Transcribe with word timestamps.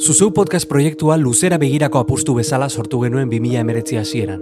Zuzeu 0.00 0.30
podcast 0.32 0.68
proiektua 0.68 1.16
luzera 1.16 1.58
begirako 1.60 2.00
apustu 2.00 2.34
bezala 2.34 2.68
sortu 2.68 3.02
genuen 3.02 3.28
2000 3.28 3.60
emeretzi 3.60 3.98
hasieran. 4.00 4.40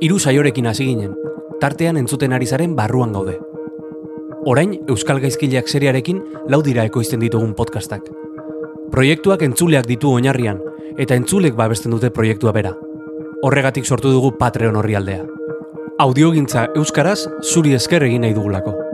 Hiru 0.00 0.18
saiorekin 0.18 0.66
hasi 0.66 0.86
ginen, 0.88 1.12
tartean 1.60 1.96
entzuten 2.00 2.32
ari 2.32 2.46
zaren 2.46 2.74
barruan 2.74 3.12
gaude. 3.12 3.36
Orain, 4.44 4.72
Euskal 4.88 5.20
Gaizkileak 5.20 5.68
seriarekin 5.68 6.22
lau 6.48 6.62
dira 6.62 6.86
ekoizten 6.88 7.20
ditugun 7.20 7.52
podcastak. 7.54 8.08
Proiektuak 8.90 9.44
entzuleak 9.46 9.86
ditu 9.86 10.10
oinarrian, 10.10 10.58
eta 10.98 11.14
entzulek 11.14 11.54
babesten 11.54 11.92
dute 11.92 12.10
proiektua 12.10 12.52
bera. 12.52 12.72
Horregatik 13.42 13.84
sortu 13.84 14.10
dugu 14.10 14.32
Patreon 14.38 14.76
orrialdea. 14.76 15.26
Audiogintza 15.98 16.70
Euskaraz 16.74 17.20
zuri 17.42 17.76
esker 17.78 18.02
egin 18.08 18.24
nahi 18.26 18.34
dugulako. 18.34 18.91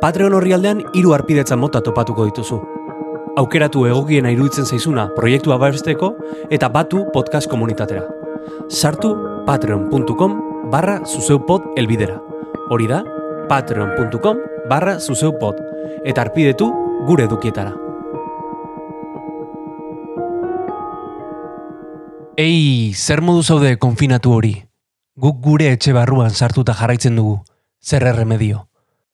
Patreon 0.00 0.32
orrialdean 0.32 0.78
hiru 0.96 1.10
arpidetza 1.12 1.58
mota 1.60 1.82
topatuko 1.84 2.24
dituzu. 2.24 2.56
Aukeratu 3.40 3.82
egokiena 3.84 4.30
iruditzen 4.32 4.64
zaizuna 4.64 5.10
proiektua 5.12 5.58
babesteko 5.60 6.14
eta 6.56 6.70
batu 6.72 7.02
podcast 7.12 7.50
komunitatera. 7.52 8.06
Sartu 8.72 9.10
patreon.com 9.44 10.38
barra 10.72 11.02
zuzeupod 11.04 11.76
elbidera. 11.76 12.16
Hori 12.72 12.88
da, 12.88 13.02
patreon.com 13.50 14.40
barra 14.72 14.96
zuzeupod. 15.00 15.60
Eta 16.08 16.24
arpidetu 16.24 16.70
gure 17.04 17.28
edukietara. 17.28 17.76
Ei, 22.40 22.94
zer 22.96 23.20
modu 23.20 23.44
zaude 23.44 23.76
konfinatu 23.76 24.32
hori? 24.32 24.54
Guk 25.20 25.44
gure 25.44 25.68
etxe 25.74 25.92
barruan 25.92 26.32
sartuta 26.32 26.72
jarraitzen 26.72 27.20
dugu. 27.20 27.42
Zer 27.84 28.08
erremedio. 28.08 28.69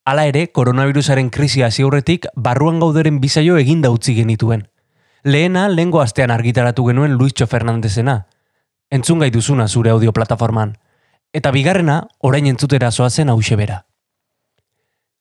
Hala 0.06 0.23
ere, 0.30 0.52
koronavirusaren 0.55 1.33
krisia 1.34 1.66
hasi 1.66 1.83
aurretik 1.83 2.28
barruan 2.38 2.78
gauderen 2.78 3.16
bizaio 3.20 3.56
eginda 3.59 3.91
utzi 3.91 4.15
genituen. 4.15 4.69
Lehena, 5.27 5.65
lehengo 5.69 5.98
astean 6.01 6.30
argitaratu 6.30 6.85
genuen 6.87 7.16
Luistxo 7.18 7.48
Fernandezena. 7.51 8.15
Entzun 8.88 9.18
gai 9.18 9.32
duzuna 9.35 9.66
zure 9.66 9.90
audio 9.90 10.13
plataforman. 10.15 10.76
Eta 11.35 11.51
bigarrena, 11.51 11.98
orain 12.23 12.46
entzutera 12.46 12.93
zoazen 12.93 13.35
hause 13.35 13.59
bera. 13.59 13.80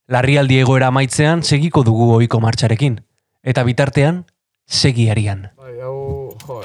Larrialdi 0.06 0.60
egoera 0.62 0.94
amaitzean 0.94 1.42
segiko 1.42 1.82
dugu 1.84 2.12
ohiko 2.20 2.40
martxarekin. 2.40 3.00
Eta 3.42 3.64
bitartean, 3.66 4.28
segiarian. 4.68 5.48
Bai, 5.58 5.80
hau, 5.82 6.38
jo, 6.46 6.62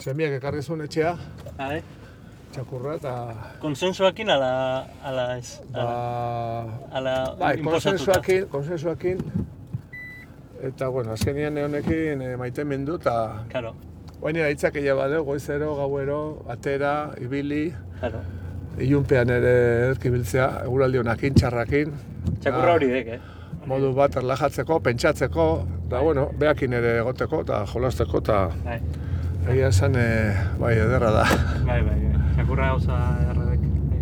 Semiak 0.00 0.40
ekarri 0.40 0.64
zuen 0.64 0.80
etxea, 0.88 1.12
Bai. 1.58 1.82
Txakurra, 2.52 2.96
eta... 3.00 3.12
Konsensuakin 3.62 4.30
ala, 4.34 4.50
ala 5.04 5.26
ez? 5.38 5.56
Ba, 5.72 5.82
Ala, 5.82 6.74
ala 6.98 7.14
bai, 7.40 7.54
konsensuakin, 7.64 8.46
konsensuakin, 8.52 9.22
eta, 10.68 10.88
bueno, 10.92 11.14
azkenian 11.16 11.56
honekin 11.64 12.22
e, 12.22 12.34
maite 12.40 12.64
mendu, 12.68 12.98
eta 13.00 13.16
Claro, 13.52 13.74
Baina 14.22 14.38
nire 14.38 14.52
hitzak 14.54 14.76
ila 14.78 14.94
bade, 14.94 15.18
goizero, 15.26 15.72
gauero, 15.74 16.18
atera, 16.52 17.10
ibili, 17.18 17.72
claro. 17.98 18.20
ilunpean 18.78 19.32
ere 19.34 19.54
erkibiltzea, 19.88 20.48
eguraldi 20.68 21.00
honakin, 21.00 21.34
txarrakin. 21.40 21.96
Txakurra 22.44 22.76
hori 22.78 22.90
dek, 22.92 23.14
eh? 23.16 23.20
Modu 23.66 23.90
bat 23.96 24.14
erlajatzeko, 24.20 24.78
pentsatzeko, 24.86 25.46
eta, 25.88 26.04
bueno, 26.06 26.28
beakin 26.38 26.78
ere 26.78 26.98
egoteko, 27.00 27.42
eta 27.46 27.64
jolasteko, 27.72 28.22
eta 28.22 28.38
Bai, 28.62 28.78
egia 29.48 29.68
esan, 29.68 29.96
e, 29.96 30.32
bai, 30.60 30.74
ederra 30.78 31.10
da. 31.10 31.24
bai, 31.66 31.80
bai. 31.82 31.98
bai. 31.98 32.22
Txakurra 32.36 32.68
gauza 32.72 32.98
erredek. 33.30 33.66
Bai. 33.90 34.00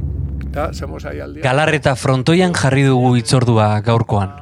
Eta, 0.51 0.69
zemos 0.73 1.05
ahi 1.07 1.21
aldia. 1.21 1.43
Galarreta 1.45 1.97
frontoian 1.97 2.55
jarri 2.55 2.85
dugu 2.87 3.17
itzordua 3.21 3.73
gaurkoan. 3.87 4.33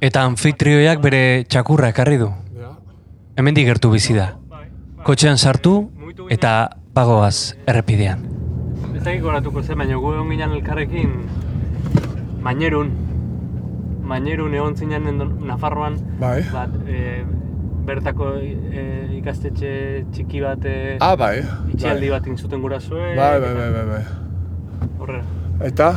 Eta 0.00 0.22
anfitrioiak 0.28 1.00
bere 1.04 1.22
txakurra 1.48 1.90
ekarri 1.94 2.20
du. 2.20 2.30
Hemendik 3.36 3.66
gertu 3.68 3.90
bizi 3.92 4.16
da. 4.16 4.30
Bai, 4.48 4.66
bai. 4.68 5.04
Kotxean 5.04 5.36
sartu 5.36 5.78
eta 6.32 6.70
pagoaz 6.96 7.56
errepidean. 7.68 8.22
Ez 8.94 9.02
dakik 9.02 9.20
goratuko 9.24 9.62
zen, 9.62 9.76
baina 9.78 9.98
gu 10.00 10.14
egon 10.14 10.30
ginen 10.32 10.54
elkarrekin 10.56 11.18
Mainerun. 12.46 12.92
Mainerun 14.06 14.54
egon 14.54 14.76
zinen 14.78 15.20
Nafarroan. 15.48 15.98
Bai. 16.20 16.44
Bat, 16.52 16.76
e, 16.86 17.24
bertako 17.86 18.32
e, 18.42 18.82
ikastetxe 19.20 19.70
txiki 20.12 20.40
bat 20.42 20.64
e, 20.66 20.76
Ah, 21.00 21.14
bai. 21.16 21.40
itxialdi 21.72 22.08
bai. 22.10 22.18
bat 22.18 22.26
intzuten 22.32 22.62
gurasue. 22.62 23.14
Bai, 23.16 23.40
bai, 23.40 23.52
bai, 23.54 23.70
bai, 23.76 23.84
bai. 23.92 24.04
Horrela. 24.98 25.24
Eta? 25.64 25.90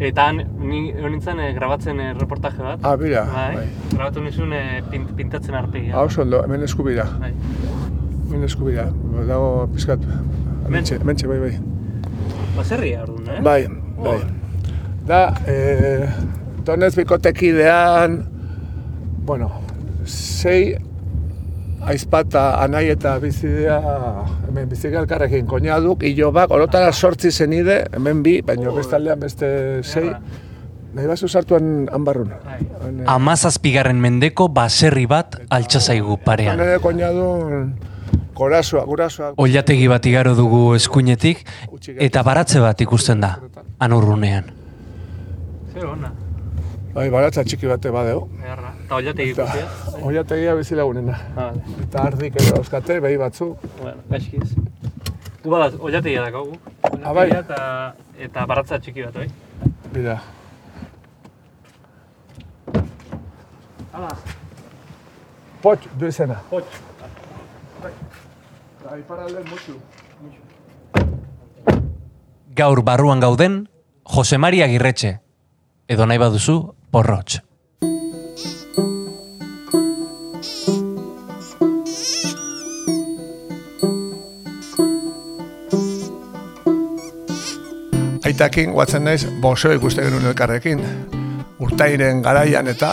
Eta 0.00 0.28
ni 0.32 0.80
nintzen 0.94 1.40
eh, 1.42 1.52
grabatzen 1.56 1.98
eh, 2.00 2.12
reportaje 2.18 2.62
bat. 2.62 2.80
Ah, 2.86 2.94
bira. 2.96 3.24
bai. 3.32 3.54
Bai. 3.56 3.66
Grabatu 3.92 4.22
nizun 4.22 4.52
eh, 4.54 4.80
pint, 4.90 5.10
pintatzen 5.18 5.54
arpegia. 5.58 5.94
Hau 5.98 6.06
ondo, 6.22 6.42
hemen 6.46 6.62
eskubira. 6.62 7.04
Bai. 7.20 7.32
Hemen 8.28 8.44
eskubira. 8.46 8.88
Dago 9.26 9.66
pizkat. 9.74 10.04
Mentxe, 10.68 10.98
mentxe, 11.04 11.26
bai, 11.26 11.38
bai. 11.42 11.54
Baserria 12.56 13.02
orduan, 13.04 13.36
eh? 13.36 13.40
Bai, 13.42 13.62
bai. 13.98 14.18
Da, 15.08 15.20
eh, 15.46 16.08
donez 16.66 16.92
bikotekidean, 16.96 18.18
bueno, 19.24 19.50
sei 20.04 20.76
aizpata 21.88 22.42
anai 22.62 22.86
eta 22.92 23.14
bizidea, 23.22 23.78
hemen 24.48 24.68
bizidea 24.68 25.00
elkarrekin 25.02 25.46
koñaduk, 25.48 26.04
ilobak, 26.06 26.52
orotara 26.54 26.92
sortzi 26.92 27.30
zenide, 27.32 27.80
hemen 27.96 28.22
bi, 28.22 28.38
baina 28.46 28.72
bestaldean 28.74 29.20
beste 29.20 29.48
sei, 29.82 30.10
nahi 30.94 31.06
bazu 31.08 31.28
sartuan 31.28 31.88
hanbarrun. 31.92 32.32
Bai. 32.44 32.58
Han, 32.82 33.00
eh, 33.00 33.08
Amazazpigarren 33.14 34.00
mendeko 34.00 34.48
baserri 34.48 35.06
bat 35.06 35.40
altxa 35.50 35.80
zaigu 35.80 36.16
han 36.16 36.24
parean. 36.24 36.60
ere 36.60 36.78
koñadun, 36.84 37.74
gurasoa, 38.34 38.84
gurasoa. 38.84 39.32
Oilategi 39.36 39.88
bat 39.88 40.06
igaro 40.06 40.34
dugu 40.34 40.74
eskuinetik 40.74 41.44
eta 41.98 42.22
baratze 42.22 42.60
bat 42.60 42.80
ikusten 42.80 43.20
da, 43.20 43.38
anurrunean. 43.78 44.52
Zer 45.72 45.86
ona. 45.86 46.12
Bai, 46.94 47.10
baratza 47.10 47.44
txiki 47.44 47.66
bate 47.70 47.90
badeo. 47.94 48.28
Egarra. 48.42 48.74
Eta 48.88 48.96
oiategi 48.96 49.30
Eta, 49.34 49.44
ikusia. 49.44 50.00
oiategia 50.08 50.54
bizilagunena. 50.56 51.12
Ah, 51.36 51.50
vale. 51.50 51.62
Eta 51.84 52.02
ardik 52.08 52.36
ere 52.40 52.52
dauzkate, 52.56 52.94
behi 53.04 53.18
batzu. 53.20 53.50
Bueno, 53.82 54.00
gaizkiz. 54.08 54.54
Gu 55.42 55.50
badaz, 55.52 55.74
oiategia 55.78 56.22
dakagu. 56.24 56.54
Ah, 57.04 57.12
bai. 57.12 57.26
Oiategia 57.28 57.40
eta, 57.44 57.94
eta 58.28 58.46
baratza 58.48 58.78
txiki 58.80 59.04
bat, 59.04 59.14
bai? 59.20 59.28
Bida. 59.92 60.16
Hala, 63.92 64.08
Potx, 65.62 65.88
du 65.98 66.06
izena. 66.08 66.38
hotx. 66.50 66.80
Da, 68.84 68.96
iparalden 68.96 69.44
mutxu. 69.50 69.74
Gaur 72.56 72.82
barruan 72.82 73.20
gauden, 73.20 73.68
Jose 74.04 74.38
Maria 74.38 74.66
Girretxe, 74.70 75.18
edo 75.88 76.06
nahi 76.06 76.18
baduzu, 76.18 76.56
porrotx. 76.90 77.42
Aitakin 88.38 88.70
guatzen 88.70 89.02
naiz, 89.02 89.24
boxeo 89.42 89.72
ikuste 89.74 90.04
genuen 90.04 90.28
elkarrekin. 90.30 90.78
Urtairen 91.58 92.20
garaian 92.22 92.70
eta, 92.70 92.92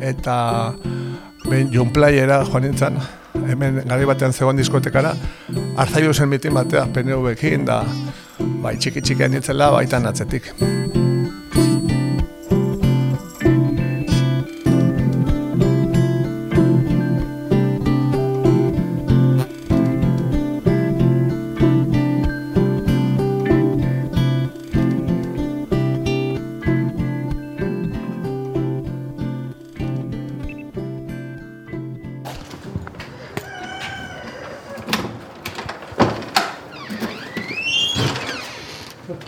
eta 0.00 0.36
behin 1.42 1.68
Jon 1.74 1.90
Playera 1.92 2.38
joan 2.48 2.64
nintzen, 2.64 2.96
hemen 3.44 3.82
gari 3.84 4.08
batean 4.08 4.32
zegoen 4.32 4.56
diskotekara, 4.56 5.12
Arzaiu 5.84 6.14
zen 6.14 6.32
mitin 6.32 6.56
batea 6.56 6.86
PNV-ekin, 6.88 7.68
da, 7.68 7.82
bai, 8.64 8.78
txiki 8.80 9.04
txikian 9.04 9.36
nintzela, 9.36 9.68
baitan 9.76 10.08
atzetik. 10.08 10.54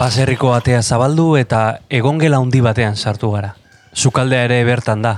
Baserriko 0.08 0.54
atea 0.56 0.78
zabaldu 0.80 1.34
eta 1.36 1.58
egongela 1.92 2.38
handi 2.40 2.62
batean 2.64 2.94
sartu 2.96 3.28
gara. 3.34 3.50
Sukaldea 3.92 4.46
ere 4.46 4.62
bertan 4.64 5.02
da. 5.04 5.10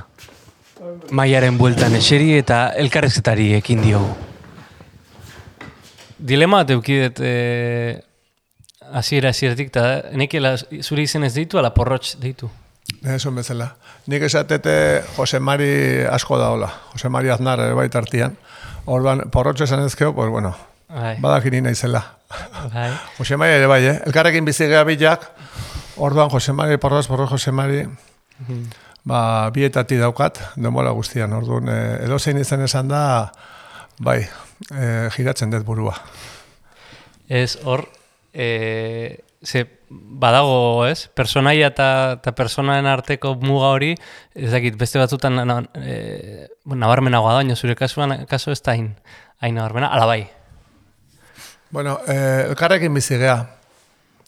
Maiaren 1.15 1.59
bueltan 1.61 1.95
eseri 1.95 2.33
eta 2.35 2.73
elkarrezketari 2.83 3.53
ekin 3.61 3.85
diogu. 3.85 4.09
Dilema 6.19 6.65
bat 6.65 6.73
eukidet 6.75 7.23
e, 7.23 7.35
hasiera 8.91 9.31
hasieratik 9.31 9.71
eta 9.71 9.85
nekela 10.11 10.57
zure 10.59 11.05
izen 11.07 11.29
ez 11.29 11.37
deitu 11.37 11.63
ala 11.63 11.71
porrotx 11.77 12.17
deitu. 12.25 12.51
Esan 13.15 13.39
bezala. 13.39 13.69
Nik 14.11 14.27
esatete 14.27 14.75
Jose 15.15 15.39
Mari 15.39 15.71
asko 16.11 16.41
da 16.43 16.51
hola. 16.57 16.73
Jose 16.97 17.13
Mari 17.15 17.31
Aznar 17.31 17.63
baita 17.79 18.03
artian. 18.03 18.35
Orduan, 18.91 19.29
porrotxo 19.31 19.71
esan 19.71 19.87
ezkeo, 19.87 20.17
pues 20.17 20.35
bueno, 20.35 20.57
Bai. 20.91 21.17
badakini 21.21 21.61
naizela. 21.61 22.03
Bai. 22.73 22.91
Jose 23.19 23.37
Mari 23.37 23.59
ere 23.59 23.67
bai, 23.71 23.85
eh? 23.87 23.97
Elkarrekin 24.07 24.45
bizi 24.45 24.67
gea 24.71 24.83
bilak, 24.85 25.29
orduan 25.97 26.31
Jose 26.31 26.53
Mari, 26.53 26.79
porroz, 26.79 27.07
porroz 27.09 27.31
Jose 27.31 27.53
Mari, 27.53 27.85
ba, 29.05 29.51
bietati 29.55 29.99
daukat, 30.01 30.41
denbola 30.57 30.93
guztian, 30.97 31.33
orduan, 31.33 31.71
eh, 31.71 32.05
edozein 32.07 32.39
izan 32.43 32.65
esan 32.67 32.91
da, 32.91 33.03
bai, 34.01 34.21
eh, 34.75 35.09
giratzen 35.15 35.51
dut 35.55 35.67
burua. 35.67 35.95
Ez 37.31 37.57
hor, 37.63 37.87
e, 38.35 39.23
ze 39.45 39.65
badago, 39.91 40.87
ez? 40.87 41.09
Personaia 41.15 41.71
eta, 41.71 42.19
personaen 42.37 42.87
arteko 42.91 43.37
muga 43.39 43.71
hori, 43.77 43.95
ez 44.35 44.51
dakit, 44.51 44.77
beste 44.79 44.99
batzutan 44.99 45.39
na, 45.39 45.47
na, 45.47 45.61
e, 45.79 46.49
nabarmenagoa 46.67 47.37
da, 47.37 47.45
baina 47.45 47.57
zure 47.57 47.79
kasuan, 47.79 48.25
kasu 48.31 48.51
ez 48.51 48.61
da 48.63 48.75
hain, 48.75 48.97
hain 49.39 49.55
nabarmena, 49.55 49.93
ala 49.95 50.11
bai. 50.11 50.25
Bueno, 51.71 52.01
eh, 52.09 52.47
elkarrekin 52.49 52.95
bizi 52.95 53.15
gea. 53.15 53.47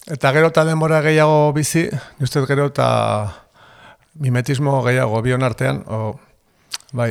Eta 0.07 0.31
gero 0.31 0.47
eta 0.47 0.63
denbora 0.63 1.01
gehiago 1.03 1.51
bizi, 1.51 1.89
uste 2.23 2.39
gero 2.47 2.69
eta 2.69 2.85
mimetismo 4.23 4.77
gehiago 4.85 5.19
bion 5.25 5.43
artean, 5.43 5.81
o, 5.91 6.15
bai, 6.95 7.09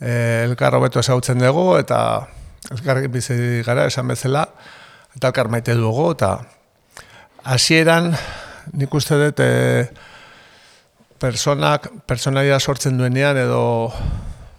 eh, 0.00 0.44
elkar 0.44 0.76
hobeto 0.76 1.00
ezagutzen 1.00 1.40
dugu, 1.40 1.78
eta 1.80 2.00
elkarrekin 2.70 3.12
bizi 3.14 3.38
gara 3.64 3.86
esan 3.88 4.12
bezala, 4.12 4.44
eta 5.16 5.32
elkar 5.32 5.48
maite 5.48 5.72
dugu, 5.78 6.10
eta 6.18 6.34
hasieran 7.44 8.12
nik 8.76 8.92
uste 8.92 9.16
dut 9.24 9.40
eh, 9.40 9.88
personak, 11.18 11.88
personaia 12.04 12.60
sortzen 12.60 13.00
duenean, 13.00 13.40
edo, 13.40 13.64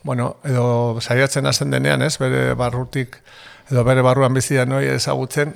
bueno, 0.01 0.37
edo 0.41 0.97
saiatzen 1.01 1.45
hasten 1.45 1.69
denean, 1.69 2.01
ez, 2.01 2.15
bere 2.17 2.55
barrutik, 2.57 3.21
edo 3.71 3.83
bere 3.87 4.03
barruan 4.03 4.33
bizian 4.35 4.69
noi 4.69 4.83
ezagutzen, 4.91 5.53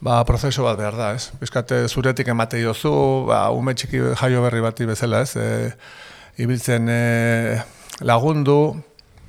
ba, 0.00 0.22
prozesu 0.24 0.64
bat 0.64 0.78
behar 0.78 0.96
da, 0.96 1.10
ez? 1.14 1.28
Bizkate 1.40 1.84
zuretik 1.88 2.30
emate 2.32 2.58
diozu, 2.62 2.92
ba, 3.28 3.44
ume 3.52 3.74
txiki 3.76 4.00
jaio 4.18 4.42
berri 4.46 4.62
bati 4.64 4.88
bezala, 4.88 5.20
ez? 5.26 5.36
E, 5.36 5.68
ibiltzen 6.42 6.88
e, 6.88 7.02
lagundu, 8.08 8.56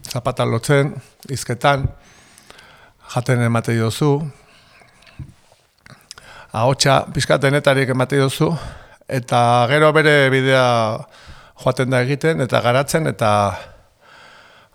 zapata 0.07 0.47
lotzen, 0.47 0.93
izketan, 1.29 1.85
jaten 3.13 3.43
emate 3.43 3.75
diozu, 3.75 4.15
ahotsa 6.53 7.03
bizkatenetarik 7.13 7.91
emate 7.91 8.21
diozu, 8.21 8.53
eta 9.11 9.43
gero 9.69 9.91
bere 9.93 10.15
bidea 10.31 10.65
joaten 11.59 11.91
da 11.91 12.01
egiten, 12.07 12.41
eta 12.47 12.63
garatzen, 12.63 13.11
eta 13.11 13.33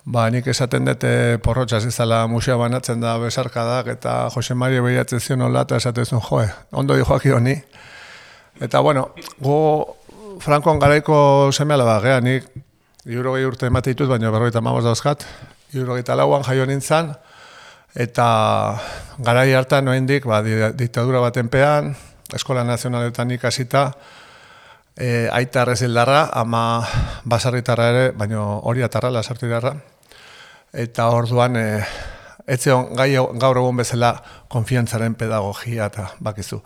Ba, 0.09 0.31
nik 0.33 0.47
esaten 0.49 0.87
dut 0.89 1.03
eh, 1.05 1.37
porrotxaz 1.45 1.83
izala 1.85 2.23
musea 2.33 2.55
banatzen 2.57 3.03
da 3.03 3.19
besarkadak 3.21 3.91
eta 3.93 4.13
Jose 4.33 4.55
Mario 4.57 4.81
behiratzen 4.87 5.21
zion 5.21 5.43
hola 5.45 5.67
eta 5.67 5.77
esaten 5.77 6.07
zuen, 6.07 6.23
joe, 6.25 6.47
ondo 6.73 6.97
di 6.97 7.05
joaki 7.05 7.35
honi. 7.37 7.53
Eta, 8.61 8.81
bueno, 8.81 9.11
gu 9.39 9.59
Frankoan 10.41 10.81
garaiko 10.81 11.51
seme 11.53 11.75
alaba, 11.75 11.99
gea, 12.01 12.23
nik 12.25 12.47
irurogei 13.05 13.45
urte 13.45 13.69
emate 13.69 13.93
ditut, 13.93 14.09
baina 14.09 14.31
berrogeita 14.33 14.63
mamos 14.65 14.87
dauzkat, 14.87 15.27
irurogeita 15.75 16.17
lauan 16.17 16.47
jaio 16.47 16.65
nintzen, 16.65 17.13
eta 17.93 18.31
garai 19.19 19.53
hartan 19.53 19.91
noendik, 19.91 20.25
ba, 20.25 20.41
di- 20.47 20.73
diktadura 20.79 21.21
baten 21.21 21.53
pean, 21.53 21.93
Eskola 22.33 22.65
Nazionaletan 22.65 23.31
ikasita, 23.37 23.91
e, 24.97 25.29
aita 25.33 25.67
arrezildarra, 25.67 26.31
ama 26.33 26.65
basarritarra 27.29 27.93
ere, 27.93 28.11
baina 28.17 28.41
hori 28.65 28.89
atarra, 28.89 29.13
lasartidarra. 29.13 29.77
Eta 30.73 31.07
orduan, 31.17 31.57
e, 31.57 31.81
etzeon 32.45 32.91
gai 32.97 33.15
gaur 33.41 33.57
egun 33.57 33.79
bezala 33.81 34.13
konfiantzaren 34.53 35.15
pedagogia 35.17 35.87
eta 35.89 36.11
bakizu. 36.21 36.61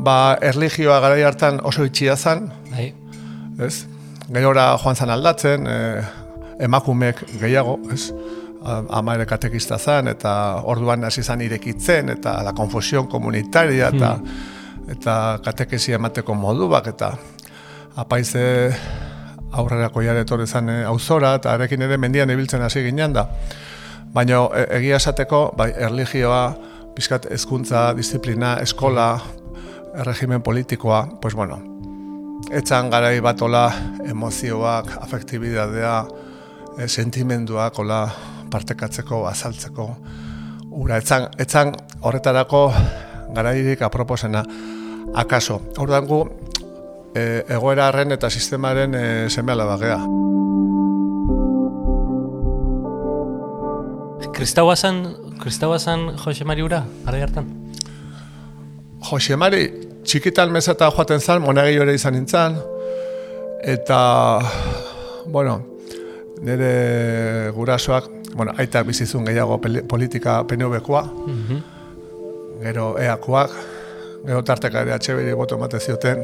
Ba, 0.00 0.38
erligioa 0.40 0.96
garai 1.04 1.22
hartan 1.28 1.60
oso 1.60 1.84
itxia 1.84 2.16
zen, 2.16 2.46
Bai. 2.70 2.94
ez? 3.60 3.84
Gerora 4.32 4.70
joan 4.80 4.96
zan 4.96 5.10
aldatzen, 5.12 5.66
e, 5.66 6.02
emakumeek 6.64 7.26
gehiago, 7.36 7.76
ez? 7.92 8.08
A- 8.62 8.82
Ama 8.98 9.14
ere 9.14 9.26
katekista 9.26 9.78
zen, 9.78 10.08
eta 10.08 10.60
orduan 10.64 11.04
hasi 11.04 11.22
zan 11.22 11.40
irekitzen, 11.40 12.08
eta 12.08 12.42
la 12.44 12.52
confusión 12.52 13.06
comunitaria, 13.08 13.88
eta, 13.88 14.18
eta 14.88 15.14
katekesia 15.44 15.94
emateko 15.96 16.34
moduak, 16.34 16.86
eta 16.86 17.12
apaize 17.96 18.74
aurrerako 19.52 20.02
jare 20.02 20.20
etorri 20.20 20.46
zen 20.46 20.68
e, 20.68 20.84
auzora, 20.84 21.34
eta 21.40 21.54
arekin 21.54 21.82
ere 21.82 21.96
mendian 21.98 22.30
ibiltzen 22.30 22.62
hasi 22.62 22.82
ginen 22.84 23.12
da. 23.16 23.26
Baina 24.14 24.42
e, 24.54 24.66
egia 24.78 24.96
esateko, 25.00 25.54
bai, 25.56 25.72
erligioa, 25.76 26.54
pizkat 26.94 27.26
hezkuntza, 27.30 27.92
disiplina, 27.96 28.58
eskola, 28.62 29.20
erregimen 29.98 30.42
politikoa, 30.42 31.06
pues 31.20 31.34
bueno, 31.34 31.58
etzan 32.52 32.90
garai 32.90 33.20
batola 33.20 33.72
emozioak, 34.06 34.98
afektibidadea, 35.02 36.04
e, 36.78 36.88
sentimenduak, 36.88 37.78
ola, 37.78 38.04
partekatzeko, 38.50 39.24
azaltzeko, 39.30 39.86
ura, 40.70 40.98
etzan, 40.98 41.28
etzan 41.38 41.74
horretarako 42.00 42.66
garairik 43.34 43.82
aproposena. 43.82 44.44
Akaso, 45.20 45.60
orduan 45.82 46.06
gu, 46.06 46.20
e, 47.14 47.42
egoeraren 47.48 48.14
eta 48.14 48.30
sistemaren 48.30 48.94
e, 48.94 49.04
seme 49.30 49.52
alabagea. 49.52 49.98
Kristaua 54.36 54.76
zan, 54.76 55.02
kristaua 55.40 55.78
zan 55.78 56.14
Jose 56.16 56.44
Mari 56.48 56.62
ura, 56.62 56.84
gara 57.04 57.22
hartan? 57.26 57.48
Jose 59.10 59.36
Mari, 59.36 59.64
txikitan 60.04 60.52
mesata 60.52 60.90
joaten 60.94 61.20
zan, 61.20 61.42
monagi 61.42 61.80
ere 61.82 61.94
izan 61.96 62.16
nintzen, 62.16 62.56
eta, 63.74 64.00
bueno, 65.26 65.58
nire 66.40 67.50
gurasoak, 67.54 68.04
bueno, 68.34 68.52
aitak 68.58 68.86
bizizun 68.88 69.24
gehiago 69.28 69.58
politika 69.88 70.40
PNV-koa, 70.48 71.02
gero 72.62 72.94
EAkoak, 73.00 73.50
gero 74.26 74.42
tarteka 74.44 74.82
ere 74.84 74.94
atxeberi 74.96 75.34
boto 75.36 75.56
emate 75.58 75.80
zioten, 75.80 76.22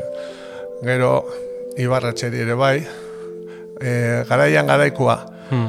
gero 0.85 1.25
Ibarratxeri 1.76 2.41
ere 2.41 2.55
bai, 2.57 2.79
e, 3.81 3.91
garaian 4.29 4.67
garaikoa. 4.67 5.17
Hmm. 5.50 5.67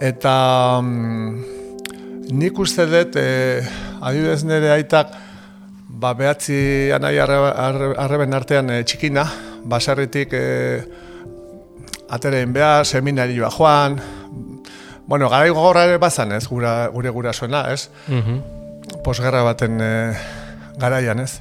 Eta 0.00 0.80
mm, 0.80 1.42
nik 2.32 2.58
uste 2.58 2.86
dut, 2.88 3.16
e, 3.20 3.60
adibidez 4.00 4.44
nire 4.48 4.70
aitak, 4.72 5.12
ba, 5.88 6.14
behatzi 6.16 6.90
anai 6.96 7.18
arre- 7.20 7.52
arre- 7.52 7.94
arreben 8.06 8.32
artean 8.34 8.70
e, 8.72 8.80
txikina, 8.88 9.26
baserritik 9.68 10.32
e, 10.32 10.44
aterein 12.14 12.52
behar, 12.54 12.86
seminarioa 12.86 13.50
joan, 13.50 13.98
bueno, 15.06 15.28
garai 15.28 15.50
gogorra 15.50 15.84
ere 15.88 15.98
bazan 15.98 16.32
ez, 16.32 16.46
gura, 16.48 16.86
gure 16.92 17.10
gurasoena, 17.10 17.66
ez? 17.72 17.90
Mhm. 18.08 18.42
posgerra 19.04 19.42
baten 19.42 19.80
e, 19.80 20.14
garaian, 20.78 21.20
ez? 21.20 21.40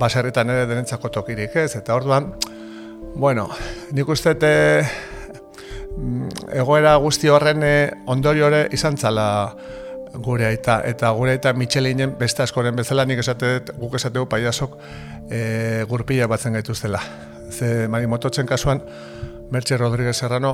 Baserritan 0.00 0.50
ere 0.50 0.66
denentzako 0.66 1.10
tokirik 1.12 1.54
ez, 1.56 1.76
eta 1.76 1.94
orduan, 1.94 2.32
bueno, 3.14 3.48
nik 3.92 4.08
uste 4.08 4.34
e, 4.40 4.82
mm, 5.96 6.28
egoera 6.62 6.96
guzti 6.96 7.28
horren 7.28 7.62
e, 7.62 7.74
ondorio 8.06 8.48
ere 8.48 8.66
izan 8.72 8.96
zala 8.96 9.26
gure 10.14 10.46
aita, 10.46 10.80
eta 10.84 11.10
gure 11.16 11.36
aita 11.36 11.52
Michelinen 11.56 12.16
beste 12.18 12.42
askoren 12.42 12.76
bezala 12.76 13.04
nik 13.08 13.20
esate 13.20 13.52
dut, 13.52 13.74
guk 13.78 13.96
esate 14.00 14.18
du 14.18 14.26
paiasok 14.28 14.76
e, 15.30 15.84
gurpila 15.88 16.26
batzen 16.28 16.56
gaituztela. 16.58 17.00
Ze 17.52 17.88
Marimototzen 17.88 18.48
kasuan, 18.48 18.80
Mertxe 19.52 19.76
Rodríguez 19.76 20.16
Serrano, 20.16 20.52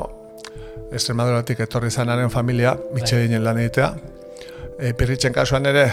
Extremaduratik 0.91 1.61
etorri 1.63 1.91
zanaren 1.91 2.31
familia, 2.35 2.73
Michelinen 2.95 3.45
lan 3.45 3.61
egitea, 3.63 3.93
e, 4.75 4.91
pirritzen 4.99 5.33
kasuan 5.33 5.69
ere, 5.71 5.85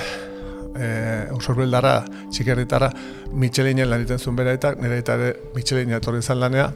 e, 0.73 0.87
usurbildarra, 1.35 1.99
txikerritarra, 2.33 2.89
Michelinen 3.37 3.91
lan 3.91 4.01
egiten 4.01 4.23
zuen 4.23 4.39
bera 4.39 4.55
eta 4.57 4.73
nire 4.79 4.97
eta 5.03 5.19
ere 5.19 5.35
Michelinen 5.53 5.99
etorri 5.99 6.23
zan 6.23 6.41
lanea, 6.41 6.71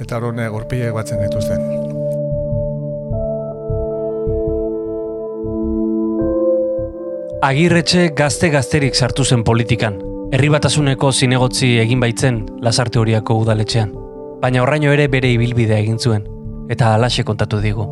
eta 0.00 0.18
horren 0.18 0.42
gurpilek 0.50 0.90
batzen 0.96 1.22
gaituzten. 1.22 1.62
Agirretxe 7.46 8.10
gazte-gazterik 8.18 8.98
sartu 8.98 9.24
zen 9.24 9.46
politikan. 9.46 10.02
Herri 10.34 10.50
batasuneko 10.50 11.12
zinegotzi 11.12 11.76
egin 11.86 12.02
baitzen 12.02 12.44
lasarte 12.60 12.98
horiako 12.98 13.38
udaletxean 13.46 13.99
baina 14.40 14.62
horraino 14.62 14.92
ere 14.92 15.06
bere 15.12 15.28
ibilbidea 15.34 15.78
egin 15.84 15.98
zuen, 16.00 16.24
eta 16.72 16.94
alaxe 16.96 17.24
kontatu 17.28 17.60
digu. 17.60 17.84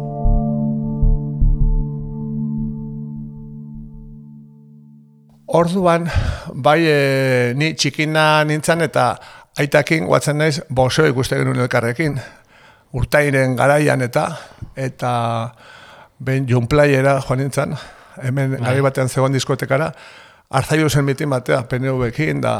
Orduan, 5.58 6.08
bai 6.54 6.80
e, 6.84 6.96
ni 7.56 7.72
txikina 7.72 8.44
nintzen 8.48 8.84
eta 8.84 9.10
aitakin 9.60 10.04
guatzen 10.08 10.40
naiz 10.40 10.58
boso 10.68 11.06
ikuste 11.08 11.38
genuen 11.40 11.60
elkarrekin. 11.64 12.18
Urtairen 12.96 13.56
garaian 13.56 14.04
eta 14.04 14.26
eta 14.76 15.12
ben 16.24 16.48
junplaiera 16.48 17.18
joan 17.24 17.44
nintzen, 17.44 17.76
hemen 18.22 18.56
bai. 18.56 18.64
gari 18.70 18.84
batean 18.84 19.08
zegoen 19.08 19.36
diskotekara, 19.36 19.90
arzaio 20.50 20.88
zen 20.88 21.04
mitin 21.04 21.30
batea, 21.30 21.62
PNV-ekin, 21.68 22.40
da 22.40 22.58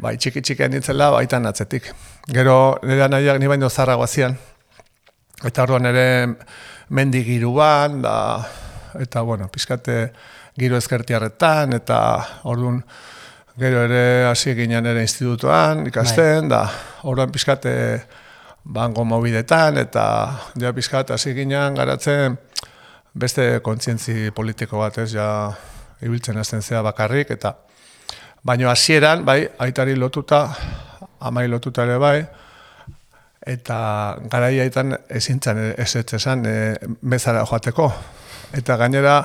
bai 0.00 0.16
txiki 0.16 0.40
txikian 0.40 0.72
nintzela 0.72 1.10
baitan 1.12 1.46
atzetik. 1.46 1.92
Gero, 2.30 2.78
nire 2.86 3.08
nahiak 3.10 3.40
ni 3.40 3.48
baino 3.50 3.68
zarra 3.68 3.96
zian, 4.06 4.36
eta 5.42 5.62
orduan 5.62 5.86
ere 5.86 6.36
mendi 6.90 7.24
giruan, 7.24 8.00
da, 8.02 8.46
eta, 8.94 9.22
bueno, 9.22 9.48
pizkate 9.48 10.12
giro 10.54 10.76
ezkertiarretan, 10.76 11.72
eta 11.72 11.98
orduan, 12.44 12.82
gero 13.58 13.82
ere 13.88 14.26
hasi 14.28 14.54
ginen 14.54 14.86
ere 14.86 15.02
institutuan, 15.02 15.86
ikasten, 15.86 16.48
da, 16.48 16.62
orduan 17.02 17.32
pizkate 17.32 17.74
bango 18.62 19.02
mobidetan, 19.04 19.82
eta 19.82 20.04
ja 20.60 20.72
pizkat 20.72 21.10
hasi 21.10 21.34
ginen 21.34 21.74
garatzen 21.74 22.38
beste 23.12 23.58
kontzientzi 23.66 24.30
politiko 24.30 24.78
bat, 24.78 25.02
ez, 25.02 25.10
ja, 25.16 25.50
ibiltzen 26.02 26.38
hasten 26.38 26.62
zea 26.62 26.86
bakarrik, 26.86 27.34
eta 27.34 27.56
baino 28.46 28.70
hasieran, 28.70 29.26
bai, 29.26 29.40
aitari 29.58 29.98
lotuta, 29.98 30.46
amai 31.22 31.46
lotuta 31.48 31.84
ere 31.86 31.98
bai, 31.98 32.18
eta 33.46 33.78
garaiaitan 34.30 34.96
ezintzan 35.10 35.58
ez 35.76 35.96
ez 35.96 36.04
esan 36.14 36.44
e, 36.46 36.56
mezara 37.02 37.44
joateko. 37.46 37.88
Eta 38.54 38.76
gainera, 38.76 39.16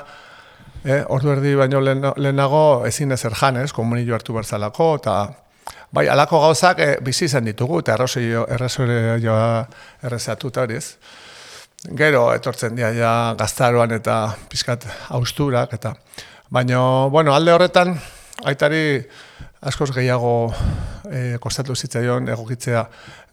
e, 0.84 1.04
ordu 1.10 1.32
erdi 1.36 1.56
baino 1.56 1.82
lehen- 1.82 2.14
lehenago 2.16 2.86
ezin 2.88 3.12
ezer 3.12 3.36
jan, 3.36 3.58
ez, 3.58 3.72
komunio 3.74 4.16
hartu 4.16 4.34
barzalako, 4.34 4.96
eta 5.02 5.18
bai, 5.92 6.08
alako 6.08 6.42
gauzak 6.42 6.80
e, 6.80 6.90
bizi 7.02 7.26
izan 7.26 7.46
ditugu, 7.46 7.80
eta 7.84 7.94
errosoi 7.94 8.26
errezore 8.48 9.20
joa 9.24 9.66
errezeatu 10.04 10.48
eta 10.54 10.62
hori. 10.66 10.80
Gero 11.98 12.34
etortzen 12.34 12.76
dira 12.76 12.90
ja 12.92 13.12
gaztaroan 13.38 13.92
eta 13.96 14.34
pizkat 14.50 14.88
austurak 15.14 15.74
eta 15.74 15.94
baino 16.50 17.10
bueno, 17.12 17.36
alde 17.36 17.54
horretan 17.54 17.94
aitari 18.44 19.06
askoz 19.68 19.92
gehiago 19.96 20.54
e, 21.12 21.38
kostatu 21.44 21.76
zitzaion 21.76 22.30
egokitzea 22.32 22.84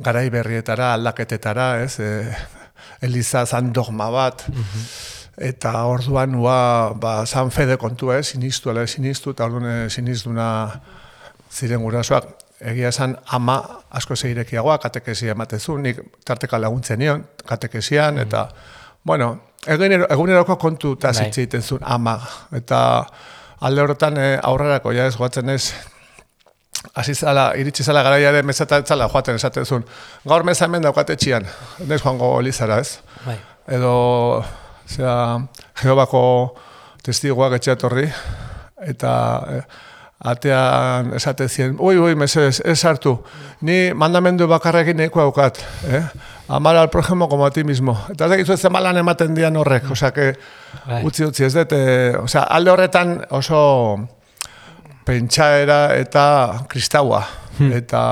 garai 0.03 0.29
berrietara, 0.35 0.93
aldaketetara, 0.99 1.69
ez? 1.85 1.99
E, 2.01 2.11
Eliza 3.05 3.45
zan 3.47 3.73
dogma 3.73 4.11
bat. 4.11 4.47
Eta 5.35 5.73
orduan 5.91 6.35
ua, 6.39 6.95
ba, 7.01 7.25
zan 7.27 7.51
fede 7.51 7.77
kontua, 7.77 8.21
ez? 8.21 8.29
Sinistu, 8.33 8.71
ala 8.71 8.87
sinistu, 8.87 9.35
eta 9.35 9.49
orduan 9.49 9.67
eh, 9.71 9.91
sinistuna 9.91 10.47
ziren 11.51 11.83
gurasoak 11.83 12.31
egia 12.65 12.89
esan 12.89 13.17
ama 13.37 13.59
asko 13.91 14.17
zeirekiagoa 14.17 14.79
katekesia 14.83 15.35
ematezu, 15.35 15.77
nik 15.83 16.01
tarteka 16.25 16.59
laguntzen 16.59 16.99
nion 17.03 17.25
katekesian, 17.47 18.19
eta, 18.23 18.47
bueno, 19.05 19.35
egunero, 19.67 20.07
eguneroko 20.11 20.57
kontu 20.57 20.95
eta 20.97 21.11
Bai. 21.11 21.27
zitze 21.27 21.43
egiten 21.43 21.63
zuen 21.63 21.83
ama, 21.83 22.15
eta 22.57 22.79
alde 23.61 23.83
horretan 23.83 24.19
eh, 24.23 24.39
aurrerako, 24.43 24.95
ja 24.97 25.09
ez 25.11 25.17
goatzen 25.19 25.51
ez, 25.51 25.75
hasi 26.95 27.15
zala, 27.15 27.53
iritsi 27.57 27.85
zala 27.85 28.03
garaiare 28.03 28.43
mezata 28.43 28.79
ez 28.83 28.89
zala 28.89 29.09
joaten 29.09 29.41
esaten 29.41 29.65
zuen, 29.65 29.87
gaur 30.29 30.45
meza 30.45 30.67
hemen 30.67 30.83
daukate 30.83 31.17
txian, 31.17 31.47
nez 31.89 32.03
joango 32.03 32.39
elizara 32.41 32.79
ez, 32.83 32.99
Bai. 33.25 33.39
edo 33.79 34.45
zera, 34.87 35.41
Jehovako 35.81 36.23
testiguak 37.05 37.57
etxeatorri, 37.59 38.07
eta 38.85 39.13
eh, 39.51 39.65
atean 40.25 41.13
esate 41.19 41.49
zien, 41.49 41.77
ui, 41.79 41.99
ui, 42.01 42.15
mesedez, 42.17 42.61
ez 42.65 42.79
hartu, 42.89 43.19
ni 43.61 43.93
mandamendu 43.97 44.49
bakarrekin 44.49 44.97
nahiko 44.97 45.21
daukat, 45.21 45.61
eh? 45.91 46.05
Amar 46.49 46.77
al 46.77 46.91
prójimo 46.91 47.29
como 47.29 47.47
a 47.47 47.51
ti 47.51 47.65
mismo. 47.65 47.97
Eta 48.13 48.27
ez 48.27 48.31
dakizu 48.35 48.53
ez 48.53 48.71
malan 48.71 48.99
ematen 49.01 49.35
dian 49.35 49.57
horrek, 49.57 49.91
osea, 49.91 50.11
que 50.13 50.35
Bai. 50.85 51.01
utzi 51.05 51.25
utzi 51.25 51.45
ez 51.45 51.55
dut, 51.55 51.73
eh, 51.73 52.13
osea, 52.21 52.43
alde 52.43 52.71
horretan 52.71 53.15
oso 53.31 53.61
pentsaera 55.05 55.95
eta 55.97 56.27
kristaua, 56.69 57.23
eta 57.81 58.03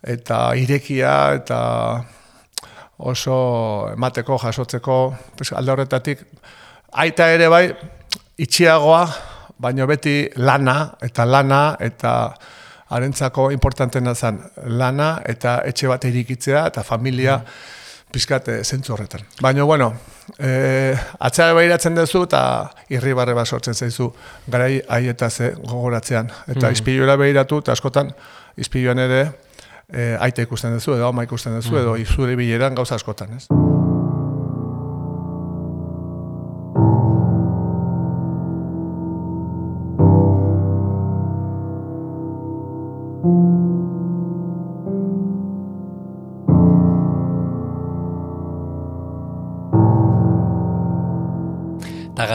eta 0.00 0.54
irekia, 0.56 1.14
eta 1.36 1.60
oso 3.00 3.88
emateko, 3.92 4.38
jasotzeko, 4.40 4.96
pues, 5.36 5.52
alde 5.52 5.72
horretatik, 5.72 6.22
aita 6.92 7.28
ere 7.32 7.48
bai, 7.52 7.66
itxiagoa, 8.40 9.02
baino 9.60 9.86
beti 9.88 10.24
lana, 10.36 10.94
eta 11.04 11.26
lana, 11.28 11.76
eta 11.80 12.14
harentzako 12.90 13.50
importantena 13.54 14.14
zen 14.14 14.40
lana, 14.80 15.10
eta 15.28 15.60
etxe 15.68 15.88
bat 15.88 16.04
irikitzea, 16.08 16.66
eta 16.72 16.82
familia, 16.82 17.38
pizkat 18.12 18.48
eh, 18.48 18.62
zentzu 18.64 18.94
horretan. 18.94 19.22
Baina, 19.42 19.64
bueno, 19.64 19.92
e, 20.38 20.94
atzera 21.18 21.54
behiratzen 21.56 21.96
duzu 21.98 22.24
eta 22.26 22.42
irribarre 22.92 23.34
bat 23.34 23.48
sortzen 23.48 23.74
zaizu 23.74 24.10
garai 24.50 24.80
haietaz 24.88 25.34
eh, 25.40 25.52
gogoratzean. 25.58 26.30
Eta 26.48 26.66
mm. 26.68 26.78
izpiluera 26.78 27.16
behiratu 27.20 27.62
eta 27.64 27.76
askotan 27.76 28.12
izpiluan 28.60 28.98
ere 29.06 29.22
e, 29.88 30.16
aita 30.20 30.42
ikusten 30.46 30.74
duzu 30.76 30.96
edo 30.98 31.08
ama 31.08 31.26
ikusten 31.26 31.56
duzu 31.58 31.78
edo 31.82 31.96
izure 32.00 32.36
bileran 32.38 32.78
gauza 32.78 32.98
askotan, 32.98 33.38
ez? 33.38 33.46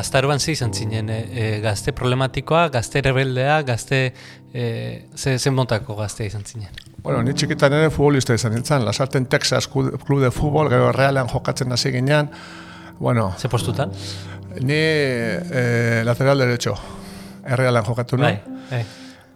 Gaztaruan 0.06 0.40
ze 0.40 0.52
izan 0.52 0.74
zinen, 0.74 1.10
e, 1.10 1.20
e, 1.34 1.60
gazte 1.62 1.92
problematikoa, 1.92 2.70
gazte 2.70 3.02
rebeldea, 3.02 3.62
gazte, 3.66 4.14
e, 4.54 5.06
ze, 5.16 5.40
ze 5.40 5.52
montako 5.52 5.96
gazte 5.96 6.26
izan 6.26 6.44
zinen. 6.46 6.70
Bueno, 7.02 7.24
ni 7.24 7.34
txikitan 7.34 7.74
ere 7.74 7.90
futbolista 7.90 8.34
izan 8.34 8.54
nintzen, 8.54 8.86
Lasarten 8.86 9.26
Texas 9.30 9.68
Club 9.70 10.22
de 10.22 10.32
Fútbol, 10.32 10.70
gero 10.70 10.92
realean 10.92 11.30
jokatzen 11.30 11.72
hasi 11.72 11.92
ginean, 11.92 12.30
bueno, 13.00 13.34
Ze 13.38 13.50
postutan? 13.50 13.92
ni 14.62 14.78
eh, 14.78 16.04
lateral 16.06 16.38
derecho, 16.40 16.76
errealan 17.44 17.86
jokatu 17.86 18.18
nuen. 18.18 18.40
Bai, 18.46 18.62
bai. 18.70 18.86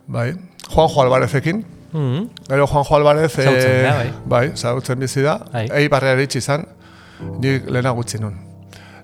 Bai. 0.08 0.30
Juanjo 0.70 1.02
Alvarezekin. 1.02 1.66
Mhm. 1.92 2.30
Gero 2.48 2.68
Juanjo 2.68 2.96
Alvarez... 2.96 3.40
Eh, 3.40 3.50
dira, 3.50 3.96
bai. 3.98 4.14
Bai, 4.26 4.52
zagutzen 4.56 5.00
bizi 5.00 5.26
da. 5.26 5.40
Bai. 5.52 5.68
Ei 5.82 5.90
barrea 5.90 6.14
eritsi 6.14 6.40
izan, 6.40 6.66
nik 7.42 7.68
lehena 7.70 7.92
gutxi 7.98 8.22
nun. 8.22 8.38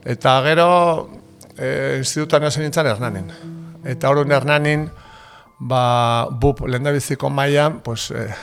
Eta 0.06 0.40
gero, 0.46 0.70
e, 1.58 1.98
institutan 1.98 2.44
hasi 2.44 2.62
nintzen 2.62 2.88
Hernanin. 2.88 3.32
Eta 3.86 4.10
orduan 4.10 4.32
Hernanin, 4.32 4.90
ba, 5.60 6.28
bup, 6.32 6.66
lehen 6.68 6.92
biziko 6.94 7.30
mailan, 7.30 7.80
pues, 7.82 8.12
eh, 8.12 8.34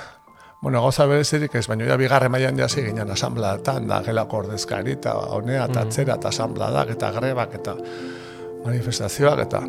bueno, 0.62 0.80
gauza 0.80 1.06
berezirik 1.06 1.54
ez, 1.54 1.66
baina 1.66 1.86
ja 1.86 1.96
bigarre 1.98 2.28
mailan 2.28 2.58
jasi 2.58 2.84
ginen 2.86 3.10
asambleatan, 3.10 3.88
da 3.88 4.02
gelako 4.06 4.44
ordezkari, 4.44 4.96
eta 4.98 5.14
honea, 5.36 5.66
eta 5.66 5.82
atzera, 5.82 6.16
eta 6.20 6.30
asambladak, 6.30 6.94
eta 6.96 7.10
grebak, 7.12 7.54
eta 7.58 7.76
manifestazioak, 8.64 9.42
eta 9.48 9.62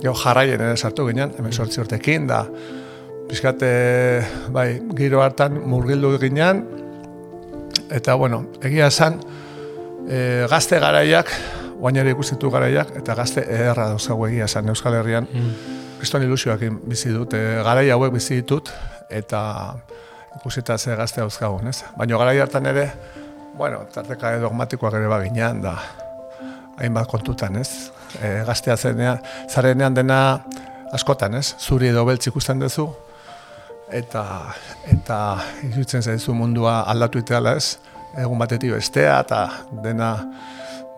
gero 0.00 0.14
jarraien 0.14 0.60
ere 0.60 0.76
sartu 0.76 1.08
ginen, 1.08 1.34
hemen 1.38 1.52
sortzi 1.52 1.82
urtekin, 1.82 2.28
da, 2.30 2.44
pizkate, 3.28 3.70
bai, 4.54 4.68
giro 4.94 5.22
hartan 5.24 5.58
murgildu 5.66 6.14
ginen, 6.22 6.62
eta, 7.90 8.14
bueno, 8.14 8.44
egia 8.62 8.86
esan, 8.92 9.18
e, 10.06 10.46
gazte 10.50 10.78
garaiak, 10.78 11.32
guain 11.80 11.96
ere 11.96 12.12
ikusitu 12.14 12.50
garaiak, 12.50 12.92
eta 13.00 13.14
gazte 13.14 13.44
ederra 13.44 13.90
dauzagu 13.92 14.26
egia 14.28 14.46
esan 14.48 14.68
Euskal 14.72 14.94
Herrian, 14.98 15.28
kriston 15.98 16.24
ilusioakin 16.24 16.80
bizi 16.88 17.12
dut, 17.14 17.34
e, 17.34 17.60
garai 17.64 17.88
hauek 17.90 18.12
bizi 18.14 18.40
ditut, 18.40 18.72
eta 19.10 19.40
ikusita 20.36 20.78
ze 20.78 20.96
gazte 20.96 21.20
dauzkagun, 21.20 21.68
ez? 21.68 21.82
Baina 21.96 22.18
garai 22.18 22.38
hartan 22.40 22.66
ere, 22.66 22.90
bueno, 23.56 23.84
tarteka 23.92 24.36
dogmatikoak 24.40 24.98
ere 24.98 25.08
baginean, 25.08 25.62
da, 25.64 25.76
hainbat 26.78 27.08
kontutan, 27.10 27.56
ez? 27.60 27.90
E, 28.20 28.42
gaztea 28.46 28.76
zenean, 28.76 29.20
zarenean 29.48 29.94
dena 29.96 30.20
askotan, 30.96 31.34
ez? 31.34 31.54
Zuri 31.58 31.90
edo 31.92 32.04
beltz 32.08 32.26
ikusten 32.28 32.60
duzu, 32.60 32.88
eta 33.92 34.24
eta 34.90 35.18
iruditzen 35.62 36.02
zaizu 36.02 36.34
mundua 36.34 36.80
aldatu 36.90 37.20
iteala 37.22 37.56
ez, 37.56 37.76
egun 38.16 38.38
batetik 38.38 38.72
bestea, 38.74 39.20
eta 39.20 39.40
dena, 39.84 40.12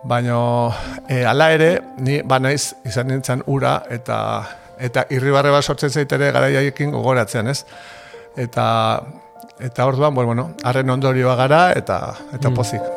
Baina, 0.03 0.71
eh, 1.09 1.21
e, 1.21 1.25
ala 1.25 1.49
ere, 1.51 1.81
ni 1.99 2.21
banaiz 2.23 2.73
izan 2.87 3.09
nintzen 3.11 3.43
ura 3.51 3.81
eta 3.91 4.19
eta 4.79 5.03
irribarre 5.11 5.51
bat 5.51 5.65
sortzen 5.65 5.91
zait 5.91 6.11
ere 6.15 6.31
garaiaiekin 6.31 6.93
gogoratzen, 6.95 7.47
ez? 7.51 7.65
Eta 8.39 8.67
eta 9.59 9.85
orduan, 9.85 10.15
bueno, 10.15 10.53
harren 10.63 10.89
ondorioa 10.89 11.35
gara 11.35 11.73
eta 11.75 11.99
eta 12.31 12.49
mm. 12.49 12.55
pozik. 12.55 12.87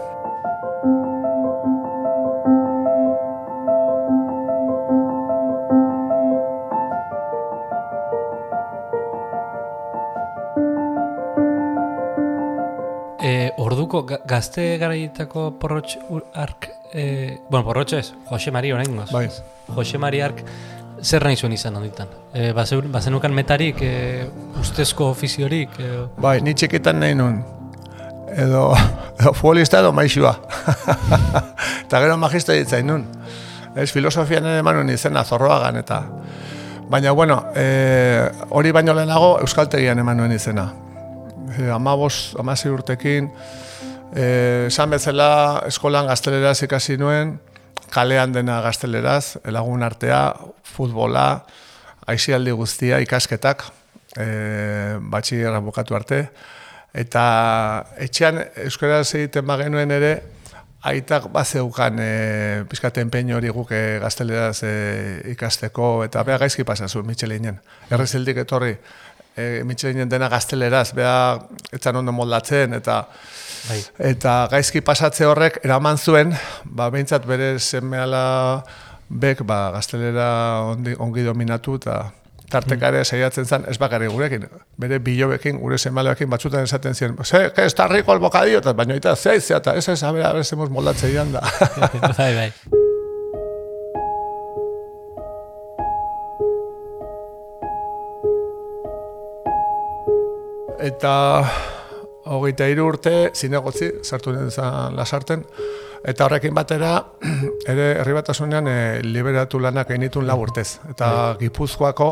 E, 13.22 13.50
orduko 13.58 14.04
gazte 14.06 14.76
garaietako 14.78 15.50
porrotx 15.58 15.98
ark 16.34 16.70
e, 16.92 17.38
bueno, 17.50 17.64
porrotx 17.64 17.92
ez, 17.92 18.12
Jose 18.28 18.50
Mari 18.50 18.72
orain 18.72 19.00
Bai. 19.12 19.28
Jose 19.74 19.98
Mari 19.98 20.20
ark 20.20 20.42
zer 21.02 21.24
nahi 21.24 21.36
zuen 21.36 21.52
izan 21.52 21.76
onditan? 21.76 22.08
E, 22.34 22.52
bazeu- 22.54 22.84
bazenukan 22.92 23.32
metarik, 23.34 23.80
e, 23.82 24.26
ustezko 24.60 25.10
ofiziorik, 25.10 25.70
e, 25.78 25.90
Bai, 26.22 26.40
ni 26.42 26.54
txikitan 26.54 27.00
nahi 27.00 27.14
nun. 27.14 27.42
Edo, 28.32 28.70
edo 29.20 29.32
futbolista 29.34 29.80
edo 29.80 29.92
maixua. 29.92 30.36
eta 31.84 32.00
gero 32.00 32.16
magista 32.16 32.54
ditzain 32.56 32.86
nun. 32.86 33.06
Ez, 33.76 33.90
filosofian 33.92 34.44
ere 34.46 34.60
eman 34.60 34.76
nuen 34.80 34.92
izena 34.94 35.24
zorroagan 35.24 35.76
eta... 35.80 36.02
Baina, 36.92 37.12
bueno, 37.16 37.38
e, 37.56 38.28
hori 38.52 38.70
baino 38.74 38.92
lehenago 38.92 39.38
Euskaltegian 39.40 39.98
eman 40.02 40.18
nuen 40.20 40.32
izena. 40.32 40.66
E, 41.56 41.70
amabos, 41.72 42.34
amasi 42.40 42.68
urtekin, 42.68 43.30
esan 44.12 44.90
bezala 44.92 45.62
eskolan 45.66 46.06
gazteleraz 46.06 46.62
ikasi 46.66 46.98
nuen, 47.00 47.38
kalean 47.92 48.32
dena 48.32 48.60
gazteleraz, 48.64 49.38
lagun 49.44 49.82
artea, 49.82 50.34
futbola, 50.64 51.44
aizialdi 52.08 52.52
guztia, 52.56 53.00
ikasketak, 53.04 53.64
e, 54.16 54.26
batxillerra 55.12 55.60
bukatu 55.64 55.96
arte, 55.96 56.22
eta 56.92 57.24
etxean 58.04 58.40
euskaraz 58.66 59.14
egiten 59.14 59.46
bagenuen 59.48 59.92
ere, 59.96 60.14
aitak 60.88 61.28
bazeukan 61.32 62.00
e, 62.02 62.10
pizkate 62.68 63.04
empeño 63.04 63.36
hori 63.38 63.52
guk 63.54 63.70
gazteleraz 64.02 64.64
e, 64.66 64.72
ikasteko, 65.32 66.02
eta 66.08 66.24
bea 66.26 66.40
gaizki 66.42 66.66
pasazu 66.66 67.04
Michelinen. 67.06 67.60
Errezildik 67.90 68.42
etorri, 68.42 68.74
e, 69.36 69.62
Michelinen 69.68 70.10
dena 70.10 70.28
gazteleraz, 70.32 70.90
bea 70.96 71.38
etzan 71.72 72.00
ondo 72.02 72.12
moldatzen, 72.16 72.74
eta 72.80 73.04
bai. 73.68 73.78
eta 74.12 74.36
gaizki 74.52 74.82
pasatze 74.84 75.26
horrek 75.26 75.60
eraman 75.64 75.98
zuen, 75.98 76.34
ba, 76.64 76.90
behintzat 76.90 77.26
bere 77.28 77.58
semeala 77.58 78.24
bek 79.08 79.44
ba, 79.46 79.70
gaztelera 79.76 80.28
ondi, 80.72 80.96
ongi 80.98 81.24
dominatu 81.24 81.76
eta 81.80 82.02
tarteka 82.52 82.90
ere 82.92 83.04
saiatzen 83.04 83.48
zen, 83.48 83.64
ez 83.68 83.78
bakarrik 83.80 84.12
gurekin, 84.12 84.44
bere 84.80 84.98
bilobekin, 85.00 85.56
gure 85.62 85.78
semaleakin 85.78 86.28
batzutan 86.30 86.68
esaten 86.68 86.94
ziren, 86.94 87.16
ze, 87.24 87.50
que 87.56 87.64
está 87.64 87.88
rico 87.88 88.12
el 88.12 88.20
bocadillo, 88.20 88.60
eta 88.60 88.76
baina 88.76 88.94
eta 88.94 89.16
zeiz, 89.16 89.50
eta 89.50 89.76
ez 89.76 89.88
ez, 89.88 90.02
a 90.02 90.12
ver, 90.12 90.26
a 90.26 90.32
ver, 90.32 90.44
zemos 90.44 90.70
moldatzeian 90.70 91.32
da. 91.32 91.40
bai, 92.18 92.34
bai. 92.34 92.52
eta 100.82 101.46
hogeita 102.32 102.66
hiru 102.70 102.86
urte 102.90 103.14
zinegotzi 103.34 103.90
sartu 104.02 104.32
nintzen 104.34 104.96
lasarten. 104.96 105.44
Eta 106.02 106.26
horrekin 106.26 106.54
batera 106.54 106.96
ere 107.72 107.92
herri 108.00 108.16
batasunean 108.16 108.68
e, 108.68 108.78
liberatu 109.06 109.60
lanak 109.62 109.92
egin 109.94 110.26
lau 110.26 110.40
urtez. 110.42 110.80
Eta 110.90 111.36
Gipuzkoako 111.40 112.08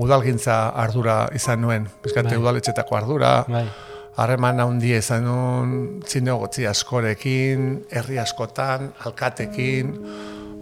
udalgintza 0.00 0.70
ardura 0.70 1.28
izan 1.34 1.62
nuen. 1.62 1.86
Bizkate 2.02 2.34
Bai. 2.34 2.42
udaletxetako 2.42 2.96
ardura. 2.96 3.44
Bai. 3.48 3.68
harreman 4.20 4.58
handia 4.60 4.98
izan 4.98 5.22
nuen 5.24 6.02
zinegotzi 6.04 6.66
askorekin 6.66 7.86
herri 7.90 8.18
askotan 8.18 8.92
alkatekin. 9.06 9.94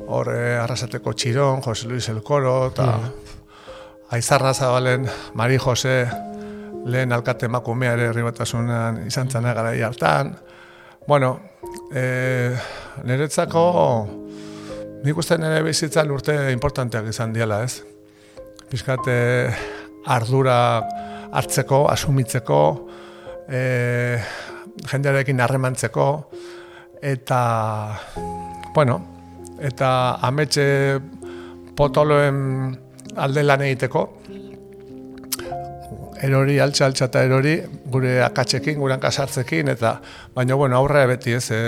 Hor 0.09 0.31
e, 0.33 0.57
arrasateko 0.61 1.12
txiron 1.12 1.62
Jose 1.64 1.88
Luis 1.88 2.09
Elkoro 2.09 2.69
eta 2.71 2.93
Aizarra 4.11 4.55
Zabalen, 4.55 5.05
Mari 5.35 5.59
Jose, 5.61 6.07
lehen 6.87 7.12
alkate 7.12 7.47
emakumea 7.47 7.94
ere 7.97 8.08
herri 8.11 8.23
batasunan 8.23 9.02
izan 9.06 9.30
zana 9.30 9.54
garai 9.54 9.80
hartan. 9.82 10.34
Bueno, 11.08 11.38
e, 11.95 12.52
niretzako 13.04 13.64
nik 15.04 15.19
uste 15.19 15.38
nire 15.38 15.62
bizitzan 15.67 16.10
urte 16.10 16.36
importanteak 16.52 17.08
izan 17.12 17.32
diela, 17.32 17.62
ez? 17.64 17.82
Pizkate 18.69 19.19
ardura 20.06 20.58
hartzeko, 21.32 21.84
asumitzeko, 21.93 22.60
e, 23.49 23.60
jendearekin 24.88 25.41
harremantzeko, 25.41 26.08
eta, 27.02 27.41
bueno, 28.75 28.99
eta 29.60 29.91
ametxe 30.28 30.67
potoloen 31.78 32.38
alde 33.19 33.45
lan 33.45 33.64
egiteko, 33.69 34.04
erori, 36.23 36.59
altxa, 36.61 36.87
altxa 36.87 37.09
eta 37.11 37.23
erori, 37.26 37.57
gure 37.91 38.19
akatzekin, 38.25 38.78
gure 38.81 38.97
hankasartzekin, 38.97 39.69
eta, 39.75 39.99
baina, 40.35 40.57
bueno, 40.59 40.78
aurre 40.78 41.07
beti 41.11 41.37
ez, 41.37 41.50
e, 41.50 41.61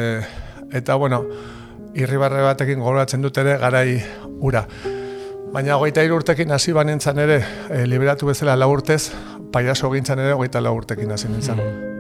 eta, 0.73 0.97
bueno, 1.01 1.23
irribarre 1.95 2.43
batekin 2.47 2.81
gogoratzen 2.81 3.23
dut 3.23 3.39
ere 3.43 3.57
garai 3.59 4.01
ura. 4.41 4.65
Baina 5.51 5.77
hogeita 5.77 6.05
hiru 6.07 6.21
urtekin 6.21 6.53
hasi 6.55 6.73
banentzan 6.73 7.19
ere, 7.19 7.41
e, 7.69 7.87
liberatu 7.91 8.31
bezala 8.31 8.57
lau 8.57 8.71
urtez, 8.77 9.11
paiaso 9.53 9.91
gintzan 9.91 10.23
ere 10.23 10.37
hogeita 10.37 10.63
lau 10.63 10.77
urtekin 10.79 11.11
hasi 11.11 11.29
nintzen. 11.29 11.99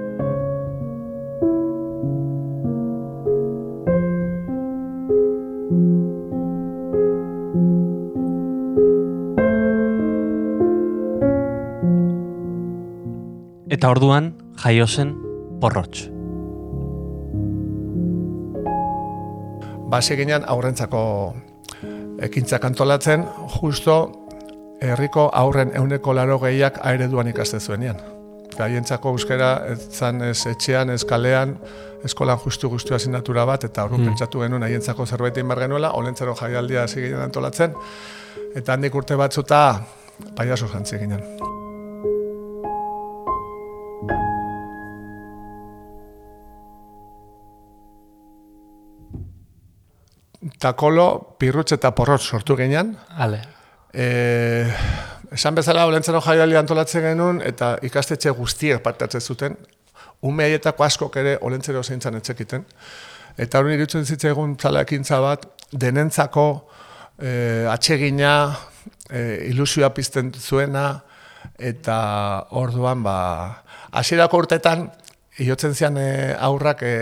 Eta 13.80 13.94
orduan 13.94 14.26
jaio 14.60 14.84
zen 14.84 15.14
porrotx. 15.56 16.02
Basi 19.88 20.18
ginen 20.18 20.42
aurrentzako 20.44 21.00
ekintzak 22.26 22.66
antolatzen, 22.68 23.24
justo 23.54 23.94
herriko 24.84 25.30
aurren 25.32 25.72
euneko 25.80 26.12
laro 26.12 26.36
gehiak 26.42 26.76
aereduan 26.90 27.30
ikaste 27.32 27.56
zuenean. 27.60 27.96
Gaientzako 28.58 29.14
euskara 29.16 29.48
ez 29.72 29.78
zan 29.88 30.20
ez 30.28 30.44
etxean, 30.50 30.92
ez 30.92 31.06
kalean, 31.08 31.54
eskolan 32.04 32.36
justu 32.44 32.68
guztu 32.68 32.94
asignatura 32.98 33.46
bat, 33.48 33.64
eta 33.64 33.86
horren 33.88 34.10
pentsatu 34.10 34.44
genuen 34.44 34.66
haientzako 34.68 35.06
zerbait 35.06 35.40
egin 35.40 35.48
behar 35.48 35.64
genuela, 35.64 35.94
olentzero 35.96 36.36
jaialdia 36.36 36.84
hasi 36.84 37.00
ginen 37.06 37.24
antolatzen, 37.30 37.72
eta 38.52 38.76
handik 38.76 39.00
urte 39.00 39.16
batzuta 39.16 39.62
paiaso 40.36 40.68
jantzi 40.68 41.00
ginen. 41.00 41.24
Takolo, 50.40 51.36
pirrutz 51.36 51.74
eta 51.76 51.90
porrotz 51.92 52.22
sortu 52.24 52.56
ginen, 52.56 52.94
Ale. 53.20 53.42
E, 53.92 54.64
esan 55.36 55.54
bezala 55.58 55.84
olentzero 55.84 56.22
jaialdi 56.24 56.56
antolatzen 56.56 57.04
genuen 57.04 57.42
eta 57.44 57.74
ikastetxe 57.84 58.32
guztiek 58.38 58.80
partatzen 58.80 59.20
zuten, 59.20 59.58
ume 60.24 60.46
haietako 60.46 60.86
askok 60.86 61.20
ere 61.20 61.36
olentzero 61.44 61.82
zeintzan 61.82 62.16
etxekiten. 62.16 62.64
Eta 63.40 63.60
hori 63.60 63.76
irutzen 63.76 64.08
zitzaigun 64.08 64.56
zala 64.56 64.86
ekintza 64.86 65.20
bat, 65.20 65.44
denentzako 65.72 66.46
e, 67.20 67.66
atsegina, 67.68 68.34
e, 69.10 69.50
ilusioa 69.52 69.92
pizten 69.92 70.32
zuena, 70.32 71.02
eta 71.60 71.96
orduan, 72.56 73.04
ba, 73.04 73.16
hasierako 73.92 74.46
urtetan, 74.46 74.88
iotzen 75.40 75.76
zian 75.76 76.00
e, 76.00 76.10
aurrak 76.40 76.82
e, 76.84 76.96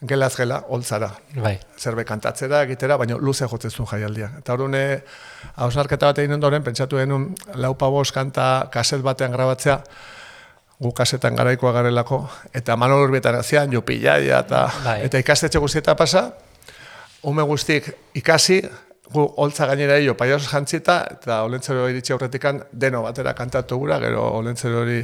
gelaz 0.00 0.34
gela, 0.36 0.62
holtzara 0.68 1.10
Bai. 1.36 1.58
zerbait 1.78 2.08
kantatzera, 2.08 2.62
egitera, 2.64 2.96
baina 2.96 3.18
luze 3.20 3.46
jotzen 3.48 3.70
zuen 3.70 3.88
jaialdia. 3.90 4.30
Eta 4.38 4.54
horrene, 4.54 5.02
hausnarketa 5.56 6.10
bat 6.10 6.18
egin 6.22 6.32
ondoren, 6.38 6.64
pentsatu 6.64 6.96
genuen 6.96 7.34
lau 7.60 7.74
pabos 7.78 8.10
kanta 8.12 8.68
kaset 8.72 9.02
batean 9.04 9.32
grabatzea, 9.32 9.80
gu 10.80 10.92
kasetan 10.96 11.36
garaikoa 11.36 11.72
garelako, 11.76 12.22
eta 12.56 12.76
Manol 12.76 13.04
Urbietan 13.04 13.36
azian, 13.36 13.72
Jupillaia, 13.72 14.38
eta, 14.40 14.62
Bai. 14.84 15.02
eta 15.04 15.20
ikastetxe 15.20 15.60
guztieta 15.60 15.94
pasa, 15.96 16.30
ume 17.28 17.44
guztik 17.44 17.90
ikasi, 18.16 18.62
gu 19.12 19.26
holtza 19.36 19.66
gainera 19.66 19.98
hilo 19.98 20.16
paiasos 20.16 20.48
jantzita, 20.48 21.02
eta 21.18 21.42
olentzero 21.44 21.88
iritsi 21.90 22.14
aurretikan 22.14 22.62
deno 22.72 23.02
batera 23.02 23.34
kantatu 23.34 23.76
gura, 23.76 24.00
gero 24.00 24.24
olentzero 24.38 24.80
hori 24.86 25.02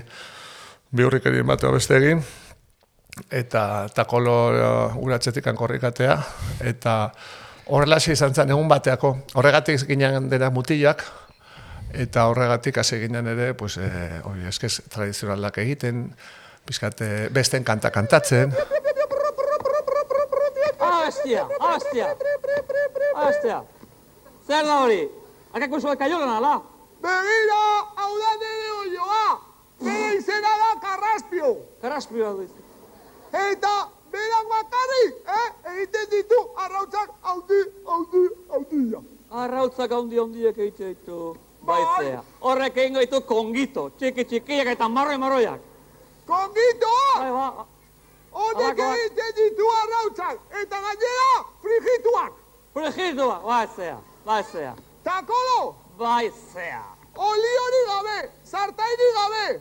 bihurrikerin 0.96 1.46
bat 1.46 1.68
beste 1.74 1.98
egin, 1.98 2.24
eta 3.30 3.88
takolo 3.94 4.36
uh, 4.52 4.96
uratxetikan 5.02 5.56
korrikatea, 5.56 6.16
eta 6.60 6.96
horrelaxe 7.72 8.12
izan 8.12 8.34
zen 8.34 8.52
egun 8.54 8.68
bateako. 8.68 9.16
Horregatik 9.34 9.86
ginen 9.88 10.28
dena 10.30 10.50
mutilak, 10.50 11.04
eta 11.92 12.26
horregatik 12.30 12.78
hasi 12.78 13.00
ginen 13.00 13.26
ere, 13.32 13.54
pues, 13.54 13.78
eh, 13.78 14.20
hori 14.24 14.46
eskez 14.46 14.82
tradizionalak 14.92 15.58
egiten, 15.64 16.10
pizkate 16.66 17.28
besten 17.32 17.64
kanta 17.64 17.90
kantatzen, 17.90 18.52
Hostia, 21.06 21.46
hostia. 21.60 22.06
Hostia. 23.14 23.62
Zer 24.46 24.66
da 24.66 24.78
hori? 24.82 25.08
Akako 25.54 25.80
zoa 25.80 25.94
kaiolan 25.96 26.32
ala? 26.34 26.56
Begira, 27.02 27.62
hau 28.02 28.12
da 28.18 28.32
nire 28.42 28.72
olioa! 28.80 29.26
Bere 29.86 30.14
izena 30.18 30.54
da 30.62 30.70
Karraspio! 30.82 31.52
Karraspioa 31.82 32.32
du. 32.40 32.65
Eta 33.36 33.74
berak 34.12 34.46
bakarrik, 34.52 35.12
eh? 35.38 35.48
Egiten 35.72 36.06
ditu 36.10 36.38
arrautzak 36.64 37.10
haundi, 37.22 37.60
haundi, 37.86 38.22
haundi. 38.50 38.80
Arrautzak 39.30 39.92
handi 39.92 40.18
handiek 40.18 40.58
egite 40.58 40.94
ditu. 40.94 41.36
Baizea. 41.66 42.22
Horrek 42.40 42.76
egingo 42.76 43.00
ditu 43.02 43.20
kongito, 43.26 43.88
txiki 43.98 44.24
txikiak 44.24 44.68
eta 44.76 44.88
marroi 44.88 45.16
marroiak. 45.18 45.60
Kongito! 46.26 46.92
Bai, 47.18 47.30
ba, 47.34 47.66
Honek 48.36 48.78
egiten 48.86 49.32
ditu 49.36 49.68
arrautzak, 49.82 50.40
eta 50.62 50.80
gainera 50.86 51.30
frigituak. 51.62 52.32
frigitua, 52.76 53.38
baizea, 53.44 53.98
baizea, 54.26 54.74
Takolo, 55.04 55.74
baizea. 55.98 56.82
oli 57.16 57.52
hori 57.62 57.80
gabe, 57.90 58.30
zartaini 58.44 59.08
gabe. 59.18 59.60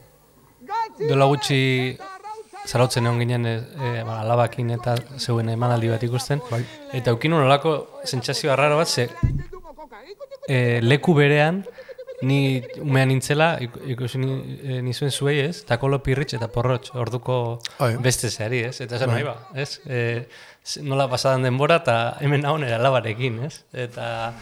Gatzi 0.68 1.08
gabe, 1.08 1.26
gutxi 1.30 1.98
zarautzen 2.66 3.06
egon 3.06 3.20
ginen 3.22 3.46
e, 3.46 3.56
e, 3.56 3.92
ba, 4.08 4.20
alabakin 4.24 4.72
eta 4.78 4.96
zeuen 5.18 5.50
emanaldi 5.54 5.90
bat 5.94 6.04
ikusten. 6.04 6.42
Eta 6.94 7.12
eukin 7.16 7.34
olako 7.38 7.76
sentsazio 8.04 8.52
arraro 8.54 8.78
bat, 8.82 8.88
ze 8.88 9.10
e, 10.48 10.80
leku 10.82 11.14
berean, 11.18 11.64
ni 12.22 12.64
umean 12.82 13.10
nintzela, 13.12 13.58
ik- 13.62 13.76
ikusi 13.92 14.18
ni, 14.22 14.58
e, 14.64 14.82
nizuen 14.82 15.12
zuei 15.12 15.40
ez, 15.44 15.64
takolo 15.68 16.00
pirritx 16.02 16.38
eta 16.38 16.48
porrotx, 16.48 16.94
orduko 16.96 17.60
Bai. 17.80 17.96
beste 18.02 18.30
zeari 18.32 18.64
ez, 18.70 18.80
eta 18.82 18.98
zen 18.98 19.12
nahi 19.12 19.24
ba, 19.28 19.36
ez, 19.54 19.82
e, 19.86 20.28
nola 20.82 21.10
pasadan 21.12 21.44
denbora 21.44 21.82
eta 21.84 21.98
hemen 22.24 22.42
nagon 22.42 22.64
era 22.64 22.80
labarekin, 22.82 23.42
ez, 23.46 23.60
eta, 23.74 24.34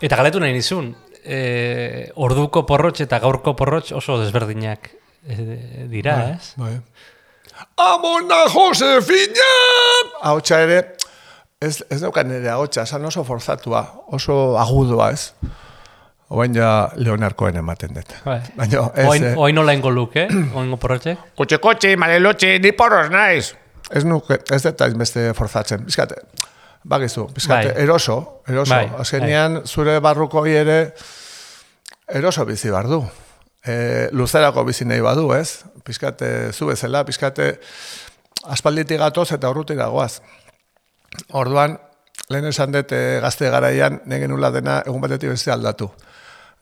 eta 0.00 0.16
galetu 0.16 0.40
nahi 0.40 0.54
nizun, 0.54 0.94
e, 1.24 2.10
orduko 2.14 2.62
porrotx 2.66 3.02
eta 3.04 3.18
gaurko 3.20 3.56
porrotx 3.58 3.92
oso 3.98 4.20
desberdinak 4.22 4.92
e, 5.26 5.86
dira, 5.90 6.36
ez? 6.38 6.54
Bai. 6.56 6.76
Amona 7.80 8.44
Josefina! 8.52 9.50
Ahotsa 10.22 10.60
ere, 10.66 10.80
ez, 11.62 11.80
ez 11.88 12.00
daukan 12.02 12.28
nire 12.28 12.50
ahotsa, 12.52 12.84
esan 12.84 13.04
oso 13.08 13.24
forzatua, 13.24 13.82
oso 14.12 14.36
agudoa, 14.60 15.10
ez? 15.14 15.30
Oain 16.30 16.54
ja 16.54 16.90
Leonarkoen 16.94 17.56
ematen 17.58 17.94
dut. 17.96 18.12
Bai. 18.24 18.38
Baina 18.58 18.84
ez... 18.94 19.06
Oain, 19.06 19.24
eh, 19.30 19.38
oain 19.38 19.56
nola 19.58 19.74
ingo 19.74 19.90
luke, 19.90 20.28
oingo 20.60 20.76
porrotxe? 20.82 21.16
Kotxe, 21.38 21.58
kotxe, 21.62 21.96
malelotxe, 21.98 22.58
ni 22.62 22.74
porros 22.76 23.08
naiz. 23.10 23.54
Ez 23.90 24.04
nuke, 24.06 24.38
ez 24.54 24.60
dut 24.66 24.84
beste 25.00 25.30
forzatzen. 25.34 25.82
Bizkate, 25.88 26.20
bagizu, 26.84 27.26
bizkate, 27.34 27.72
Bai. 27.72 27.82
eroso, 27.82 28.20
eroso. 28.46 28.76
Bai, 28.76 28.92
Azkenean, 29.02 29.62
zure 29.66 29.98
barruko 30.04 30.44
ere 30.46 30.78
eroso 32.06 32.46
bizi 32.46 32.70
behar 32.70 32.92
du. 32.92 33.02
E, 33.66 34.08
luzerako 34.12 34.64
bizi 34.64 34.86
nahi 34.88 35.02
badu, 35.04 35.30
ez? 35.36 35.64
Bizkate, 35.84 36.52
zu 36.52 36.70
bezala, 36.70 37.02
bizkate, 37.04 37.52
aspalditik 38.48 39.00
gatoz 39.00 39.30
eta 39.36 39.50
urrutik 39.52 39.76
dagoaz. 39.80 40.20
Orduan, 41.36 41.76
lehen 42.30 42.46
esan 42.48 42.72
dut 42.72 42.92
eh, 42.96 43.18
gazte 43.22 43.50
garaian, 43.50 44.00
negen 44.08 44.32
nula 44.32 44.52
dena 44.54 44.80
egun 44.86 45.02
batetik 45.02 45.32
beste 45.34 45.52
aldatu. 45.52 45.90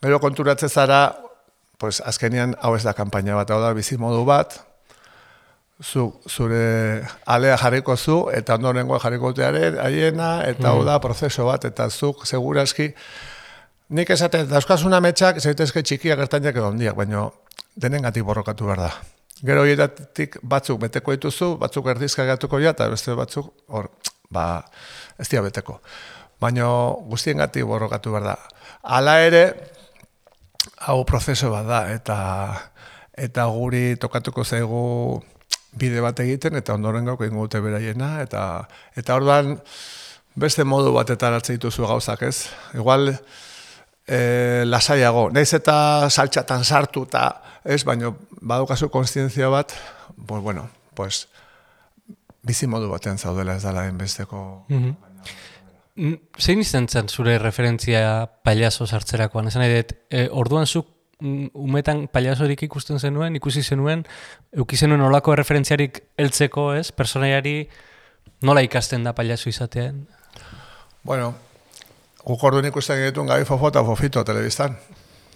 Gero 0.03 0.19
konturatze 0.23 0.69
zara, 0.69 1.03
pues, 1.77 1.99
azkenean 2.01 2.55
hau 2.61 2.73
ez 2.75 2.83
da 2.83 2.95
kanpaina 2.97 3.37
bat, 3.37 3.51
hau 3.51 3.61
da 3.61 3.71
bizi 3.77 3.97
modu 3.97 4.25
bat, 4.27 4.57
zu, 5.83 6.09
zure 6.27 7.05
alea 7.25 7.57
jarriko 7.57 7.95
zu, 7.95 8.19
eta 8.35 8.57
ondorengoa 8.59 8.99
jarriko 8.99 9.31
tearen, 9.35 9.79
haiena, 9.79 10.31
eta 10.47 10.73
hau 10.73 10.83
da 10.87 10.99
prozeso 11.03 11.45
bat, 11.47 11.65
eta 11.69 11.89
zuk 11.89 12.25
seguraski, 12.27 12.91
nik 13.89 14.09
esaten, 14.13 14.47
dauzkasuna 14.49 14.99
metxak, 15.01 15.39
zaitezke 15.41 15.83
txikiak 15.83 16.19
ertainak 16.25 16.55
edo 16.55 16.69
handiak, 16.69 16.97
baina 16.97 17.27
denengatik 17.79 18.25
borrokatu 18.27 18.69
behar 18.69 18.83
da. 18.85 18.91
Gero 19.45 19.63
hieratik 19.65 20.37
batzuk 20.43 20.81
beteko 20.83 21.15
dituzu, 21.15 21.53
batzuk 21.61 21.87
erdizka 21.93 22.25
gatuko 22.27 22.59
ja, 22.59 22.73
eta 22.75 22.89
beste 22.91 23.15
batzuk, 23.17 23.53
hor, 23.71 23.89
ba, 24.29 24.45
ez 25.17 25.29
dira 25.31 25.45
beteko. 25.45 25.79
Baina 26.39 26.67
guztiengatik 27.09 27.65
borrokatu 27.67 28.13
behar 28.13 28.33
da. 28.33 28.37
Hala 28.83 29.19
ere, 29.25 29.43
hau 30.87 31.01
prozeso 31.07 31.51
bat 31.53 31.67
da, 31.67 31.81
eta 31.95 32.19
eta 33.19 33.45
guri 33.51 33.97
tokatuko 33.99 34.45
zaigu 34.45 34.83
bide 35.79 35.99
bat 36.03 36.19
egiten, 36.23 36.55
eta 36.55 36.75
ondoren 36.77 37.07
gauko 37.09 37.25
ingo 37.27 37.47
dute 37.47 37.59
beraiena, 37.63 38.19
eta, 38.23 38.43
eta 38.95 39.17
orduan 39.19 39.57
beste 40.39 40.63
modu 40.63 40.93
batetan 40.95 41.35
hartzen 41.35 41.57
dituzu 41.57 41.87
gauzak, 41.87 42.23
ez? 42.23 42.47
Igual, 42.77 43.11
e, 44.09 44.63
lasaiago, 44.65 45.27
naiz 45.33 45.51
eta 45.53 46.09
saltxatan 46.09 46.65
sartu, 46.65 47.05
eta 47.05 47.27
ez, 47.63 47.83
baino 47.85 48.15
badukazu 48.41 48.89
konstientzia 48.89 49.49
bat, 49.53 49.75
pues 50.25 50.41
bueno, 50.41 50.69
pues, 50.97 51.27
bizi 52.41 52.67
modu 52.67 52.89
batean 52.89 53.19
zaudela 53.21 53.55
ez 53.55 53.63
dala 53.63 53.85
enbesteko... 53.89 54.65
Mm, 54.69 54.95
Zein 56.39 56.61
izan 56.63 56.87
zen 56.87 57.09
zure 57.11 57.33
referentzia 57.41 58.29
pailazo 58.47 58.85
sartzerakoan? 58.87 59.49
Esan 59.51 59.65
nahi 59.65 59.81
dut, 59.81 59.97
e, 60.07 60.21
orduan 60.31 60.65
zuk 60.65 60.87
mm, 61.19 61.51
umetan 61.59 62.05
pailazorik 62.07 62.63
ikusten 62.69 63.01
zenuen, 63.03 63.35
ikusi 63.35 63.63
zenuen, 63.63 64.05
euki 64.55 64.79
zenuen 64.79 65.03
olako 65.03 65.35
referentziarik 65.35 65.99
heltzeko, 66.17 66.71
ez? 66.79 66.93
Personaiari 66.95 67.57
nola 68.47 68.63
ikasten 68.63 69.03
da 69.03 69.13
pailazo 69.17 69.51
izatean? 69.51 70.05
Bueno, 71.03 71.33
guk 72.23 72.65
ikusten 72.65 72.97
genituen 72.97 73.27
Gabi 73.27 73.45
Fofo 73.45 73.67
eta 73.69 73.83
Fofito 73.83 74.23
telebistan. 74.23 74.77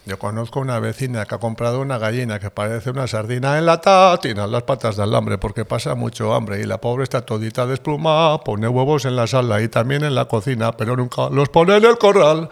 Yo 0.05 0.19
conozco 0.19 0.59
una 0.59 0.79
vecina 0.79 1.25
que 1.25 1.35
ha 1.35 1.37
comprado 1.37 1.79
una 1.79 1.97
gallina 1.97 2.37
que 2.37 2.49
parece 2.51 2.89
una 2.89 3.07
sardina 3.07 3.57
en 3.57 3.65
lata, 3.65 4.17
tiene 4.21 4.45
las 4.47 4.63
patas 4.63 4.97
de 4.97 5.03
alambre 5.03 5.37
porque 5.37 5.63
pasa 5.63 5.95
mucho 5.95 6.33
hambre 6.33 6.59
y 6.59 6.65
la 6.65 6.77
pobre 6.81 7.03
está 7.05 7.21
todita 7.21 7.65
desplumada, 7.65 8.39
pone 8.43 8.67
huevos 8.67 9.05
en 9.05 9.15
la 9.15 9.27
sala 9.27 9.61
y 9.61 9.69
también 9.69 10.03
en 10.03 10.13
la 10.13 10.25
cocina, 10.25 10.73
pero 10.73 10.97
nunca 10.97 11.29
los 11.29 11.47
pone 11.47 11.77
en 11.77 11.85
el 11.85 11.97
corral. 11.97 12.49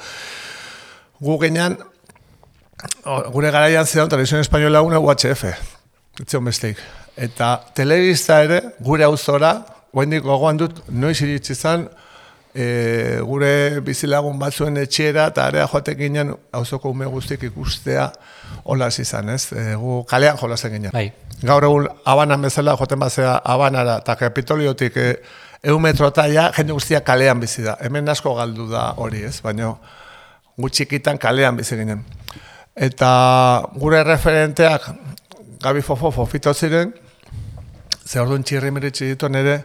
Gu 1.19 1.39
ginean, 1.41 1.77
o- 3.03 3.29
gure 3.31 3.51
garaian 3.51 3.85
zeon 3.85 4.07
televisión 4.07 4.39
española 4.39 4.81
una 4.81 4.97
UHF, 4.99 5.43
etzion 6.21 6.45
besteik. 6.45 6.77
Eta 7.17 7.65
telebista 7.75 8.41
ere, 8.43 8.61
gure 8.79 9.03
auzora, 9.03 9.65
guendik 9.91 10.23
gogoan 10.23 10.55
dut, 10.57 10.79
noiz 10.87 11.19
iritsi 11.21 11.53
zan, 11.53 11.89
e, 12.55 13.19
gure 13.25 13.81
bizilagun 13.85 14.39
batzuen 14.39 14.77
etxera 14.81 15.27
eta 15.31 15.45
area 15.47 15.67
joatek 15.71 15.97
ginen 15.97 16.33
auzoko 16.51 16.91
ume 16.91 17.05
guztik 17.05 17.43
ikustea 17.47 18.11
holas 18.63 18.97
izan, 18.99 19.29
ez? 19.29 19.51
E, 19.53 19.73
gu 19.79 20.01
kalean 20.09 20.37
jolasen 20.41 20.75
ginen. 20.75 20.91
Bai. 20.93 21.11
Gaur 21.41 21.65
egun 21.65 21.87
abanan 22.05 22.41
bezala 22.41 22.75
joaten 22.77 22.99
bazea 22.99 23.39
abanara 23.55 23.99
eta 24.03 24.15
kapitoliotik 24.19 24.97
e, 24.97 25.07
eun 25.63 25.81
metrota 25.81 26.27
ja 26.27 26.49
jende 26.57 26.73
guztia 26.73 27.01
kalean 27.05 27.39
bizi 27.39 27.63
da. 27.65 27.77
Hemen 27.81 28.09
asko 28.09 28.35
galdu 28.35 28.67
da 28.71 28.91
hori, 28.97 29.23
ez? 29.27 29.39
Baina 29.43 29.73
gu 30.57 30.69
txikitan 30.69 31.17
kalean 31.21 31.57
bizi 31.57 31.77
ginen. 31.79 32.03
Eta 32.75 33.11
gure 33.75 34.03
referenteak 34.03 34.91
Gabi 35.61 35.81
Fofo 35.85 36.09
Fofito 36.11 36.53
ziren, 36.53 36.93
ze 38.05 38.19
orduan 38.19 38.43
txirri 38.43 38.71
meritxe 38.73 39.05
ditu 39.11 39.29
nere, 39.29 39.59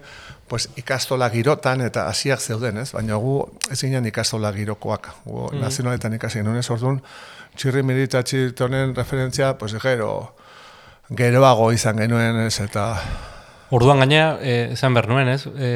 pues, 0.48 0.68
ikastola 0.76 1.28
girotan 1.30 1.82
eta 1.86 2.06
hasiak 2.10 2.40
zeuden, 2.40 2.78
ez? 2.78 2.90
Baina 2.94 3.18
gu 3.20 3.38
ez 3.70 3.80
ginen 3.80 4.06
ikastola 4.06 4.52
girokoak. 4.54 5.08
Gu 5.24 5.50
mm. 5.52 5.60
nazionaletan 5.62 6.14
ikasi 6.18 6.42
genuen, 6.42 6.62
orduan 6.70 7.00
txirri 7.56 7.82
meritatxe 7.82 8.46
ditonen 8.50 8.94
referentzia, 8.94 9.54
pues, 9.58 9.74
gero, 9.82 10.36
geroago 11.16 11.70
izan 11.72 11.98
genuen, 12.02 12.44
ez? 12.46 12.60
Eta, 12.60 12.90
Orduan 13.74 13.98
gaina, 14.04 14.36
e, 14.40 14.72
esan 14.76 14.94
behar 14.94 15.08
nuen, 15.10 15.28
ez? 15.32 15.46
E, 15.58 15.70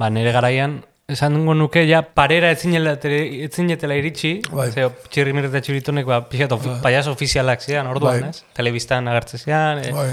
ba, 0.00 0.08
nire 0.12 0.32
garaian, 0.32 0.78
esan 1.12 1.36
dugu 1.36 1.54
nuke, 1.54 1.82
ja, 1.88 2.00
parera 2.16 2.50
etzinetela 2.54 3.98
iritsi, 4.00 4.38
Bai. 4.48 4.70
ze, 4.72 4.86
txirri 5.12 5.34
mirreta 5.36 5.60
txuritonek, 5.60 6.08
ba, 6.08 6.22
pixat, 6.30 6.54
ofi, 6.56 6.72
paiazo 6.84 7.12
ofizialak 7.12 7.60
zian, 7.60 7.90
orduan, 7.92 8.24
Bai. 8.24 8.30
ez? 8.32 8.56
Telebistan 8.56 9.12
agertze 9.12 9.42
zian, 9.42 9.82
e, 9.84 9.92
bai, 9.92 10.08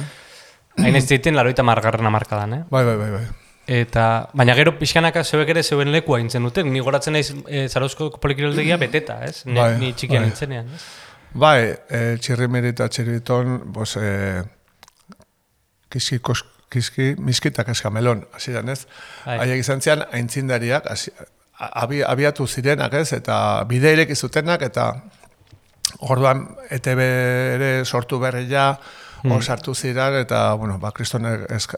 hain 0.83 0.99
ez 0.99 1.05
ziten, 1.07 1.37
laroita 1.39 1.63
margarren 1.63 2.11
amarkadan, 2.11 2.59
eh? 2.59 2.61
bai, 2.73 2.83
bai, 2.89 2.97
bai, 2.99 3.09
bai. 3.15 3.23
Eta, 3.67 4.29
baina 4.35 4.55
gero 4.57 4.73
pixkanaka 4.75 5.21
zeuek 5.23 5.49
ere 5.53 5.61
zeuen 5.63 5.91
lekua 5.93 6.17
intzen 6.19 6.43
duten, 6.43 6.67
ni 6.73 6.81
goratzen 6.83 7.15
naiz 7.15 7.29
e, 7.47 7.67
Zarauzko 7.71 8.09
polikiroldegia 8.19 8.75
beteta, 8.81 9.21
ez? 9.23 9.45
Ni, 9.45 9.55
Bai, 9.55 9.69
ni 9.79 9.93
txikian 9.95 10.19
bai. 10.25 10.29
nintzenean, 10.29 10.67
ez? 10.75 10.81
Bai, 11.33 11.59
e, 11.87 12.01
txirri 12.19 12.49
merita 12.51 12.89
txiriton, 12.91 13.61
bos, 13.73 13.95
e, 13.95 14.43
kiski, 15.93 16.19
kos, 16.19 16.41
kiski, 16.73 17.13
miskitak 17.23 17.71
eskamelon, 17.71 18.25
hasieran 18.35 18.73
ez? 18.73 18.81
Bai. 19.23 19.37
Haiek 19.45 19.63
izan 19.63 19.81
zian, 19.81 20.03
aintzindariak, 20.11 20.89
hasi- 20.91 21.13
abi, 21.71 22.01
abiatu 22.03 22.47
zirenak 22.47 22.93
ez, 22.99 23.13
eta 23.15 23.37
bide 23.69 23.93
ireki 23.95 24.15
zutenak, 24.19 24.61
eta 24.67 24.89
orduan 26.09 26.49
ETB 26.73 26.99
ere 26.99 27.71
sortu 27.85 28.19
berri 28.19 28.49
ja, 28.51 28.73
hor 29.23 29.39
sartu 29.43 29.71
ziren, 29.73 30.17
eta, 30.19 30.49
bueno, 30.59 30.75
ba, 30.83 30.91
kriston 30.91 31.29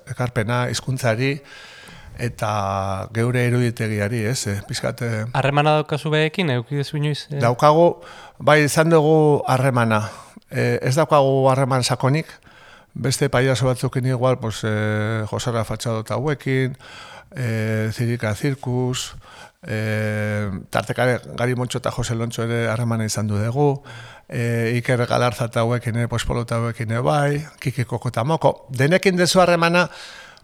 ekarpena, 0.10 0.64
hizkuntzari 0.74 1.36
eta 2.20 3.10
geure 3.14 3.46
eruditegiari, 3.48 4.24
ez, 4.26 4.48
eh, 4.48 4.60
pizkate... 4.68 5.26
Harremana 5.34 5.78
daukazu 5.80 6.12
behekin, 6.14 6.50
eukidezu 6.56 6.98
inoiz? 6.98 7.28
E, 7.30 7.40
Daukagu, 7.44 8.02
bai 8.40 8.62
izan 8.64 8.90
dugu 8.94 9.44
harremana. 9.48 10.06
E, 10.50 10.80
ez 10.82 10.96
daukagu 10.96 11.48
harreman 11.52 11.84
sakonik, 11.84 12.32
beste 12.94 13.30
paiaso 13.30 13.68
batzukin 13.68 14.06
igual, 14.08 14.40
pues, 14.40 14.64
e, 14.64 15.26
Josara 15.30 15.66
Fatxado 15.66 16.06
eta 16.06 16.16
hauekin, 16.16 16.78
e, 17.36 17.90
Zirika 17.92 18.34
Zirkus, 18.36 19.14
e, 19.66 20.50
tartekare 20.70 21.20
Gari 21.36 21.56
Montxo 21.56 21.80
eta 21.80 21.92
Jose 21.92 22.16
Lontxo 22.16 22.46
ere 22.46 22.68
harremana 22.70 23.06
izan 23.06 23.28
du 23.28 23.38
dugu, 23.42 23.84
e, 24.30 24.74
Iker 24.78 25.06
Galarza 25.08 25.50
eta 25.50 25.66
hauekin, 25.66 25.98
e, 25.98 26.08
Pospolo 26.08 26.46
eta 26.46 26.62
hauekin 26.62 26.92
e, 26.92 27.02
bai, 27.04 27.44
Kiki 27.60 27.86
Koko 27.86 28.10
eta 28.14 28.24
Moko, 28.24 28.68
denekin 28.70 29.18
dezu 29.18 29.42
harremana, 29.42 29.90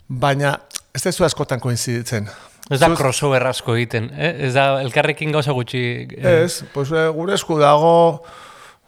baina 0.07 0.57
ez 0.93 1.01
dezu 1.03 1.23
askotan 1.25 1.59
koinziditzen. 1.59 2.27
Ez 2.71 2.79
da 2.79 2.87
Zuz- 2.89 2.97
crossover 2.99 3.45
asko 3.47 3.75
egiten, 3.75 4.09
eh? 4.15 4.47
ez 4.47 4.53
da 4.53 4.81
elkarrekin 4.81 5.31
gauza 5.31 5.51
gutxi... 5.51 6.07
eh, 6.17 6.43
Ez, 6.45 6.63
pues, 6.73 6.91
e, 6.91 7.07
gure 7.15 7.33
esku 7.35 7.57
dago, 7.59 8.23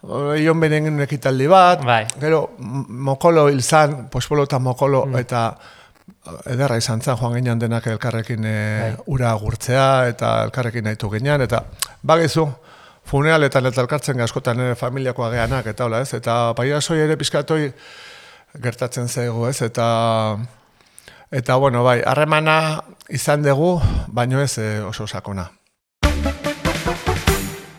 eh, 0.03 0.41
Ion 0.43 0.59
beren 0.61 0.99
ekitaldi 1.03 1.47
bat, 1.47 1.83
Bai. 1.83 2.05
gero 2.21 2.49
Mokolo 2.59 3.47
hil 3.49 3.61
zan, 3.63 4.09
Pospolo 4.13 4.43
eta 4.47 4.59
Mokolo, 4.59 5.05
eta 5.19 5.45
eh, 5.57 6.53
ederra 6.53 6.77
izan 6.77 7.01
zen 7.01 7.17
joan 7.17 7.33
ginen 7.39 7.59
denak 7.59 7.87
elkarrekin 7.87 8.45
e, 8.45 8.55
Bai. 8.81 8.93
ura 9.15 9.33
gurtzea, 9.41 10.07
eta 10.13 10.43
elkarrekin 10.45 10.83
nahitu 10.87 11.09
ginen, 11.11 11.41
eta 11.41 11.63
bagizu, 12.03 12.47
funeraletan 13.09 13.65
eta 13.67 13.81
elkartzen 13.83 14.21
askotan 14.23 14.59
ere 14.63 14.75
familiakoa 14.79 15.31
geanak, 15.33 15.65
eta 15.73 15.85
hola 15.89 15.99
ez, 16.05 16.13
eta 16.15 16.53
paiasoi 16.55 16.99
ere 17.03 17.17
pizkatoi 17.19 17.71
gertatzen 18.63 19.09
zaigu 19.09 19.47
ez, 19.49 19.57
eta 19.65 20.37
eta 21.33 21.55
bueno, 21.55 21.83
bai, 21.83 22.01
harremana 22.05 22.83
izan 23.09 23.41
dugu, 23.41 23.81
baino 24.07 24.39
ez 24.41 24.57
e, 24.61 24.81
oso 24.85 25.07
sakona. 25.07 25.49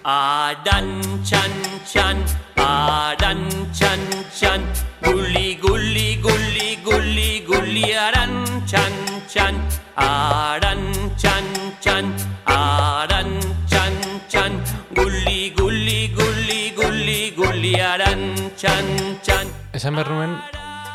Adan 0.04 0.88
chan 1.24 1.54
chan, 1.86 2.18
adan 2.58 3.46
chan 3.72 4.02
chan, 4.34 4.66
gulli 5.06 5.54
gulli 5.62 6.18
gulli 6.18 6.76
gulli 6.82 7.30
gulli 7.46 7.94
aran 7.94 8.34
chan 8.66 8.92
chan, 9.30 9.54
aran 9.94 10.82
chan 11.16 11.46
chan, 11.80 12.10
aran 12.44 13.38
chan 13.70 13.94
chan, 14.28 14.52
gulli 14.98 15.54
gulli 15.56 16.10
gulli 16.18 16.74
gulli 16.74 17.30
gulli 17.38 17.74
aran 17.80 18.34
chan 18.58 18.84
chan. 19.22 19.46
Esan 19.72 19.94
behar 19.94 20.10
nuen, 20.10 20.36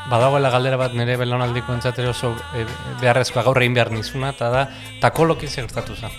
badagoela 0.10 0.50
galdera 0.50 0.78
bat 0.78 0.94
nire 0.98 1.18
belaunaldiko 1.18 1.74
entzatero 1.74 2.12
oso 2.12 2.34
e, 2.56 2.66
beharrezkoa 3.02 3.44
gaur 3.44 3.62
egin 3.62 3.74
behar 3.78 3.92
nizuna, 3.94 4.32
eta 4.36 4.50
da, 4.54 4.66
takolokin 5.02 5.50
segertatu 5.50 5.96
zen. 5.96 6.12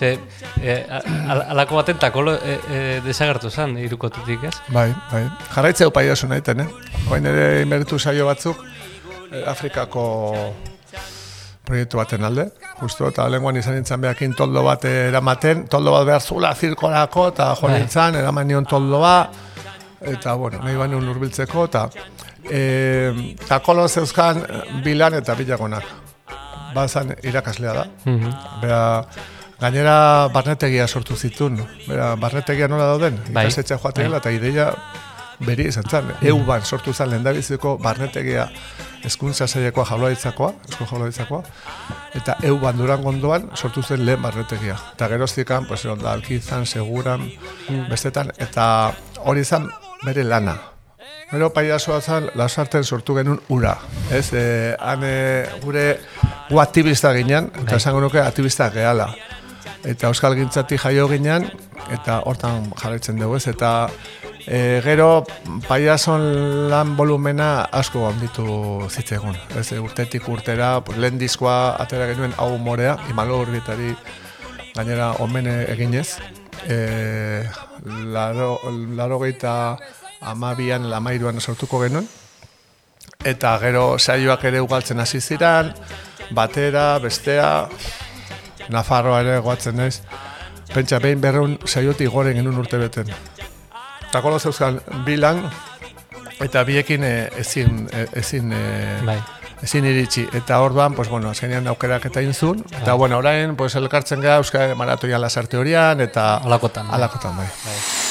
Ze, 0.00 0.14
e, 0.62 0.74
al- 1.28 1.44
alako 1.52 1.76
baten 1.76 1.98
takolo 2.00 2.34
e, 2.34 2.58
e, 2.70 2.80
desagertu 3.04 3.50
zen, 3.50 3.76
irukotetik 3.78 4.44
ez? 4.48 4.54
Bai, 4.72 4.88
bai. 5.12 5.26
Jarraitzeu 5.54 5.90
paiasu 5.92 6.26
nahiten, 6.30 6.60
eh? 6.64 6.68
Hoin 7.10 7.26
ere 7.26 7.62
inbertu 7.62 7.98
saio 7.98 8.26
batzuk 8.26 8.62
eh, 9.32 9.44
Afrikako 9.46 10.04
proiektu 11.64 12.00
baten 12.00 12.24
alde. 12.24 12.48
Justo, 12.80 13.06
eta 13.12 13.28
lenguan 13.30 13.58
izan 13.60 13.76
nintzen 13.76 14.00
behakin 14.02 14.32
toldo 14.38 14.62
bat 14.66 14.84
eramaten, 14.88 15.66
toldo 15.70 15.92
bat 15.94 16.06
behar 16.08 16.22
zula 16.24 16.54
zirkorako, 16.54 17.28
eta 17.34 17.52
jo 17.60 17.68
Bai. 17.68 17.78
nintzen, 17.82 18.16
eraman 18.22 18.48
nion 18.48 18.64
toldo 18.66 18.98
bat, 19.04 19.36
eta, 20.00 20.34
bueno, 20.40 20.62
nahi 20.64 20.76
baino 20.80 20.98
urbiltzeko, 21.12 21.66
eta 21.68 21.84
e, 22.50 23.36
takolo 23.48 23.88
zeuzkan 23.88 24.44
eh, 24.44 24.62
bilan 24.84 25.14
eta 25.14 25.34
bilagonak. 25.34 25.84
Bazan 26.74 27.14
irakaslea 27.22 27.72
da. 27.74 27.84
Mhm. 28.04 28.32
Bera, 28.62 28.80
gainera 29.60 30.28
barnetegia 30.32 30.86
sortu 30.88 31.16
zitun. 31.16 31.60
Bera, 31.88 32.14
barnetegia 32.16 32.68
nola 32.68 32.90
dauden? 32.92 33.18
Bai. 33.30 33.46
Ikastetxea 33.46 33.78
joaten 33.78 34.06
dela, 34.06 34.20
eta 34.22 34.30
ideia 34.30 34.70
beri 35.40 35.66
izan 35.68 35.84
zen. 35.88 36.12
EU-ban 36.22 36.62
sortu 36.64 36.92
zen 36.92 37.10
lehendabiziko 37.10 37.76
barnetegia 37.78 38.48
hezkuntza 39.04 39.46
sailekoa 39.46 39.84
jaurlaritzakoa, 39.88 40.52
eusko 40.68 40.86
jaurlaritzakoa, 40.90 41.42
eta 42.20 42.36
EU-ban 42.48 42.78
duran 42.78 43.02
gondoan 43.02 43.50
sortu 43.54 43.82
zen 43.82 44.04
lehen 44.06 44.22
barnetegia. 44.22 44.76
Eta 44.94 45.08
geroztikan, 45.08 45.66
pues, 45.66 45.84
egon 45.84 46.02
da, 46.02 46.12
alkizan, 46.12 46.66
seguran, 46.66 47.24
bestetan, 47.88 48.32
eta 48.38 48.92
hori 49.24 49.46
izan 49.46 49.70
bere 50.04 50.24
lana. 50.24 50.58
Gero 51.30 51.52
paiasoa 51.54 52.00
zen, 52.02 52.24
lasarten 52.34 52.82
sortu 52.82 53.14
genuen 53.14 53.38
ura. 53.54 53.76
Ez, 54.10 54.32
e, 54.34 54.74
han 54.82 55.04
e, 55.06 55.46
gure 55.62 55.84
gu 56.48 56.58
aktivista 56.58 57.12
ginen, 57.14 57.52
eta 57.62 57.78
esango 57.78 58.00
nuke 58.02 58.18
aktivista 58.18 58.66
gehala. 58.74 59.12
Eta 59.86 60.10
Euskal 60.10 60.34
Gintzatik 60.34 60.82
jaio 60.82 61.06
ginen, 61.08 61.46
eta 61.94 62.18
hortan 62.26 62.66
jarraitzen 62.80 63.22
dugu 63.22 63.38
ez, 63.38 63.44
eta 63.52 63.70
e, 64.42 64.80
gero 64.82 65.22
paiason 65.68 66.26
lan 66.72 66.96
volumena 66.98 67.52
asko 67.78 68.08
handitu 68.08 68.88
zitzegun. 68.90 69.38
Ez, 69.54 69.68
e, 69.70 69.78
urtetik 69.78 70.26
urtera, 70.28 70.80
pues, 70.82 70.98
lehen 70.98 71.22
diskoa 71.22 71.76
atera 71.78 72.10
genuen 72.10 72.34
hau 72.42 72.56
morea, 72.58 72.98
imalo 73.14 73.38
urbietari 73.44 73.94
gainera 74.74 75.12
omene 75.22 75.60
eginez. 75.70 76.08
E, 76.66 77.46
laro, 77.86 78.56
laro 78.98 79.22
geita 79.22 79.54
amabian, 80.20 80.90
lamairuan 80.90 81.40
sortuko 81.40 81.82
genuen. 81.82 82.08
Eta 83.24 83.56
gero 83.60 83.98
saioak 83.98 84.44
ere 84.44 84.60
ugaltzen 84.60 85.00
hasi 85.00 85.20
ziran, 85.20 85.74
batera, 86.30 86.98
bestea, 86.98 87.68
Nafarroa 88.70 89.20
ere 89.24 89.38
goatzen 89.42 89.76
naiz. 89.80 90.00
Pentsa 90.70 91.00
behin 91.02 91.20
berreun 91.20 91.56
saiotik 91.66 92.10
goren 92.12 92.36
genuen 92.38 92.58
urte 92.62 92.78
beten. 92.78 93.10
Takolo 94.12 94.38
zeuzkan 94.38 94.78
bilan, 95.06 95.42
eta 96.40 96.62
biekin 96.66 97.04
eh, 97.04 97.30
ezin, 97.38 97.88
eh, 97.92 98.06
ezin, 98.20 98.52
eh, 98.52 99.00
Bai. 99.06 99.18
ezin 99.62 99.84
iritsi. 99.84 100.28
Eta 100.32 100.60
orduan, 100.60 100.94
pues, 100.94 101.08
bueno, 101.08 101.30
azkenean 101.30 101.66
aukerak 101.68 102.06
eta 102.06 102.22
inzun. 102.22 102.64
Eta, 102.70 102.94
bueno, 102.94 103.18
orain, 103.18 103.56
pues, 103.56 103.74
elkartzen 103.74 104.20
gara 104.20 104.38
Euskal 104.42 104.76
Maratoia 104.76 105.18
lasarte 105.18 105.58
horian, 105.58 106.00
eta... 106.00 106.36
Alakotan, 106.36 106.88
bai. 106.88 106.96
Alakotan, 107.00 107.36
bai. 107.36 108.09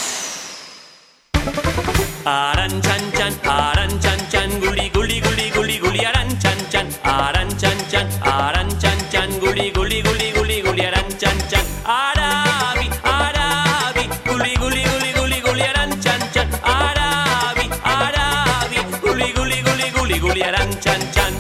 Aran 2.30 2.74
chan 2.86 3.04
chan, 3.18 3.34
aran 3.52 3.92
chan 4.04 4.20
chan, 4.32 4.50
guli 4.64 4.86
guli 4.96 5.18
guli 5.26 5.46
guli 5.56 5.78
guli 5.84 6.02
aran 6.10 6.30
chan 6.42 6.60
chan, 6.72 6.88
aran 7.12 7.50
chan 7.62 7.80
chan, 7.92 8.06
aran 8.32 8.70
chan 8.82 9.00
chan, 9.14 9.30
guli 9.44 9.66
guli 9.78 9.98
guli 10.08 10.28
guli 10.36 10.58
guli 10.66 10.84
aran 10.90 11.10
chan 11.22 11.40
chan, 11.52 11.66
arabi 11.96 12.86
arabi, 13.14 14.06
guli 14.30 14.54
guli 14.62 14.84
guli 14.92 15.10
guli 15.18 15.40
guli 15.48 15.66
aran 15.72 15.92
chan 16.06 16.22
chan, 16.36 16.54
arabi 16.76 17.66
arabi, 17.96 18.80
guli 19.08 19.30
guli 19.40 19.60
guli 19.66 19.90
guli 19.98 20.18
guli 20.26 20.46
aran 20.54 20.70
chan 20.86 21.02
chan. 21.16 21.34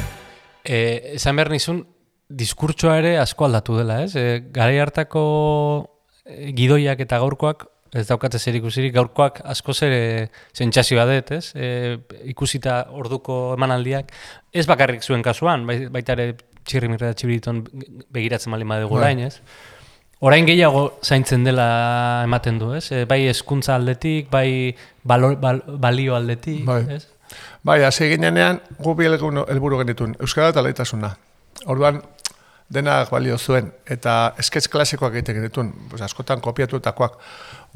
E, 0.65 0.77
esan 1.21 1.37
behar 1.37 1.53
nizun, 1.53 1.83
diskurtsoa 2.41 2.97
ere 3.03 3.17
asko 3.27 3.45
aldatu 3.45 3.77
dela, 3.83 4.01
ez? 4.07 4.15
E, 4.17 4.39
garai 4.57 4.81
hartako 4.81 5.27
e, 6.25 6.49
gidoiak 6.57 7.05
eta 7.05 7.21
gaurkoak, 7.21 7.69
ez 7.93 8.05
daukate 8.07 8.39
zer 8.39 8.55
ikusirik, 8.59 8.93
gaurkoak 8.93 9.41
asko 9.49 9.73
ere 9.85 10.29
sentsazioa 10.53 11.05
dut, 11.09 11.31
ez? 11.31 11.51
E, 11.55 11.97
ikusita 12.29 12.85
orduko 12.91 13.55
emanaldiak, 13.57 14.11
ez 14.53 14.65
bakarrik 14.69 15.01
zuen 15.03 15.23
kasuan, 15.25 15.65
bai- 15.65 15.89
baita 15.89 16.13
ere 16.13 16.35
txirrimirra 16.65 17.07
da 17.11 17.17
txibiriton 17.17 17.63
begiratzen 18.13 18.51
bali 18.53 18.65
badugu 18.65 18.95
Bai. 18.95 19.01
orain, 19.03 19.19
ez? 19.19 19.39
Orain 20.21 20.45
gehiago 20.45 20.99
zaintzen 21.01 21.45
dela 21.47 22.23
ematen 22.25 22.59
du, 22.59 22.73
ez? 22.75 22.91
E, 22.91 23.05
bai 23.05 23.23
hezkuntza 23.29 23.75
aldetik, 23.75 24.29
bai 24.29 24.75
balo, 25.03 25.35
bal, 25.39 25.63
balio 25.79 26.15
aldetik, 26.15 26.65
Bai. 26.65 26.83
ez? 26.97 27.07
Bai, 27.63 27.81
hasi 27.83 28.09
ginenean, 28.09 28.61
gu 28.79 28.95
bi 28.95 29.05
helburu 29.05 29.45
helburu 29.47 29.77
genitun, 29.83 30.15
Euskara 30.19 30.49
eta 30.49 30.61
leitasuna. 30.65 31.15
Orduan, 31.65 32.01
denak 32.69 33.09
balio 33.09 33.37
zuen, 33.37 33.71
eta 33.89 34.33
esketz 34.37 34.67
klasikoak 34.69 35.15
egiten 35.17 35.39
genitun, 35.39 35.71
pues, 35.89 36.01
askotan 36.05 36.41
kopiatutakoak. 36.41 37.17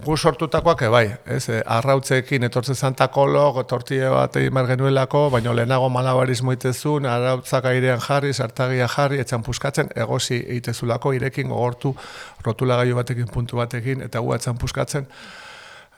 Gu 0.02 0.16
sortutakoak 0.18 0.82
ebai, 0.88 1.04
ez, 1.30 1.44
e, 1.54 1.60
arrautzekin 1.70 2.44
etortzen 2.48 2.76
zan 2.76 2.96
takolo, 2.98 3.44
tortille 3.70 4.10
bat 4.10 4.36
egin 4.42 4.66
genuelako, 4.66 5.28
baina 5.30 5.54
lehenago 5.54 5.90
malabarismo 5.94 6.52
itezun, 6.52 7.06
arrautzak 7.06 7.66
airean 7.70 8.02
jarri, 8.02 8.34
sartagia 8.34 8.88
jarri, 8.88 9.20
etxan 9.22 9.44
puskatzen, 9.44 9.94
egosi 9.96 10.40
egitezulako, 10.48 11.14
irekin 11.14 11.48
gogortu, 11.54 11.94
rotulagailu 12.42 12.96
batekin, 12.96 13.28
puntu 13.28 13.62
batekin, 13.62 14.02
eta 14.02 14.20
gu 14.20 14.34
etxan 14.34 14.58
puskatzen, 14.58 15.06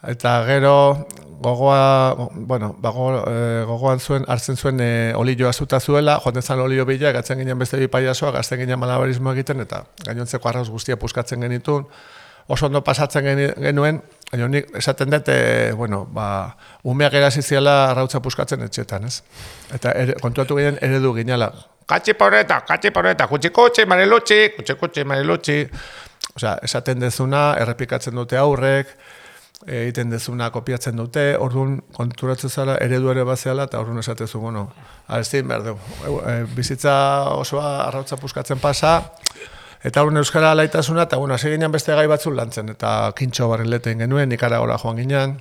Eta 0.06 0.44
gero 0.46 1.08
gogoa, 1.42 2.14
bueno, 2.36 2.76
bago, 2.80 3.08
e, 3.26 3.64
gogoan 3.66 4.00
zuen, 4.00 4.26
hartzen 4.30 4.58
zuen 4.58 4.80
e, 4.80 5.14
olioa 5.18 5.54
zuta 5.54 5.80
zuela, 5.80 6.20
joan 6.24 6.36
dezan 6.36 6.60
olio 6.62 6.86
bila, 6.86 7.12
gatzen 7.12 7.40
ginen 7.42 7.58
beste 7.58 7.80
bi 7.82 7.88
paiasoa, 7.88 8.32
gazten 8.36 8.60
ginen 8.62 8.80
malabarismo 8.80 9.34
egiten, 9.34 9.64
eta 9.66 9.84
gainontzeko 10.06 10.50
arrauz 10.50 10.70
guztia 10.70 10.98
puskatzen 11.02 11.42
genitun, 11.42 11.88
oso 12.48 12.66
ondo 12.66 12.82
pasatzen 12.84 13.26
genuen, 13.58 14.02
baina 14.32 14.48
nik 14.52 14.74
esaten 14.78 15.10
dut, 15.10 15.30
e, 15.30 15.72
bueno, 15.78 16.06
ba, 16.06 16.56
umeak 16.84 17.14
erasi 17.18 17.42
ziela 17.42 17.92
arrautza 17.92 18.22
puskatzen 18.22 18.66
etxetan, 18.68 19.06
ez? 19.10 19.22
Eta 19.74 19.94
ere, 19.98 20.18
kontuatu 20.22 20.58
ginen 20.60 20.78
eredu 20.86 21.14
ginela, 21.18 21.52
katxi 21.90 22.14
poreta, 22.14 22.62
katxi 22.68 22.92
poreta, 22.92 23.28
kutsi 23.28 23.50
kutsi, 23.50 23.86
marilutxi, 23.86 24.40
kutsi 24.58 24.76
kutsi, 24.80 25.04
marilutxi, 25.04 25.62
Osea, 26.36 26.58
esaten 26.68 27.00
dezuna, 27.00 27.54
errepikatzen 27.62 28.18
dute 28.18 28.36
aurrek, 28.36 28.90
egiten 29.64 30.10
dezuna 30.12 30.50
kopiatzen 30.52 30.98
dute, 31.00 31.24
orduan 31.40 31.78
konturatzen 31.96 32.52
zara 32.52 32.76
eredu 32.84 33.08
ere 33.14 33.24
bazeala, 33.24 33.70
eta 33.70 33.80
orduan 33.80 34.02
esatezu, 34.02 34.42
bueno, 34.44 34.66
ezin 35.16 35.48
behar 35.48 35.64
dugu. 35.70 36.20
E, 36.28 36.36
bizitza 36.58 36.96
osoa 37.38 37.70
arrautza 37.86 38.20
puskatzen 38.20 38.60
pasa, 38.60 38.98
eta 39.86 40.02
orduan 40.02 40.18
Euskara 40.24 40.56
laitasuna, 40.58 41.06
eta 41.06 41.20
bueno, 41.22 41.36
hasi 41.36 41.52
ginen 41.54 41.72
beste 41.74 41.94
gai 41.94 42.08
batzuk 42.10 42.34
lantzen, 42.36 42.72
eta 42.74 43.12
kintxo 43.18 43.50
barren 43.52 43.70
leten 43.70 44.02
genuen, 44.02 44.30
Nikaragora 44.30 44.80
joan 44.82 44.98
ginen, 44.98 45.38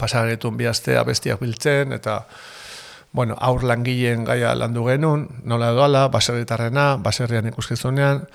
pasagetun 0.00 0.56
bi 0.56 0.66
astea 0.70 1.04
bestiak 1.04 1.42
biltzen, 1.42 1.92
eta 1.92 2.22
bueno, 3.12 3.36
aur 3.44 3.62
langileen 3.68 4.24
gaia 4.24 4.54
landu 4.56 4.86
genuen, 4.88 5.28
nola 5.44 5.70
edoala, 5.76 6.08
baserritarrena, 6.08 6.96
baserrian 7.04 7.52
ikuskizunean, 7.52 8.26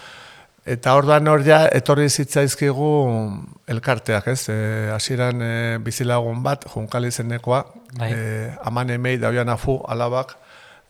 Eta 0.67 0.97
orduan 0.99 1.29
hor 1.31 1.45
ja, 1.47 1.61
etorri 1.71 2.09
zitzaizkigu 2.11 2.87
elkarteak, 3.71 4.25
ez? 4.33 4.49
E, 4.51 4.57
hasieran 4.91 5.39
e, 5.39 5.51
bizilagun 5.83 6.41
bat, 6.43 6.65
junkali 6.73 7.11
zenekoa, 7.11 7.61
Bai. 7.95 8.09
e, 8.11 8.49
aman 8.67 8.91
emei 8.97 9.15
daoian 9.21 9.47
afu 9.53 9.77
alabak 9.87 10.33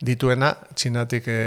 dituena, 0.01 0.55
txinatik 0.73 1.29
e, 1.29 1.37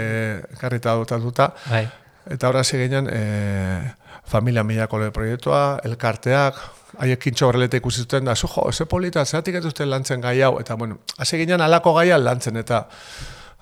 karrita 0.61 0.95
dutatuta. 0.95 1.49
Bai. 1.67 1.83
Eta 2.29 2.49
horra 2.49 2.63
zigenean, 2.63 3.07
e, 3.09 3.93
familia 4.29 4.63
milako 4.63 4.99
proiektua, 5.13 5.79
elkarteak, 5.83 6.59
haiek 7.01 7.19
kintxo 7.19 7.47
horreleta 7.47 7.79
ikusi 7.79 8.05
zuten 8.05 8.27
da, 8.27 8.35
jo, 8.35 8.49
eze 8.69 8.85
polita, 8.85 9.23
zeratik 9.25 9.57
ez 9.59 9.63
duzten 9.63 9.89
lantzen 9.89 10.21
gai 10.21 10.41
hau, 10.41 10.57
eta 10.59 10.75
bueno, 10.75 10.99
hasi 11.17 11.39
ginen 11.41 11.61
alako 11.61 11.93
gaia 11.97 12.19
lantzen, 12.19 12.57
eta 12.61 12.83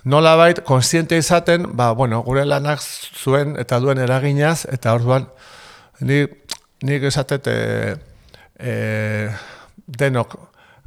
nola 0.03 0.35
bait, 0.39 0.61
konstiente 0.65 1.17
izaten, 1.17 1.69
ba, 1.77 1.91
bueno, 1.93 2.21
gure 2.25 2.45
lanak 2.45 2.81
zuen 2.81 3.55
eta 3.59 3.79
duen 3.79 4.01
eraginaz, 4.01 4.65
eta 4.71 4.93
orduan, 4.97 5.29
ni, 6.01 6.25
nik 6.83 7.05
esatet 7.09 7.47
e, 7.47 7.59
e, 8.59 8.73
denok 9.87 10.35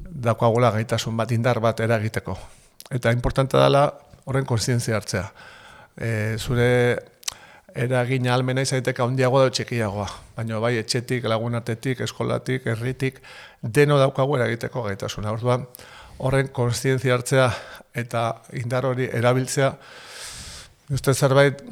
daukagula 0.03 0.73
gaitasun 0.77 1.17
bat, 1.17 1.33
indar 1.33 1.61
bat 1.61 1.81
eragiteko. 1.81 2.37
Eta 2.93 3.13
importante 3.15 3.57
dela 3.57 3.87
horren 4.29 4.45
konstientzia 4.47 4.99
hartzea. 4.99 5.25
E, 5.97 6.11
zure 6.39 6.69
eragina 7.75 8.35
almena 8.35 8.63
izaiteka 8.65 9.05
handiagoa 9.05 9.47
da 9.47 9.55
txikiagoa. 9.57 10.09
Baina 10.37 10.61
bai 10.63 10.77
etxetik, 10.81 11.25
lagunatetik, 11.29 12.01
eskolatik, 12.07 12.67
herritik, 12.67 13.21
deno 13.63 13.99
daukagu 14.01 14.37
eragiteko 14.39 14.85
gaitasuna. 14.89 15.33
Orduan, 15.33 15.67
horren 16.23 16.53
konstientzia 16.55 17.15
hartzea 17.17 17.49
eta 17.95 18.27
indar 18.59 18.87
hori 18.87 19.09
erabiltzea, 19.13 19.73
uste 20.93 21.15
zerbait 21.15 21.63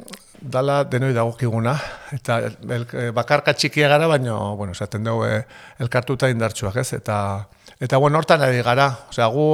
dala 0.41 0.81
denoi 0.89 1.13
dagokiguna. 1.13 1.75
Eta 2.17 2.39
el, 2.47 2.87
bakarka 3.13 3.53
txikia 3.53 3.89
gara, 3.91 4.07
baina, 4.09 4.37
bueno, 4.57 4.73
esaten 4.73 5.05
dugu 5.05 5.27
eh, 5.29 5.43
elkartuta 5.79 6.29
indartsuak, 6.33 6.81
ez? 6.81 6.93
Eta, 6.97 7.17
eta 7.79 8.01
bueno, 8.01 8.17
hortan 8.17 8.41
ari 8.41 8.63
gara. 8.65 8.89
Osea, 9.13 9.29
gu 9.29 9.45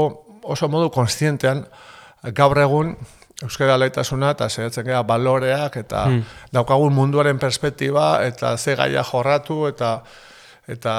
oso 0.48 0.70
modu 0.72 0.90
konstientean 0.96 1.66
gaur 2.34 2.60
egun 2.60 2.96
euskara 3.44 3.78
laitasuna 3.78 4.32
eta 4.34 4.50
saiatzen 4.50 4.86
gara 4.86 5.04
baloreak 5.04 5.76
eta 5.78 6.06
Hmm. 6.06 6.24
daukagun 6.54 6.94
munduaren 6.94 7.40
perspektiba 7.40 8.26
eta 8.26 8.58
ze 8.58 8.76
gaia 8.76 9.04
jorratu 9.04 9.68
eta 9.68 10.04
eta 10.68 10.94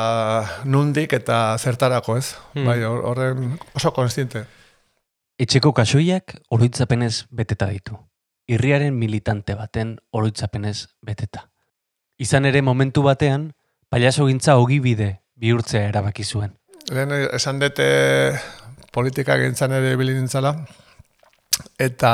nundik 0.64 1.12
eta 1.12 1.56
zertarako, 1.58 2.16
ez? 2.16 2.34
Hmm. 2.54 2.64
Bai, 2.64 2.78
hor- 2.82 3.04
horren 3.04 3.58
oso 3.74 3.92
konstiente. 3.92 4.44
Etxeko 5.38 5.72
kasoiak 5.72 6.34
oroitzapenez 6.50 7.26
beteta 7.30 7.66
ditu. 7.66 7.98
Irriaren 8.48 8.94
militante 8.96 9.54
baten 9.54 9.98
oroitzapenez 10.10 10.86
beteta. 11.02 11.50
Izan 12.18 12.46
ere 12.46 12.62
momentu 12.62 13.02
batean, 13.02 13.52
pailaso 13.90 14.26
gintza 14.26 14.56
ogibide 14.56 15.20
bihurtzea 15.36 15.84
erabaki 15.88 16.24
zuen. 16.24 16.56
Lehen 16.90 17.12
esan 17.34 17.58
dute 17.60 18.40
politika 18.92 19.36
gintzan 19.36 19.72
ere 19.72 19.92
ibili 19.92 20.14
nintzala, 20.14 20.54
eta 21.78 22.12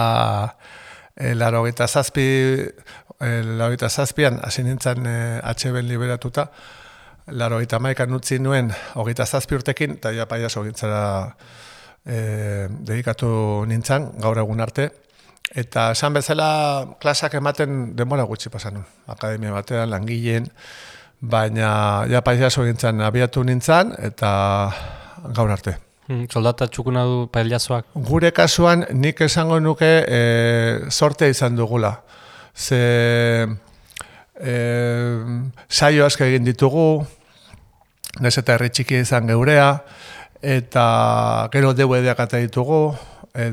e, 1.17 1.35
laro 1.35 1.65
gita 1.67 1.89
zazpi, 1.89 2.27
e, 3.21 3.29
laro 3.43 3.71
gita 3.75 3.91
zazpian, 3.91 4.41
hasi 4.43 4.65
nintzen 4.65 5.07
e, 5.07 5.19
HB 5.43 5.85
liberatuta, 5.85 6.51
laro 7.27 7.61
gita 7.61 7.79
maikan 7.79 8.13
utzi 8.13 8.39
nuen, 8.39 8.73
hogeita 8.95 9.27
zazpi 9.27 9.57
urtekin, 9.61 9.99
eta 9.99 10.13
ja 10.13 10.27
paiaso 10.29 10.65
gintzara 10.65 11.05
e, 12.05 12.69
dedikatu 12.69 13.65
nintzen, 13.69 14.13
gaur 14.21 14.39
egun 14.39 14.61
arte, 14.61 14.91
Eta 15.53 15.91
esan 15.93 16.15
bezala 16.17 16.97
klasak 17.03 17.37
ematen 17.39 17.93
denbora 17.95 18.25
gutxi 18.25 18.51
pasan. 18.51 18.81
Akademia 19.07 19.53
batean, 19.53 19.91
langileen, 19.93 20.49
baina 21.21 22.05
ja 22.11 22.25
paisazo 22.25 22.65
gintzen 22.65 23.01
abiatu 23.05 23.45
nintzen 23.45 23.95
eta 24.09 24.31
gaur 25.37 25.53
arte. 25.53 25.77
Mm, 26.09 26.27
soldata 26.29 26.69
txukuna 26.69 27.05
du 27.09 27.21
pailazoak. 27.33 27.87
Gure 28.09 28.31
kasuan 28.37 28.85
nik 28.93 29.23
esango 29.25 29.57
nuke 29.61 29.91
e, 30.05 30.21
sorte 30.91 31.31
izan 31.33 31.57
dugula. 31.57 31.95
Ze 32.55 33.47
e, 34.37 34.55
saio 35.69 36.05
asko 36.05 36.27
egin 36.27 36.45
ditugu, 36.45 37.05
nez 38.21 38.35
eta 38.37 38.59
herri 38.59 38.69
txiki 38.71 39.01
izan 39.01 39.31
geurea, 39.33 39.71
eta 40.45 40.85
gero 41.55 41.73
DVD-ak 41.73 42.21
ata 42.27 42.43
ditugu, 42.45 42.83
e, 43.33 43.49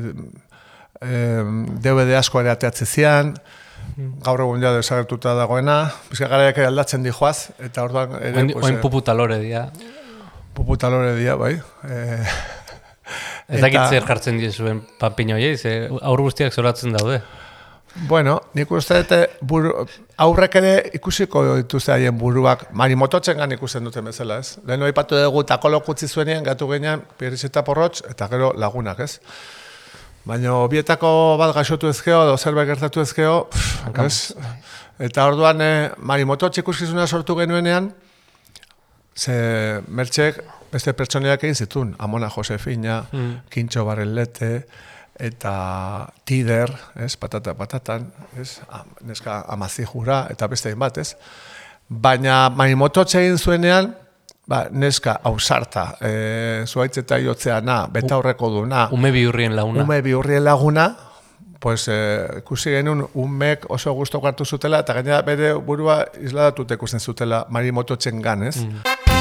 e, 1.00 1.16
DVD 1.80 2.18
asko 2.20 2.44
ere 2.44 2.52
ateatze 2.52 2.86
zian, 2.86 3.32
gaur 3.96 4.44
egun 4.44 4.62
ja 4.62 4.72
desagertuta 4.76 5.34
dagoena, 5.36 5.78
bizka 6.10 6.28
garaiak 6.30 6.60
aldatzen 6.66 7.02
dijoaz, 7.04 7.52
eta 7.60 7.84
orduan. 7.84 8.14
Oin, 8.20 8.52
pues, 8.54 8.70
eh, 8.70 8.78
puputalore 8.80 9.38
dira. 9.40 9.66
Puputalore 10.54 11.14
dia, 11.18 11.36
bai. 11.36 11.54
E, 11.84 12.26
Ez 13.52 13.60
dakit 13.60 13.80
zer 13.90 14.04
jartzen 14.06 14.38
diezuen 14.40 14.82
papiño 15.00 15.36
hoiei, 15.36 15.56
ze 15.58 15.88
aur 16.00 16.20
guztiak 16.24 16.54
zoratzen 16.54 16.94
daude. 16.96 17.20
Bueno, 18.08 18.38
nik 18.56 18.70
uste 18.72 19.02
dute 19.02 19.18
buru, 19.44 19.72
aurrek 20.24 20.54
ere 20.62 20.70
ikusiko 20.96 21.42
dituzte 21.58 21.92
haien 21.92 22.16
buruak, 22.16 22.64
marimototzen 22.72 23.36
gan 23.36 23.52
ikusten 23.52 23.84
duten 23.84 24.06
bezala, 24.08 24.38
ez? 24.40 24.56
Lehen 24.64 24.86
aipatu 24.86 25.18
dugu 25.18 25.42
takolo 25.44 25.82
kutzi 25.84 26.08
zuenean, 26.08 26.40
gatu 26.46 26.70
genean, 26.70 27.02
pierriz 27.20 27.42
eta 27.44 27.60
porrotx, 27.66 28.06
eta 28.08 28.30
gero 28.32 28.52
lagunak, 28.56 29.02
ez? 29.04 29.18
Baina 30.24 30.54
bietako 30.72 31.10
bat 31.36 31.52
gaixotu 31.56 31.90
ezkeo, 31.90 32.22
edo 32.24 32.38
zerbait 32.38 32.70
gertatu 32.70 33.02
ezkeo, 33.02 33.34
pff, 33.52 34.00
ez? 34.06 34.16
Eta 35.02 35.26
orduan, 35.28 35.60
eh, 35.60 35.90
marimototx 35.98 36.62
ikuskizuna 36.62 37.06
sortu 37.06 37.36
genuenean, 37.36 37.90
ze 39.16 39.80
mertxek 39.88 40.42
beste 40.72 40.92
pertsoniak 40.96 41.42
egin 41.44 41.54
zituen, 41.54 41.94
Amona 41.98 42.28
Josefina, 42.30 43.04
Mm. 43.12 43.34
Kintxo 43.50 43.84
Barrelete, 43.84 44.66
eta 45.20 46.08
Tider, 46.24 46.72
ez, 46.96 47.16
patata 47.16 47.52
patatan, 47.54 48.06
ez, 48.40 48.60
neska 49.04 49.44
amazijura, 49.48 50.26
eta 50.30 50.46
beste 50.48 50.70
hainbat, 50.70 50.98
ez. 50.98 51.14
Baina 51.88 52.48
marimototxe 52.50 53.20
egin 53.20 53.38
zuenean, 53.38 53.94
ba, 54.48 54.64
neska 54.70 55.18
ausarta, 55.28 55.96
e, 56.00 56.64
zuaitz 56.66 56.96
eta 56.98 57.18
iotzeana, 57.18 57.86
beta 57.92 58.16
horreko 58.16 58.48
duna, 58.50 58.88
Ume 58.92 59.10
bihurrien 59.12 59.54
laguna. 59.56 59.82
ume 59.84 60.00
bihurrien 60.02 60.44
laguna, 60.44 60.88
pues, 61.62 61.86
eh, 61.88 62.42
ikusi 62.42 62.74
genuen 62.74 63.04
umek 63.14 63.68
oso 63.70 63.94
gustoko 63.94 64.26
hartu 64.26 64.44
zutela, 64.44 64.82
eta 64.82 64.98
gainera 64.98 65.22
bere 65.22 65.54
burua 65.54 66.00
isladatuta 66.18 66.74
ikusten 66.74 67.00
zutela 67.00 67.44
marimototxen 67.54 68.18
gan, 68.22 68.42
ez? 68.50 68.56
Ilargiaren 68.66 69.11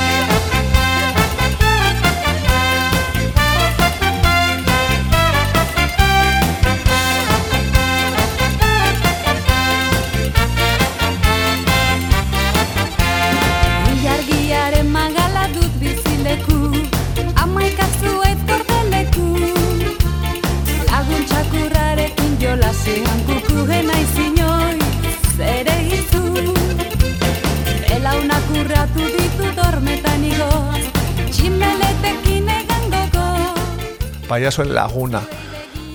paiasoen 34.31 34.71
laguna. 34.75 35.21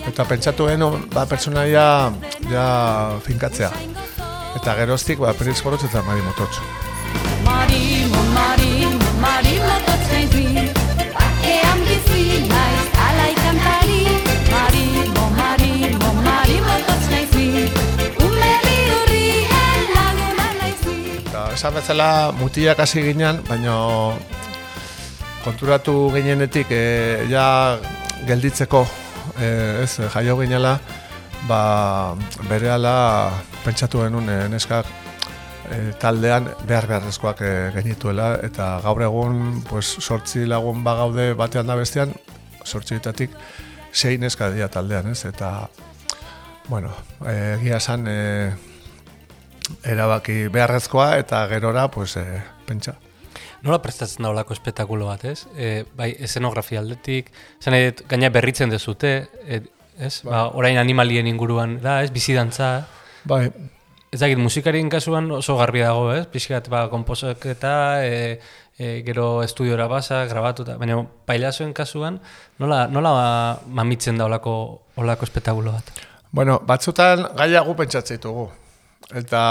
Eta 0.06 0.24
pentsatu 0.28 0.68
genuen, 0.68 1.06
ba, 1.14 1.24
pertsonaia 1.26 1.86
ja 2.50 2.66
finkatzea. 3.24 3.70
Eta 4.58 4.74
geroztik, 4.78 5.22
ba, 5.24 5.32
periz 5.36 5.56
gorotz 5.64 5.84
eta 5.88 6.02
marimototxo. 6.04 6.66
Marimo, 7.46 8.20
marimo, 8.34 9.08
marimo 9.22 9.76
totzaizi 9.86 10.44
Bakean 11.14 11.82
bizi 11.86 12.24
naiz 12.50 12.86
alai 13.06 13.32
kantari 13.38 14.00
Marimo, 14.50 15.26
marimo, 15.38 16.10
marimo 16.26 16.78
totzaizi 16.88 17.46
Ume 18.26 18.52
bihurrien 18.64 19.84
laguna 19.94 20.48
naizi 20.60 20.96
Eta 21.22 21.44
esan 21.54 21.78
bezala 21.78 22.10
mutilak 22.40 22.82
hasi 22.84 23.06
ginen, 23.06 23.40
baina 23.48 23.76
konturatu 25.46 26.10
ginenetik 26.16 26.74
e, 26.74 26.82
ja 27.30 27.46
gelditzeko 28.26 28.86
e, 29.38 29.48
ez 29.82 29.98
jaio 30.12 30.38
ginela 30.40 30.78
ba 31.48 32.16
berehala 32.48 33.32
pentsatu 33.64 34.02
genuen 34.04 34.28
e, 34.28 34.38
neskak 34.48 34.86
e, 35.70 35.92
taldean 36.00 36.48
behar 36.66 36.88
beharrezkoak 36.90 37.42
e, 37.42 37.52
genituela. 37.76 38.34
Eta 38.42 38.76
gaur 38.84 39.02
egun 39.06 39.62
pues 39.68 39.86
sortzi 40.00 40.46
lagun 40.46 40.84
bagaude 40.84 41.32
batean 41.38 41.66
da 41.66 41.76
bestean 41.78 42.14
sortzietatik 42.64 43.34
sei 43.92 44.18
neska 44.18 44.50
dira 44.50 44.68
taldean 44.68 45.10
ez? 45.12 45.24
Eta 45.24 45.68
bueno 46.68 46.92
egia 47.30 47.78
esan 47.78 48.06
e, 48.10 48.52
erabaki 49.84 50.46
beharrezkoa 50.52 51.16
eta 51.22 51.46
gerora 51.50 51.88
pues 51.90 52.16
e, 52.16 52.26
pentsa 52.66 52.96
Nola 53.66 53.80
prestatzen 53.82 54.22
da 54.22 54.30
olako 54.30 54.54
espetakulo 54.54 55.08
bat, 55.10 55.24
ez? 55.26 55.46
E, 55.58 55.84
bai, 55.98 56.12
eszenografia 56.22 56.78
aldetik, 56.78 57.32
zen 57.60 57.74
dut, 57.74 58.04
gaina 58.10 58.30
berritzen 58.30 58.70
dezute, 58.70 59.16
e, 59.42 59.62
ez? 59.98 60.20
Ba, 60.26 60.46
orain 60.54 60.78
animalien 60.78 61.26
inguruan 61.26 61.80
da, 61.82 61.98
ez? 62.04 62.12
Bizidantza, 62.14 62.76
bai 63.26 63.48
Ez 64.14 64.20
dakit, 64.22 64.38
musikarien 64.38 64.86
kasuan 64.88 65.26
oso 65.34 65.56
garbi 65.58 65.82
dago, 65.82 66.06
ez? 66.14 66.22
Pixkat, 66.30 66.70
ba, 66.72 66.86
komposaketa, 66.88 67.72
e, 68.06 68.38
e, 68.78 69.02
gero 69.04 69.42
estudiora 69.42 69.88
basa, 69.90 70.22
grabatuta, 70.30 70.76
baina 70.80 71.00
pailazoen 71.26 71.74
kasuan, 71.76 72.20
nola, 72.62 72.86
nola 72.88 73.12
mamitzen 73.66 74.16
da 74.16 74.28
olako, 74.30 74.54
olako 75.02 75.26
espetakulo 75.26 75.74
bat? 75.74 75.90
Bueno, 76.30 76.60
batzutan 76.64 77.26
gaiago 77.36 77.74
pentsatzen 77.76 78.20
ditugu. 78.20 78.46
Eta, 79.20 79.42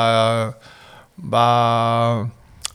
ba, 1.17 1.45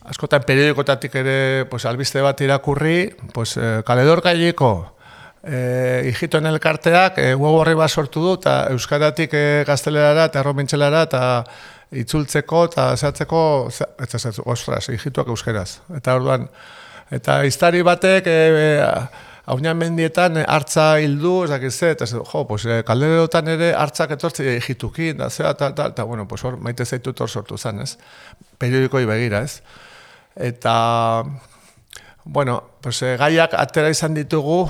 askotan 0.04 0.42
periodikotatik 0.46 1.14
ere, 1.20 1.66
pues, 1.70 1.84
albiste 1.86 2.20
bat 2.24 2.40
irakurri, 2.40 3.10
pues, 3.34 3.56
eh, 3.56 3.82
kaledor 3.86 4.22
gaieko, 4.22 4.96
eh, 5.44 6.02
hijitoen 6.10 6.46
elkarteak, 6.46 7.18
eh, 7.18 7.34
web 7.34 7.52
horri 7.60 7.74
bat 7.74 7.90
sortu 7.90 8.20
du, 8.20 8.34
eta 8.34 8.66
euskaratik 8.70 9.30
eh, 9.34 9.64
gaztelerara 9.66 10.24
eta 10.30 10.40
erromintxelara, 10.40 11.02
eta 11.02 11.44
itzultzeko 11.92 12.64
eta 12.64 12.96
zehatzeko, 12.96 13.68
ze- 13.70 13.88
eta 13.98 14.18
zehatzeko, 14.18 14.50
ostras, 14.50 14.88
hijituak 14.88 15.28
euskeraz. 15.28 15.80
Eta 15.96 16.14
orduan, 16.14 16.48
eta 17.10 17.44
iztari 17.44 17.82
batek, 17.82 18.26
e, 18.26 18.84
haunean 19.46 19.76
mendietan 19.76 20.36
eh, 20.38 20.44
hartza 20.46 21.00
hildu, 21.00 21.44
ez 21.44 21.50
dakit 21.50 21.72
ze, 21.72 21.90
eta 21.90 22.06
jo, 22.06 22.44
pues, 22.46 22.64
e, 22.66 22.82
kalderotan 22.86 23.48
ere 23.48 23.72
hartzak 23.74 24.10
etortzi 24.12 24.44
hijitukin, 24.58 25.16
da 25.18 25.30
zea, 25.30 25.50
eta, 25.50 25.72
eta, 25.88 26.04
bueno, 26.04 26.28
pues, 26.28 26.44
hor, 26.44 26.56
maite 26.62 26.84
zaitut 26.84 27.20
hor 27.20 27.28
sortu 27.28 27.58
zen, 27.58 27.80
ez? 27.80 27.96
Periodikoi 28.58 29.04
begira, 29.04 29.42
ez? 29.42 29.62
Eta, 30.36 31.24
bueno, 32.24 32.62
pues, 32.80 33.02
e, 33.02 33.16
gaiak 33.16 33.54
atera 33.54 33.90
izan 33.90 34.14
ditugu, 34.14 34.68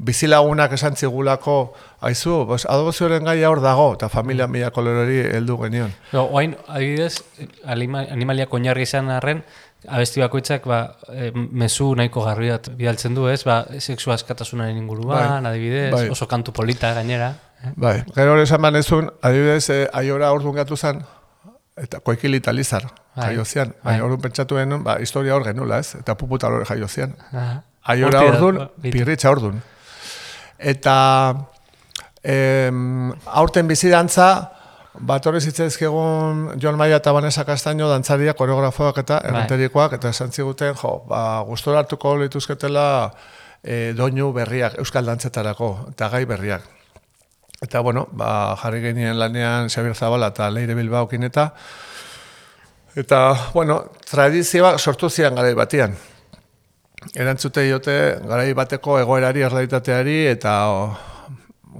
bizilagunak 0.00 0.72
esan 0.72 0.96
zigulako, 0.96 1.74
aizu, 2.00 2.46
pues, 2.48 2.64
adobozioaren 2.66 3.24
gaia 3.24 3.50
hor 3.50 3.60
dago, 3.60 3.92
eta 3.94 4.08
familia 4.08 4.46
mila 4.48 4.70
kolorori 4.72 5.18
heldu 5.36 5.58
genion. 5.62 5.92
No, 6.12 6.24
oain, 6.32 6.56
adibidez, 6.68 7.22
alima- 7.64 8.06
animaliak 8.10 8.52
oinarri 8.54 8.82
izan 8.88 9.10
arren, 9.12 9.44
abesti 9.88 10.20
bakoitzak 10.20 10.64
ba, 10.68 10.96
e, 11.12 11.30
mezu 11.34 11.94
nahiko 11.96 12.24
garbi 12.24 12.50
bat 12.50 12.70
bidaltzen 12.76 13.14
du, 13.14 13.28
ez? 13.28 13.44
Ba, 13.44 13.66
sexu 13.78 14.10
askatasunaren 14.12 14.76
inguruan, 14.76 15.42
Bai, 15.44 15.52
adibidez, 15.52 15.92
bai. 15.92 16.08
oso 16.08 16.26
kantu 16.28 16.52
polita 16.52 16.92
gainera. 16.94 17.34
eh? 17.64 17.72
Bai, 17.76 18.02
gero 18.14 18.32
hori 18.32 18.42
esan 18.48 18.60
banezun, 18.62 19.12
adibidez, 19.22 19.68
eh, 19.70 19.88
aiora 19.92 20.32
orduan 20.32 20.54
gatu 20.56 20.76
zen, 20.76 21.04
eta 21.80 22.00
koikili 22.04 22.36
eta 22.42 22.52
lizar, 22.52 22.84
Bai, 23.16 23.30
jaio 23.30 23.44
zian. 23.44 23.72
bai. 23.82 23.92
Baina 23.94 24.04
orduan 24.04 24.20
pentsatu 24.20 24.56
genuen, 24.60 24.84
ba, 24.84 24.98
historia 25.00 25.34
hor 25.34 25.44
genula, 25.44 25.78
ez? 25.80 25.94
Eta 25.98 26.14
puputa 26.14 26.46
hori 26.48 26.64
jaio 26.68 26.88
zian. 26.88 27.14
Aiora 27.82 28.20
bitu. 28.28 28.92
pirritxa 28.92 29.30
orduan. 29.30 29.62
Eta 30.58 30.96
em, 32.22 33.12
aurten 33.26 33.68
bizidantza, 33.68 34.26
bat 35.00 35.26
hori 35.26 35.40
zitzaizkigun 35.40 36.60
Jon 36.60 36.76
Maia 36.76 36.96
eta 37.00 37.12
Vanessa 37.16 37.44
Castaño 37.48 37.88
dantzariak, 37.88 38.36
koreografoak 38.36 38.98
eta 39.04 39.20
Bai. 39.22 39.30
errenterikoak, 39.30 39.92
eta 39.96 40.10
esan 40.10 40.32
ziguten, 40.32 40.74
jo, 40.74 41.04
ba, 41.08 41.40
gustora 41.48 41.78
hartuko 41.84 42.16
lituzketela 42.20 43.10
e, 43.62 43.92
doinu 43.96 44.32
berriak, 44.36 44.76
euskal 44.78 45.06
dantzetarako, 45.06 45.70
eta 45.94 46.08
gai 46.12 46.24
berriak. 46.28 46.68
Eta, 47.60 47.80
bueno, 47.80 48.08
ba, 48.12 48.56
jarri 48.56 48.80
genien 48.80 49.18
lanean 49.20 49.68
Xabier 49.68 49.94
Zabala 49.94 50.30
eta 50.32 50.46
Leire 50.48 50.72
Bilbaokin 50.78 51.26
eta, 51.28 51.50
eta, 52.96 53.18
bueno, 53.52 53.82
tradizioak 54.08 54.78
sortu 54.80 55.10
zian 55.10 55.36
garai 55.36 55.52
batian. 55.52 55.92
Erantzute 57.12 57.66
diote 57.68 57.98
garai 58.24 58.54
bateko 58.56 58.96
egoerari, 59.02 59.44
errealitateari 59.44 60.16
eta 60.32 60.56
o, 60.72 60.80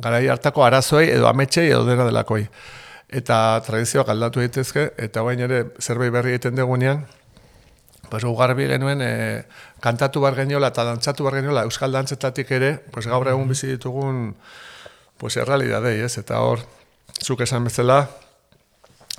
garai 0.04 0.26
hartako 0.28 0.68
arazoei 0.68 1.08
edo 1.16 1.28
ametsei 1.32 1.70
edo 1.70 1.86
dena 1.88 2.04
delakoi. 2.04 2.44
Eta 3.08 3.40
tradizioak 3.64 4.12
aldatu 4.12 4.44
daitezke 4.44 4.90
eta 5.00 5.24
bain 5.24 5.40
ere 5.40 5.64
zerbait 5.80 6.12
berri 6.12 6.36
egiten 6.36 6.60
degunean, 6.60 7.06
pues 8.10 8.24
ugarbi 8.28 8.68
genuen 8.68 9.00
e, 9.00 9.12
kantatu 9.80 10.20
bar 10.20 10.36
geniola 10.36 10.74
eta 10.74 10.84
dantzatu 10.84 11.24
bar 11.24 11.40
geniola 11.40 11.64
euskal 11.64 11.96
dantzetatik 11.96 12.52
ere, 12.52 12.74
pues 12.92 13.08
gaur 13.08 13.32
egun 13.32 13.48
bizi 13.48 13.78
ditugun 13.78 14.34
pues 15.20 15.36
errealidadei, 15.36 16.00
ez? 16.00 16.16
Eta 16.18 16.40
hor 16.40 16.64
zuk 17.20 17.44
esan 17.44 17.68
bezala 17.68 18.02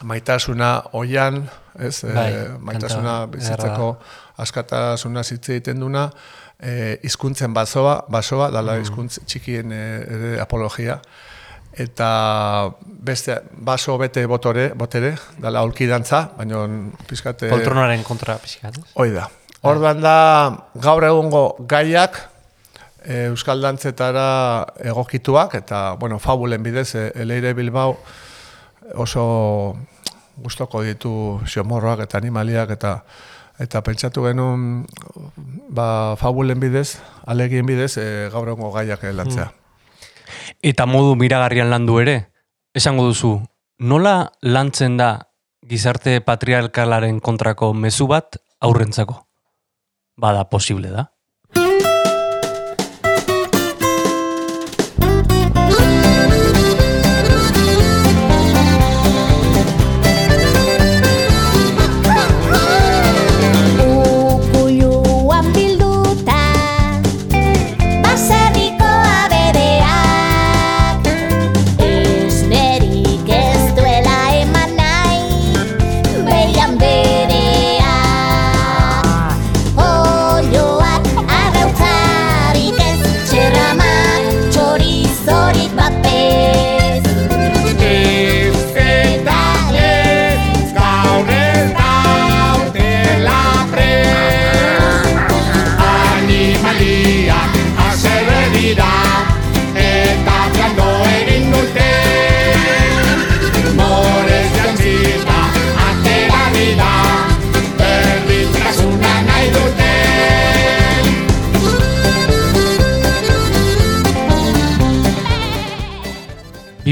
maitasuna 0.03 0.71
oian, 0.97 1.43
ez? 1.79 2.03
E, 2.03 2.13
Bai, 2.15 2.31
maitasuna 2.59 3.17
kanta 3.21 3.33
bizitzeko 3.35 3.89
askatasuna 4.41 5.21
hitz 5.21 5.43
egiten 5.53 5.83
duna, 5.83 6.07
e, 6.57 6.97
hizkuntzen 7.05 7.53
basoa, 7.53 7.99
basoa, 8.09 8.49
dala 8.53 8.79
hizkuntz 8.81 9.19
txikien 9.27 9.75
e, 9.75 9.83
apologia 10.41 10.97
eta 11.71 12.71
beste 12.83 13.37
baso 13.63 13.95
bete 13.97 14.25
botore, 14.27 14.71
botere, 14.75 15.13
dala 15.39 15.61
aulkidantza, 15.63 16.25
baina 16.35 16.65
pizkate 17.07 17.47
Poltronaren 17.51 18.03
kontra 18.03 18.35
pixkat, 18.41 18.81
ez? 18.81 18.89
Hoi 18.99 19.11
da. 19.15 19.29
Orduan 19.67 20.01
da 20.01 20.17
gaur 20.81 21.05
egungo 21.05 21.43
gaiak 21.69 22.17
e, 22.17 22.30
euskal 23.01 23.61
dantzetara 23.61 24.65
egokituak 24.79 25.55
eta 25.57 25.95
bueno, 25.99 26.19
fabulen 26.19 26.63
bidez 26.63 26.95
e, 26.95 27.11
Eleire 27.15 27.53
Bilbao 27.53 27.97
oso 28.95 29.75
gustoko 30.41 30.81
ditu 30.83 31.41
xomorroak 31.45 32.03
eta 32.05 32.17
animaliak 32.17 32.73
eta 32.77 32.95
eta 33.61 33.81
pentsatu 33.85 34.25
genuen 34.25 34.85
ba, 35.69 36.15
fabulen 36.17 36.59
bidez, 36.59 36.97
alegien 37.29 37.65
bidez 37.65 37.95
e, 38.01 38.05
gaur 38.33 38.49
egungo 38.49 38.71
gaiak 38.73 39.03
e, 39.05 39.13
lantzea. 39.13 39.51
Eta 40.65 40.87
modu 40.89 41.13
miragarrian 41.19 41.69
landu 41.69 41.99
ere, 42.01 42.15
esango 42.73 43.05
duzu, 43.05 43.35
nola 43.77 44.31
lantzen 44.41 44.97
da 44.97 45.11
gizarte 45.69 46.19
patriarkalaren 46.25 47.19
kontrako 47.21 47.73
mezu 47.77 48.07
bat 48.09 48.39
aurrentzako? 48.61 49.19
Bada 50.17 50.47
posible 50.49 50.89
da. 50.89 51.11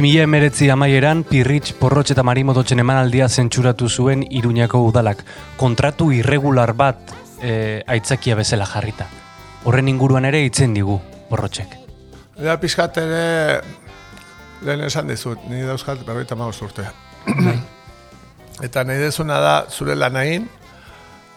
Mila 0.09 0.23
emeretzi 0.23 0.65
amaieran, 0.73 1.19
Pirritx, 1.21 1.75
Porrotx 1.77 2.15
eta 2.15 2.23
Marimototxen 2.25 2.79
emanaldia 2.81 3.27
zentsuratu 3.29 3.85
zuen 3.89 4.23
Iruñako 4.25 4.79
udalak. 4.81 5.19
Kontratu 5.57 6.07
irregular 6.15 6.71
bat 6.73 7.11
e, 7.43 7.83
aitzakia 7.85 8.33
bezala 8.39 8.65
jarrita. 8.65 9.05
Horren 9.69 9.91
inguruan 9.91 10.25
ere 10.25 10.41
hitzen 10.41 10.73
digu, 10.73 10.95
borrotxek. 11.29 11.75
Ja, 12.41 12.55
pixkat 12.57 12.97
ere, 13.03 13.59
lehen 14.65 14.81
esan 14.87 15.11
dizut, 15.13 15.43
ni 15.51 15.61
dauzkat 15.67 16.01
berroita 16.07 16.39
magoz 16.39 16.57
urte. 16.65 16.87
eta 18.65 18.87
nahi 18.89 19.03
dezuna 19.03 19.37
da, 19.45 19.53
zure 19.69 19.93
lanain, 19.99 20.49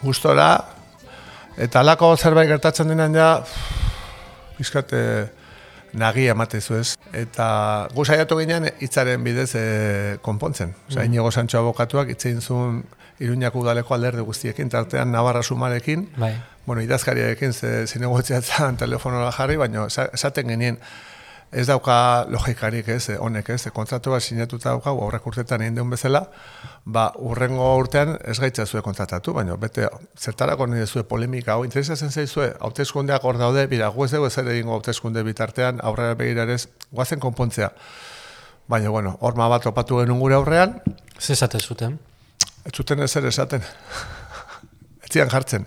gustora, 0.01 0.49
eta 1.61 1.85
alako 1.85 2.15
zerbait 2.17 2.49
gertatzen 2.49 2.89
denan 2.89 3.21
ja, 3.21 3.29
pixkat 4.57 4.97
eh, 4.97 5.42
nagi 5.93 6.27
ematezu 6.27 6.75
ez. 6.79 6.95
Eta 7.13 7.87
gu 7.93 8.05
saiatu 8.05 8.37
ginean 8.39 8.67
hitzaren 8.79 9.23
bidez 9.23 9.51
eh, 9.55 10.17
konpontzen. 10.21 10.73
Osa, 10.89 11.05
Inigo 11.05 11.31
Sancho 11.31 11.59
abokatuak 11.59 12.09
hitzein 12.09 12.41
zuen 12.41 12.83
Iruñako 13.19 13.59
udaleko 13.61 13.93
alderdi 13.93 14.21
guztiekin, 14.25 14.69
tartean 14.69 15.11
Navarra 15.11 15.43
Sumarekin, 15.43 16.07
Bai. 16.17 16.33
bueno, 16.65 16.81
idazkariarekin 16.81 17.53
ze 17.53 17.85
zinegotziatzen 17.87 18.75
telefonora 18.77 19.31
jarri, 19.31 19.55
baina 19.57 19.85
esa- 19.85 20.09
esaten 20.13 20.47
genien 20.49 20.79
ez 21.53 21.67
dauka 21.67 22.25
logikarik 22.29 22.87
ez, 22.89 23.09
eh, 23.09 23.17
honek 23.19 23.49
ez, 23.49 23.67
kontratu 23.73 24.11
bat 24.11 24.21
sinatuta 24.21 24.69
dauka, 24.69 24.89
aurrek 24.89 25.25
urtetan 25.27 25.61
egin 25.61 25.75
deun 25.75 25.89
bezala, 25.89 26.23
ba, 26.85 27.11
urrengo 27.17 27.75
urtean 27.77 28.17
ez 28.25 28.39
gaitza 28.39 28.65
zue 28.65 28.81
kontratatu, 28.81 29.33
baina 29.33 29.55
bete, 29.55 29.87
zertarako 30.17 30.67
nire 30.67 30.87
zue 30.87 31.03
polemika, 31.03 31.53
hau 31.53 31.65
interesatzen 31.65 32.11
zaizue, 32.11 32.53
hauteskundeak 32.59 33.23
hor 33.23 33.37
daude, 33.37 33.67
bira, 33.67 33.87
gu 33.93 34.05
ez 34.05 34.11
dugu 34.11 34.27
ezer 34.27 34.49
egingo 34.55 34.73
hauteskunde 34.73 35.23
bitartean, 35.23 35.79
aurrera 35.83 36.15
begirarez, 36.19 36.67
guazen 36.91 37.19
konpontzea. 37.19 37.71
Baina, 38.67 38.89
bueno, 38.89 39.17
horma 39.21 39.47
bat 39.51 39.63
topatu 39.63 39.99
genuen 40.01 40.19
gure 40.19 40.35
aurrean, 40.35 40.81
Ze 41.19 41.33
esate 41.33 41.59
zuten? 41.59 41.99
ez 42.65 42.71
zuten 42.73 42.99
ezer 42.99 43.25
esaten. 43.25 43.61
ez 45.03 45.11
zian 45.11 45.29
jartzen. 45.29 45.65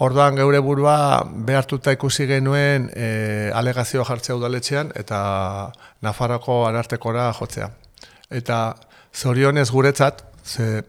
Orduan 0.00 0.38
geure 0.38 0.62
burua 0.64 1.22
behartuta 1.28 1.92
ikusi 1.92 2.24
genuen 2.28 2.86
e, 2.96 3.50
alegazio 3.54 4.04
jartzea 4.08 4.36
udaletxean 4.38 4.94
eta 4.96 5.18
Nafarroko 6.00 6.62
arartekora 6.68 7.26
jotzea. 7.36 7.68
Eta 8.30 8.60
zorionez 9.12 9.68
guretzat, 9.70 10.22
ze 10.44 10.84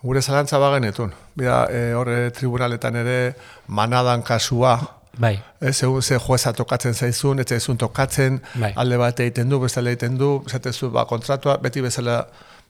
gure 0.00 0.22
zalantza 0.22 0.58
bagenetun. 0.58 1.12
Bida, 1.36 1.66
e, 1.68 1.82
horre 1.92 2.30
tribunaletan 2.30 2.96
ere 3.02 3.18
manadan 3.66 4.22
kasua, 4.22 4.78
Bai. 5.20 5.34
Ez, 5.60 5.74
segun 5.76 6.02
ze 6.02 6.16
jueza 6.22 6.52
tokatzen 6.56 6.94
zaizun, 6.94 7.40
ez 7.42 7.48
zaizun 7.48 7.76
tokatzen, 7.76 8.38
Bai. 8.54 8.72
alde 8.76 8.96
bat 8.96 9.20
egiten 9.20 9.50
du, 9.50 9.58
bestela 9.60 9.90
egiten 9.90 10.16
du, 10.16 10.30
esatezu, 10.46 10.88
ba, 10.94 11.04
kontratua, 11.04 11.58
beti 11.60 11.82
bezala 11.84 12.22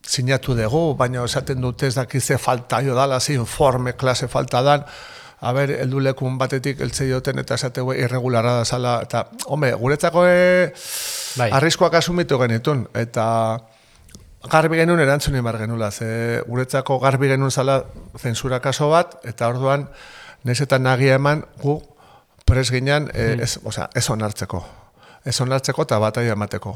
sinatu 0.02 0.56
dugu, 0.56 0.96
baina 0.96 1.22
esaten 1.24 1.60
dute 1.60 1.86
ez 1.86 1.94
dakiz 1.94 2.24
ze 2.24 2.38
falta 2.38 2.80
jo 2.82 2.94
dala, 2.96 3.20
ze 3.20 3.34
informe, 3.34 3.92
klase 3.92 4.26
falta 4.28 4.62
dan, 4.62 4.84
a 5.40 5.52
ber, 5.56 5.72
eldulekun 5.72 6.36
batetik 6.38 6.80
eltze 6.84 7.06
dioten 7.08 7.40
eta 7.40 7.56
esategu 7.56 7.94
irregularra 7.96 8.58
da 8.60 8.64
zala, 8.64 8.98
eta, 9.06 9.26
home, 9.46 9.72
guretzako 9.72 10.24
e, 10.28 10.72
Bai. 11.40 11.50
arriskoak 11.56 11.96
asumitu 11.96 12.38
genitun, 12.42 12.84
eta 12.94 13.24
garbi 14.52 14.80
genuen 14.80 15.00
erantzunen 15.00 15.44
bar 15.44 15.58
genula, 15.60 15.90
ze 15.90 16.42
guretzako 16.46 16.98
garbi 17.00 17.28
genuen 17.32 17.50
zala 17.50 17.84
zensura 18.18 18.60
kaso 18.60 18.90
bat, 18.92 19.16
eta 19.24 19.48
orduan, 19.48 19.88
nesetan 20.44 20.84
nagia 20.84 21.16
eman, 21.16 21.46
gu 21.62 21.80
pres 22.44 22.70
ginen, 22.72 23.08
e, 23.14 23.32
ez, 23.40 23.56
osea, 23.64 23.88
ez 23.94 24.08
onartzeko. 24.10 24.64
Ez 25.24 25.36
onartzeko 25.40 25.84
eta 25.84 25.98
bataia 26.00 26.32
emateko. 26.32 26.72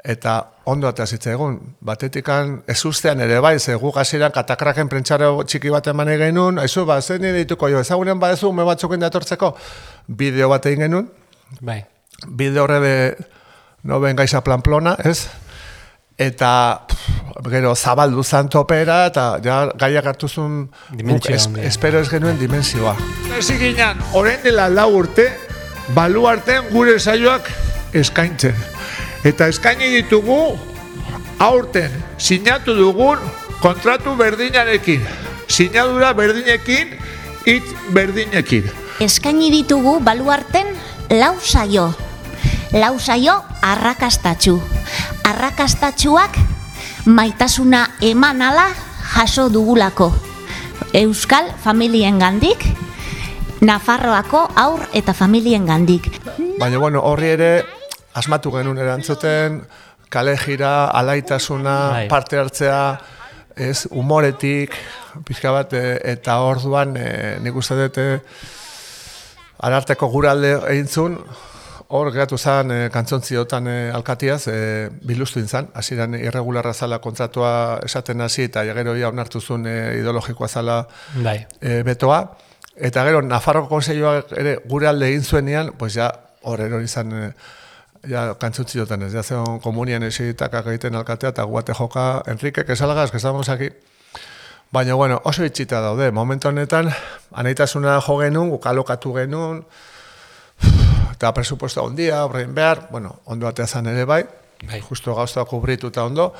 Eta 0.00 0.34
ondo 0.64 0.88
atea 0.88 1.04
zitzaigun, 1.06 1.58
batetikan 1.84 2.62
ez 2.68 2.78
ustean 2.88 3.20
ere 3.20 3.40
bai, 3.44 3.58
ze 3.60 3.74
gu 3.76 3.92
hasieran 4.00 4.32
katakraken 4.32 4.88
prentsaro 4.88 5.42
txiki 5.44 5.68
bat 5.68 5.90
eman 5.92 6.08
egin 6.08 6.30
genuen, 6.30 6.60
aizu, 6.62 6.86
ba, 6.88 7.00
zen 7.02 7.20
nire 7.20 7.42
dituko 7.42 7.68
jo, 7.68 7.82
ezagunen 7.84 8.20
badezu, 8.20 8.48
ume 8.48 8.64
batzukin 8.64 9.00
datortzeko, 9.04 9.52
bideo 10.08 10.48
bat 10.48 10.66
egin 10.70 10.86
genuen, 10.86 11.10
Bai. 11.60 11.82
bideo 12.26 12.64
horre 12.64 12.80
de 12.80 12.94
noben 13.82 14.16
gaiza 14.16 14.40
planplona, 14.40 14.96
ez? 15.04 15.28
Eta 16.20 16.52
pff, 16.88 17.20
gero 17.48 17.74
zabaldu 17.74 18.24
zan 18.24 18.48
topera 18.48 19.04
eta 19.08 19.38
ja 19.44 19.62
gaiak 19.76 20.06
hartu 20.06 20.28
zuen 20.28 20.66
guk 20.66 20.98
Dimentsio 20.98 21.36
es, 21.36 21.48
espero 21.64 22.00
ez 22.00 22.08
genuen 22.08 22.38
dimensioa. 22.38 22.96
Hasi 23.36 23.56
ginen, 23.60 24.00
orain 24.12 24.40
dela 24.44 24.68
lau 24.68 24.90
urte, 25.00 25.30
baluarten 25.96 26.68
gure 26.72 26.98
saioak 27.00 27.48
eskaintzen. 27.92 28.69
Eta 29.24 29.50
eskaini 29.52 29.90
ditugu, 29.92 30.56
aurten 31.38 31.92
sinatu 32.16 32.72
dugun 32.76 33.20
kontratu 33.60 34.14
berdinarekin. 34.16 35.04
Sinadura 35.50 36.12
berdinekin, 36.16 36.94
hitz 37.44 37.74
berdinekin. 37.92 38.70
Eskaini 39.00 39.50
ditugu 39.52 39.98
baluarten 40.00 40.72
lau 41.10 41.34
saio. 41.40 41.90
Lau 42.72 42.96
saio 42.98 43.42
arrakastatxu. 43.60 44.60
Arrakastatxuak 45.24 46.38
maitasuna 47.04 47.90
eman 48.00 48.40
ala 48.42 48.70
jaso 49.14 49.50
dugulako. 49.52 50.14
Euskal 50.94 51.52
familien 51.62 52.18
gandik, 52.18 52.64
Nafarroako 53.60 54.46
aur 54.56 54.86
eta 54.96 55.12
familien 55.12 55.66
gandik. 55.68 56.08
Baina 56.58 56.78
bueno, 56.80 57.02
horri 57.04 57.34
ere 57.36 57.50
asmatu 58.14 58.52
genuen 58.54 58.78
erantzuten, 58.78 59.60
kale 60.10 60.36
jira, 60.38 60.86
alaitasuna, 60.86 61.76
Bai. 61.90 62.08
parte 62.08 62.38
hartzea, 62.38 62.80
ez, 63.56 63.86
umoretik, 63.90 64.74
pixka 65.26 65.52
bat, 65.54 65.72
e, 65.74 66.00
eta 66.14 66.40
orduan 66.46 66.96
e, 66.98 67.38
nik 67.44 67.56
uste 67.56 67.76
dut 67.78 68.00
e, 68.00 68.08
ararteko 69.66 70.08
guralde 70.10 70.56
egin 70.72 70.88
zuen, 70.88 71.16
hor 71.90 72.10
geratu 72.14 72.38
zen 72.38 72.70
e, 72.70 72.80
kantzontziotan 72.94 73.66
e, 73.70 73.76
alkatiaz, 73.94 74.42
e, 74.50 74.88
bilustu 75.06 75.42
intzan, 75.42 75.70
hasieran 75.74 76.14
irregularra 76.18 76.72
zala 76.74 77.00
kontratua 77.02 77.52
esaten 77.86 78.22
hasi, 78.26 78.46
eta 78.50 78.64
gero 78.64 78.96
ia 78.98 79.10
onartu 79.10 79.40
zuen 79.40 79.66
e, 79.66 79.76
ideologikoa 80.00 80.48
zala 80.48 80.82
Bai. 81.22 81.38
e, 81.60 81.82
betoa, 81.86 82.22
eta 82.76 83.04
gero 83.06 83.22
Nafarroko 83.22 83.68
konseilloak 83.74 84.34
ere 84.38 84.58
gure 84.66 84.88
alde 84.90 85.10
egin 85.10 85.26
zuenean, 85.26 85.74
pues 85.78 85.94
ja, 85.98 86.12
hor 86.42 86.62
erori 86.64 86.86
izan, 86.88 87.34
ja, 88.08 88.34
kantzutziotan 88.34 89.02
ez, 89.02 89.12
ja 89.14 89.22
zeon 89.22 89.60
komunian 89.60 90.02
esitakak 90.02 90.66
egiten 90.72 90.94
alkatea, 90.94 91.32
eta 91.34 91.44
guate 91.44 91.74
joka, 91.76 92.22
Enrique, 92.26 92.64
que 92.64 92.76
salgas, 92.76 93.10
que 93.10 93.16
estamos 93.16 93.48
aquí. 93.48 93.68
Baina, 94.72 94.94
bueno, 94.94 95.20
oso 95.24 95.44
itxita 95.44 95.80
daude, 95.80 96.12
momentu 96.12 96.48
honetan, 96.48 96.92
anaitasuna 97.32 98.00
jo 98.00 98.18
genuen, 98.20 98.50
guk 98.50 98.66
alokatu 98.66 99.14
genuen, 99.14 99.64
eta 101.12 101.32
presupuesto 101.34 101.82
ondia, 101.84 102.24
horrein 102.24 102.54
behar, 102.54 102.88
bueno, 102.90 103.20
ondo 103.24 103.48
atea 103.48 103.66
ere 103.80 104.04
bai, 104.04 104.24
Bai. 104.62 104.80
justo 104.80 105.14
gauzta 105.14 105.44
kubrituta 105.44 106.04
ondo, 106.04 106.34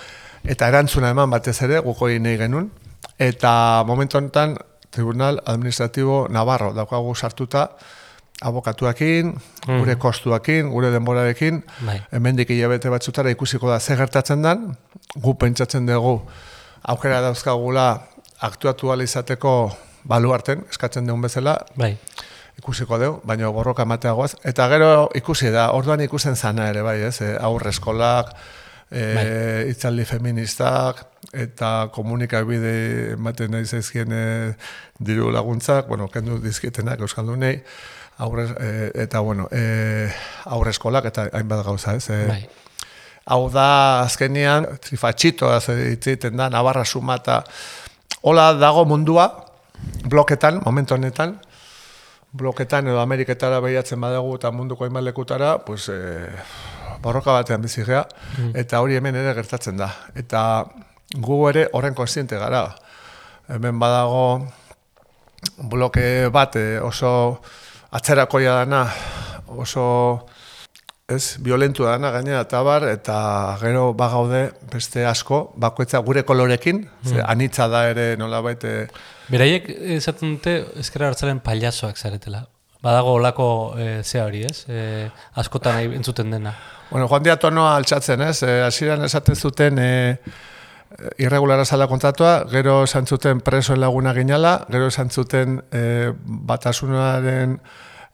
eta 0.45 0.69
erantzuna 0.69 1.11
eman 1.11 1.31
batez 1.31 1.63
ere, 1.63 1.81
guko 1.81 2.09
egin 2.09 2.23
nahi 2.23 2.39
genuen, 2.39 2.71
eta 3.19 3.85
momentu 3.87 4.19
honetan, 4.19 4.57
Tribunal 4.91 5.41
Administratibo 5.47 6.27
Navarro 6.29 6.73
daukagu 6.75 7.15
sartuta, 7.15 7.71
abokatuakin, 8.41 9.35
gure 9.67 9.97
kostuakin, 10.01 10.71
gure 10.73 10.91
denborarekin, 10.93 11.61
Bai. 11.85 11.99
hemendik 12.13 12.51
hilabete 12.51 12.91
batzutara 12.93 13.31
ikusiko 13.35 13.69
da 13.71 13.81
ze 13.81 13.97
gertatzen 13.97 14.43
dan, 14.43 14.77
gu 15.15 15.35
pentsatzen 15.35 15.87
dugu 15.87 16.21
aukera 16.83 17.21
dauzkagula 17.21 18.07
aktuatu 18.41 18.95
izateko 19.03 19.73
baluarten, 20.05 20.65
eskatzen 20.71 21.07
dugun 21.07 21.23
bezala, 21.23 21.59
Bai. 21.77 21.99
ikusiko 22.59 22.99
dugu, 22.99 23.21
baina 23.25 23.51
borroka 23.51 23.83
emateagoaz. 23.83 24.37
Eta 24.45 24.69
gero 24.69 25.09
ikusi 25.15 25.51
da, 25.51 25.71
orduan 25.73 26.01
ikusten 26.01 26.37
zana 26.37 26.69
ere 26.71 26.83
bai, 26.83 27.01
ez? 27.03 27.21
E, 27.21 27.37
aurre 27.37 27.71
eskolak, 27.71 28.33
e, 28.91 29.67
itzaldi 29.71 30.05
feministak, 30.05 31.05
eta 31.33 31.91
komunikabide 31.93 33.13
ematen 33.13 33.51
nahi 33.53 33.67
zaizkien 33.67 34.13
e, 34.13 34.25
diru 34.99 35.31
laguntzak, 35.31 35.87
bueno, 35.89 36.09
kendu 36.09 36.41
dizkietenak 36.43 37.01
euskaldunei, 37.01 37.61
aurre, 38.21 38.47
e, 38.61 38.91
eta 39.03 39.21
bueno, 39.25 39.49
e, 39.51 40.09
aurre 40.45 40.75
eskolak, 40.75 41.09
eta 41.11 41.29
hainbat 41.33 41.65
gauza, 41.65 41.95
ez? 41.97 42.09
E, 42.13 42.25
Bai. 42.29 42.41
Hau 43.31 43.45
da, 43.53 44.03
azkenean, 44.03 44.67
trifatxitoa 44.83 45.61
egiten 45.77 46.37
da, 46.37 46.49
Navarra 46.53 46.85
suma 46.85 47.19
eta 47.21 47.43
hola 48.27 48.51
dago 48.59 48.85
mundua, 48.89 49.29
bloketan, 50.05 50.61
momentu 50.65 50.97
honetan, 50.97 51.37
bloketan 52.33 52.91
edo 52.91 53.01
Ameriketara 53.01 53.61
behiatzen 53.63 54.01
badago 54.01 54.35
eta 54.37 54.51
munduko 54.53 54.85
hainbat 54.85 55.07
lekutara, 55.09 55.57
pues, 55.65 55.89
e, 55.89 56.29
borroka 57.01 57.33
batean 57.33 57.63
bizi 57.63 57.85
gea, 57.87 58.05
eta 58.55 58.83
hori 58.85 58.99
hemen 58.99 59.17
ere 59.17 59.35
gertatzen 59.39 59.79
da. 59.81 59.89
Eta 60.15 60.43
gu 61.17 61.41
ere 61.49 61.69
horren 61.73 61.97
konstiente 61.97 62.39
gara. 62.39 62.67
Hemen 63.51 63.79
badago 63.81 64.25
bloke 65.71 66.29
bat 66.31 66.57
oso 66.85 67.41
atzerakoia 67.91 68.61
dana, 68.63 68.85
oso 69.51 69.85
ez, 71.11 71.37
violentu 71.43 71.85
dana 71.85 72.13
gainera 72.15 72.45
eta 72.47 72.63
bar, 72.67 72.87
eta 72.89 73.17
gero 73.61 73.91
bagaude 73.99 74.45
beste 74.73 75.05
asko, 75.07 75.43
bakoitza 75.61 75.99
gure 76.07 76.23
kolorekin, 76.25 76.85
ze 77.07 77.23
anitza 77.25 77.67
da 77.69 77.89
ere 77.91 78.15
nolabait 78.17 78.65
e, 78.65 78.75
Beraiek 79.31 79.69
esaten 79.99 80.37
dute 80.37 80.57
ezkerra 80.81 81.11
hartzaren 81.11 81.41
paliazoak 81.41 81.99
zaretela. 81.99 82.47
badago 82.83 83.13
olako 83.19 83.47
e, 83.77 84.03
zea 84.03 84.25
hori, 84.25 84.45
ez? 84.49 84.65
E, 84.69 85.11
askotan 85.37 85.81
entzuten 85.99 86.31
dena. 86.31 86.55
Bueno, 86.91 87.09
Juan 87.09 87.23
Dia 87.23 87.37
tonoa 87.37 87.75
altxatzen, 87.77 88.23
ez? 88.23 88.43
E, 88.43 88.67
esaten 89.05 89.37
zuten 89.37 89.79
e, 89.79 90.19
irregulara 91.19 91.65
zala 91.65 91.87
kontratua, 91.89 92.45
gero 92.51 92.83
esan 92.85 93.07
zuten 93.07 93.41
presoen 93.41 93.81
laguna 93.81 94.13
ginala, 94.15 94.67
gero 94.71 94.89
esan 94.91 95.11
zuten 95.11 95.61
e, 95.73 96.13
batasunaren 96.15 97.61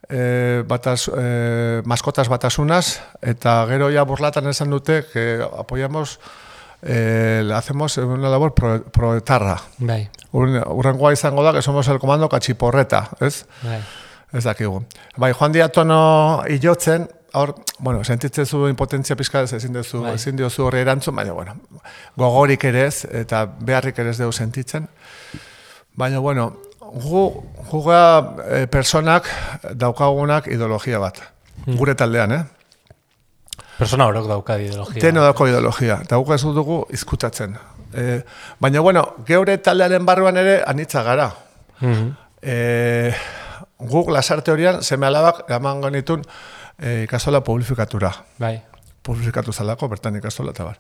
e, 0.08 0.62
bataz, 0.68 1.08
e, 1.08 1.82
maskotas 1.84 2.28
batasunaz, 2.28 3.00
eta 3.22 3.64
gero 3.70 3.88
ja 3.90 4.04
burlatan 4.04 4.46
esan 4.52 4.70
dute 4.70 5.04
que 5.12 5.40
apoyamos 5.58 6.18
le 6.82 7.54
hacemos 7.54 7.96
una 7.98 8.28
labor 8.28 8.54
pro, 8.54 8.82
proetarra. 8.92 9.56
Bai, 9.78 10.08
Ur- 10.32 10.62
Urrengoa 10.70 11.12
izango 11.16 11.42
da, 11.42 11.52
que 11.52 11.62
somos 11.62 11.88
el 11.88 11.98
comando 11.98 12.28
kachiporreta, 12.28 13.08
ez? 13.20 13.46
bai. 13.62 13.80
Ez 14.32 14.44
dakigu. 14.44 14.84
Bai, 15.16 15.32
Juan 15.32 15.52
Diatono 15.52 16.42
ilotzen, 16.48 17.08
hor, 17.36 17.54
bueno, 17.78 18.04
sentitzen 18.04 18.46
zu 18.46 18.66
impotentzia 18.68 19.16
pizka 19.16 19.42
ez 19.44 19.52
ezin 19.52 19.74
duzu, 19.74 20.00
Bai. 20.02 20.14
ezin 20.16 20.38
diozu 20.38 20.64
horri 20.64 20.80
erantzun, 20.80 21.16
baina, 21.16 21.34
bueno, 21.36 21.56
gogorik 22.16 22.64
ere 22.64 22.86
ez, 22.86 23.04
eta 23.04 23.44
beharrik 23.46 23.98
ere 23.98 24.14
ez 24.14 24.18
dugu 24.18 24.32
sentitzen. 24.32 24.88
Baina, 25.96 26.18
bueno, 26.24 26.46
gu, 26.80 27.26
juga 27.70 28.00
e, 28.48 28.66
personak 28.72 29.28
daukagunak 29.74 30.48
ideologia 30.48 31.00
bat. 31.02 31.20
Gure 31.66 31.94
taldean, 31.94 32.32
eh? 32.32 32.42
Persona 33.76 34.06
horok 34.08 34.28
dauka 34.28 34.56
ideologia. 34.60 35.00
Teno 35.02 35.24
dauko 35.24 35.48
ideologia, 35.48 36.00
eta 36.04 36.16
guk 36.16 36.32
ez 36.32 36.42
dugu 36.42 36.82
izkutatzen. 36.96 37.56
E, 37.92 38.22
baina, 38.60 38.80
bueno, 38.80 39.04
geure 39.28 39.58
taldearen 39.58 40.08
barruan 40.08 40.36
ere 40.40 40.62
anitza 40.66 41.04
gara. 41.04 41.30
Mhm. 41.80 42.12
E, 42.40 43.14
guk 43.78 44.08
lasarte 44.08 44.52
horian, 44.52 44.82
seme 44.82 45.06
alabak 45.06 45.44
eman 45.52 45.82
genitun 45.84 46.24
e, 46.78 47.02
ikastola 47.04 47.42
publifikatura. 47.44 48.12
Bai, 48.38 48.60
Publifikatu 49.02 49.52
zalako, 49.52 49.88
bertan 49.88 50.16
ikastola 50.18 50.50
eta 50.50 50.64
bar. 50.64 50.78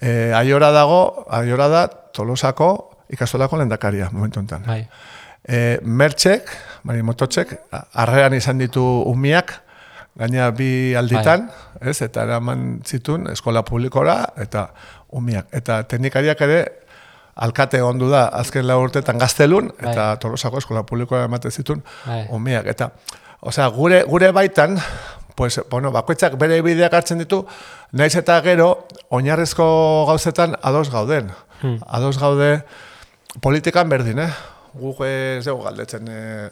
E, 0.00 0.32
aiora 0.34 0.72
dago, 0.74 1.26
aiora 1.30 1.68
da 1.70 1.86
tolosako 1.86 2.68
ikastolako 3.14 3.60
lendakaria, 3.60 4.08
momentu 4.12 4.40
enten. 4.40 4.64
bai. 4.66 4.88
E, 5.44 5.78
mertxek, 5.82 6.48
bari 6.82 7.02
mototxek, 7.02 7.52
arrean 7.92 8.34
izan 8.34 8.58
ditu 8.58 8.82
umiak, 9.06 9.60
gaina 10.16 10.50
bi 10.50 10.94
alditan, 10.96 11.50
ez, 11.80 12.00
eta 12.02 12.22
eraman 12.24 12.80
zitun 12.86 13.28
eskola 13.30 13.62
publikora, 13.62 14.24
eta 14.40 14.68
umiak. 15.12 15.50
Eta 15.52 15.82
teknikariak 15.90 16.40
ere, 16.46 16.60
alkate 17.34 17.82
ondu 17.82 18.08
da, 18.10 18.28
azken 18.38 18.66
lau 18.66 18.80
urtetan 18.84 19.18
gaztelun, 19.18 19.72
eta 19.78 20.14
Bai. 20.14 20.18
tolosako 20.22 20.62
eskola 20.62 20.84
publikora 20.86 21.26
ematen 21.28 21.50
zitun 21.50 21.82
Bai. 22.06 22.24
umiak. 22.30 22.66
Eta, 22.66 22.90
osea, 23.44 23.68
gure, 23.68 24.02
gure 24.08 24.30
baitan, 24.32 24.78
pues, 25.34 25.60
bueno, 25.70 25.92
bakoitzak 25.92 26.38
bere 26.40 26.60
bideak 26.64 26.94
hartzen 26.94 27.20
ditu, 27.20 27.44
naiz 27.92 28.14
eta 28.16 28.40
gero, 28.42 28.86
oinarrizko 29.10 29.66
gauzetan 30.08 30.56
ados 30.62 30.90
gauden. 30.90 31.30
Hmm. 31.60 31.78
Ados 31.86 32.18
gaude 32.18 32.64
politikan 33.40 33.88
berdin, 33.88 34.24
eh? 34.24 34.30
Guk 34.74 35.04
ez 35.06 35.44
dugu 35.46 35.62
galdetzen 35.66 36.08
eh, 36.10 36.48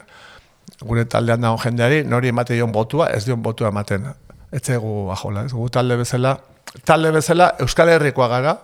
gure 0.83 1.05
taldean 1.05 1.43
dago 1.43 1.57
jendeari, 1.63 2.03
nori 2.07 2.31
emate 2.31 2.55
dion 2.55 2.71
botua, 2.71 3.09
ez 3.11 3.25
dion 3.25 3.41
botua 3.43 3.71
ematen. 3.73 4.07
Ez 4.51 4.63
egu 4.69 5.09
ajola, 5.11 5.47
ez? 5.47 5.53
Gu 5.53 5.67
talde 5.73 5.97
bezala, 5.99 6.37
talde 6.85 7.11
bezala 7.11 7.53
Euskal 7.63 7.89
Herrikoa 7.89 8.29
gara, 8.31 8.57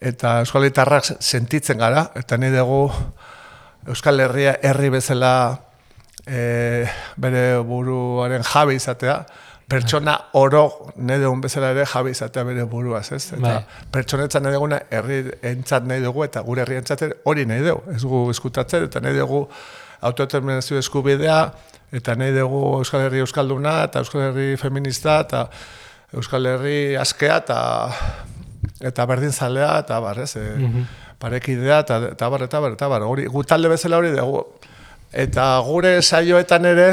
eta 0.00 0.40
Euskal 0.42 0.64
Herritarrak 0.64 1.14
sentitzen 1.20 1.78
gara, 1.78 2.08
eta 2.18 2.36
nahi 2.40 2.52
dugu 2.52 2.88
Euskal 3.86 4.20
Herria 4.20 4.56
herri 4.62 4.90
bezala 4.90 5.32
e, 6.26 6.86
bere 7.16 7.44
buruaren 7.66 8.42
jabe 8.42 8.74
izatea, 8.74 9.24
pertsona 9.68 10.14
oro 10.36 10.92
nahi 10.96 11.20
dugun 11.22 11.40
bezala 11.40 11.70
ere 11.72 11.86
jabe 11.88 12.12
izatea 12.12 12.44
bere 12.44 12.64
buruaz, 12.68 13.06
ez? 13.12 13.22
Eta 13.32 13.40
Bai. 13.40 13.60
pertsonetzat 13.92 14.44
nahi 14.44 14.52
duguna 14.52 14.80
herri 14.90 15.22
entzat 15.42 15.86
nahi 15.88 16.02
dugu, 16.04 16.24
eta 16.24 16.42
gure 16.44 16.64
herri 16.64 16.76
entzat 16.80 17.06
hori 17.24 17.46
nahi 17.48 17.64
dugu, 17.64 17.94
ez 17.94 18.02
dugu 18.02 18.26
eskutatzen, 18.34 18.84
eta 18.90 19.00
nahi 19.00 19.16
dugu 19.16 19.46
autodeterminazio 20.04 20.78
eskubidea, 20.78 21.38
eta 21.94 22.16
nahi 22.20 22.34
dugu 22.36 22.60
Euskal 22.82 23.06
Herri 23.06 23.22
Euskalduna, 23.24 23.78
eta 23.88 24.02
Euskal 24.04 24.28
Herri 24.28 24.58
feminista, 24.60 25.20
eta 25.24 25.46
Euskal 26.12 26.46
Herri 26.50 26.96
askea, 27.00 27.40
eta 27.40 27.58
eta 28.84 29.06
berdin 29.08 29.32
zalea, 29.32 29.78
eta 29.80 30.00
bar, 30.04 30.20
ez, 30.20 30.34
e, 30.36 30.84
parekidea, 31.22 31.80
eta, 31.86 32.00
eta 32.12 32.28
bar, 32.28 32.44
eta 32.44 32.60
bar, 32.60 32.76
eta 32.76 32.88
bar, 32.92 33.08
hori, 33.08 33.24
gu 33.32 33.44
talde 33.48 33.72
bezala 33.72 34.02
hori 34.02 34.12
dugu. 34.12 34.44
Eta 35.14 35.60
gure 35.62 36.00
saioetan 36.02 36.64
ere, 36.66 36.88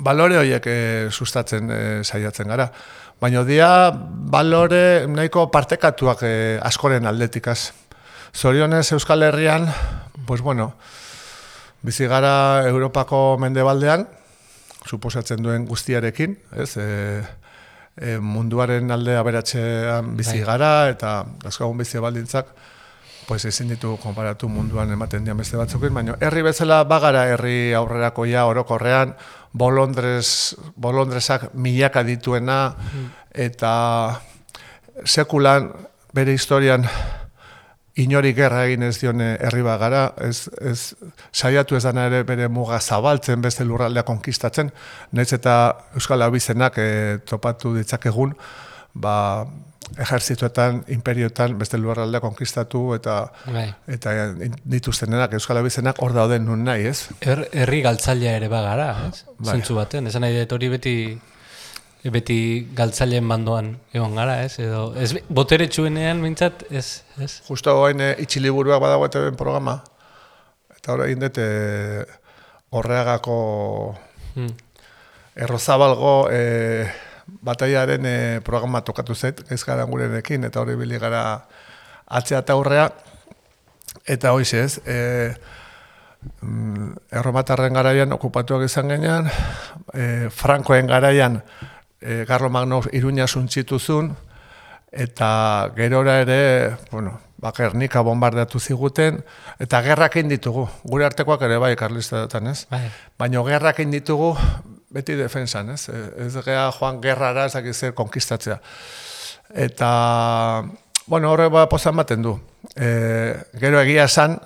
balore 0.00 0.38
horiek 0.40 0.64
e, 0.64 0.76
sustatzen 1.12 1.68
e, 1.68 1.80
saiatzen 2.00 2.48
gara. 2.48 2.70
Baina 3.20 3.42
dia 3.44 3.68
balore 3.92 5.04
nahiko 5.12 5.50
partekatuak 5.52 6.24
e, 6.24 6.34
askoren 6.64 7.04
aldetikaz. 7.04 7.74
Zorionez 8.32 8.86
Euskal 8.96 9.22
Herrian, 9.22 9.68
pues 10.24 10.40
bueno, 10.40 10.72
bizi 11.84 12.08
gara 12.08 12.64
Europako 12.66 13.36
mendebaldean, 13.38 14.08
suposatzen 14.88 15.44
duen 15.44 15.68
guztiarekin, 15.68 16.38
ez? 16.56 16.70
E, 16.80 16.88
e, 18.00 18.16
munduaren 18.16 18.90
alde 18.90 19.20
aberatzean 19.20 20.14
bizi 20.16 20.40
Bai. 20.40 20.46
gara, 20.54 20.72
eta 20.88 21.18
dauzkagun 21.44 21.84
bizi 21.84 22.00
baldintzak, 22.00 22.48
pues 23.26 23.44
ezin 23.44 23.68
ditu 23.72 23.96
konparatu 24.02 24.48
munduan 24.48 24.92
ematen 24.92 25.24
dian 25.24 25.38
beste 25.38 25.56
batzukin, 25.56 25.94
baina 25.94 26.16
herri 26.20 26.42
bezala 26.42 26.82
bagara 26.84 27.24
herri 27.32 27.74
aurrerakoia 27.74 28.44
orokorrean, 28.46 29.14
bolondrez, 29.52 30.56
bolondrezak 30.76 31.52
milaka 31.54 32.02
dituena, 32.04 32.74
eta 33.32 33.74
sekulan 35.04 35.72
bere 36.14 36.32
historian 36.32 36.86
inori 37.94 38.32
gerra 38.34 38.64
egin 38.66 38.82
ez 38.88 38.96
dion 38.98 39.20
herri 39.22 39.62
bat 39.62 39.78
gara, 39.80 40.04
ez, 40.26 40.48
ez 40.60 40.94
saiatu 41.32 41.78
ez 41.78 41.84
dana 41.84 42.08
ere 42.10 42.24
bere 42.26 42.48
muga 42.50 42.80
zabaltzen 42.80 43.42
beste 43.42 43.64
lurraldea 43.64 44.02
konkistatzen, 44.06 44.72
nahiz 45.12 45.32
eta 45.36 45.54
Euskal 45.94 46.22
Abizenak 46.26 46.78
eh, 46.82 47.18
topatu 47.26 47.74
ditzakegun, 47.76 48.34
ba, 48.94 49.46
ejerzituetan, 49.98 50.82
imperioetan 50.88 51.58
beste 51.58 51.78
lurraldea 51.78 52.20
konkistatu 52.20 52.94
eta 52.96 53.18
Bai. 53.46 53.66
eta 53.86 54.12
dituztenenak 54.64 55.32
Euskal 55.38 55.60
Abizenak 55.60 56.00
hor 56.02 56.12
dauden 56.16 56.44
nun 56.48 56.64
nahi, 56.64 56.86
ez? 56.90 57.08
Er, 57.20 57.46
herri 57.52 57.82
galtzailea 57.84 58.36
ere 58.40 58.48
bagara, 58.48 58.88
ez? 59.08 59.24
Bai. 59.38 59.56
Zentzu 59.56 59.76
baten, 59.78 60.06
esan 60.10 60.24
nahi 60.26 60.36
dut 60.40 60.52
hori 60.56 60.68
beti 60.72 60.96
beti 62.12 62.38
galtzaileen 62.76 63.24
bandoan 63.28 63.70
egon 63.96 64.14
gara, 64.18 64.42
ez? 64.44 64.58
Edo, 64.60 64.90
ez 65.00 65.14
botere 65.28 65.68
txuenean 65.72 66.20
mintzat, 66.20 66.66
ez, 66.70 67.02
ez? 67.16 67.38
Justo 67.48 67.78
hain 67.86 68.00
e, 68.04 68.10
itxiliburuak 68.26 68.82
badago 68.82 69.06
eta 69.08 69.22
programa, 69.40 69.78
eta 70.76 70.92
hori 70.92 71.06
egin 71.12 71.24
dut 71.24 71.40
horreagako 72.74 73.38
Hmm. 74.34 74.50
errozabalgo 75.36 76.28
e, 76.32 76.90
bataiaren 77.26 78.06
e, 78.06 78.16
programa 78.44 78.82
tokatu 78.84 79.14
zait, 79.14 79.40
ez 79.50 79.62
gara 79.64 79.84
gurenekin, 79.88 80.44
eta 80.44 80.60
hori 80.60 80.76
bili 80.76 80.98
gara 81.00 81.24
atzea 82.06 82.42
eta 82.44 82.52
aurrea, 82.52 82.88
eta 84.06 84.32
hoiz 84.32 84.52
ez, 84.54 84.78
e, 84.86 85.34
erromatarren 87.12 87.74
garaian 87.76 88.12
okupatuak 88.16 88.66
izan 88.68 88.92
genean, 88.92 89.30
e, 89.92 90.28
Frankoen 90.30 90.88
garaian 90.88 91.42
e, 92.00 92.24
Garlo 92.28 92.50
Magno 92.50 92.82
iruña 92.92 93.26
suntzituzun, 93.26 94.14
eta 94.92 95.72
gerora 95.76 96.20
ere, 96.22 96.76
bueno, 96.90 97.18
ba, 97.36 97.52
Gernika 97.52 98.00
bombardeatu 98.00 98.60
ziguten, 98.60 99.24
eta 99.58 99.82
gerrak 99.82 100.16
ditugu, 100.30 100.68
gure 100.84 101.04
artekoak 101.04 101.42
ere 101.42 101.58
bai, 101.58 101.74
karlistatetan, 101.76 102.52
ez? 102.52 102.66
Bai. 102.70 102.86
Baina 103.18 103.42
gerrak 103.44 103.82
ditugu 103.90 104.36
beti 104.94 105.16
defensan, 105.18 105.74
ez? 105.74 105.88
Ez 105.90 106.32
gea 106.46 106.68
joan 106.78 107.00
gerrara 107.02 107.48
ez 107.48 107.54
dakit 107.56 107.74
zer 107.74 107.94
konkistatzea. 107.98 108.60
Eta, 109.66 109.90
bueno, 111.06 111.32
horre 111.32 111.50
ba 111.52 111.66
pozan 111.70 111.96
baten 111.98 112.22
du. 112.22 112.34
E, 112.76 112.88
gero 113.60 113.80
egia 113.82 114.06
esan, 114.06 114.38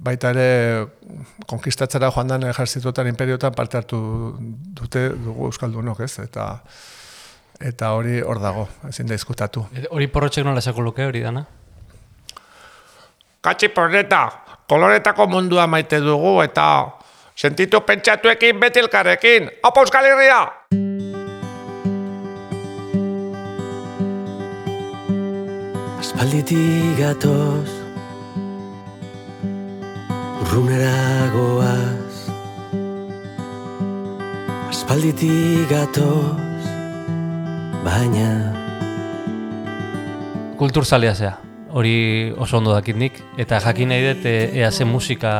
baita 0.00 0.30
ere 0.32 0.86
konkistatzera 1.50 2.12
joan 2.14 2.30
den 2.30 2.48
ejerzituetan, 2.52 3.10
imperiotan 3.10 3.54
parte 3.58 3.80
hartu 3.82 4.00
dute 4.78 5.08
dugu 5.16 5.50
Euskaldunok, 5.50 6.04
ez? 6.06 6.14
Eta, 6.22 6.46
eta 7.60 7.92
hori 7.98 8.22
hor 8.22 8.40
dago, 8.42 8.68
ezin 8.88 9.10
da 9.10 9.18
izkutatu. 9.18 9.66
Hori 9.90 10.08
porrotxek 10.08 10.46
nola 10.46 10.62
esako 10.62 10.86
luke 10.86 11.04
hori 11.06 11.26
dana? 11.26 11.44
Katxi 13.42 13.72
porreta, 13.74 14.28
koloretako 14.70 15.26
mundua 15.26 15.66
maite 15.66 15.98
dugu 16.00 16.36
eta 16.44 16.66
sentitu 17.36 17.80
pentsatuekin 17.80 18.60
beti 18.60 18.80
elkarrekin. 18.80 19.50
Opa 19.62 19.80
Euskal 19.80 20.04
Herria! 20.04 20.42
Aspalditik 26.02 26.98
gatoz 26.98 27.70
Urrunera 30.42 31.30
goaz 31.32 32.12
aspalditik 34.92 35.70
gatoz, 35.70 36.66
baina 37.80 38.28
Kulturzalea 40.60 41.14
zea, 41.14 41.30
hori 41.72 42.28
oso 42.36 42.58
ondo 42.58 42.74
dakit 42.74 42.98
nik, 43.00 43.16
eta 43.40 43.56
jakin 43.64 43.88
nahi 43.88 44.04
dut 44.04 44.26
e, 44.28 44.34
ea 44.60 44.68
ze 44.70 44.84
musika 44.84 45.32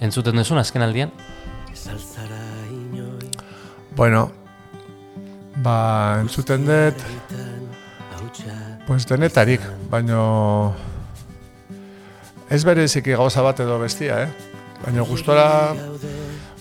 entzuten 0.00 0.36
duzun 0.36 0.58
azken 0.58 0.82
aldian. 0.82 1.12
Bueno, 3.96 4.30
ba, 5.62 6.20
entzuten 6.20 6.64
dut, 6.66 7.02
pues 8.86 9.06
denetarik, 9.06 9.60
baino 9.90 10.74
ez 12.50 12.62
bereziki 12.64 13.14
gauza 13.18 13.42
bat 13.46 13.60
edo 13.60 13.78
bestia, 13.82 14.22
eh? 14.24 14.30
Baina 14.80 15.04
gustora, 15.04 15.46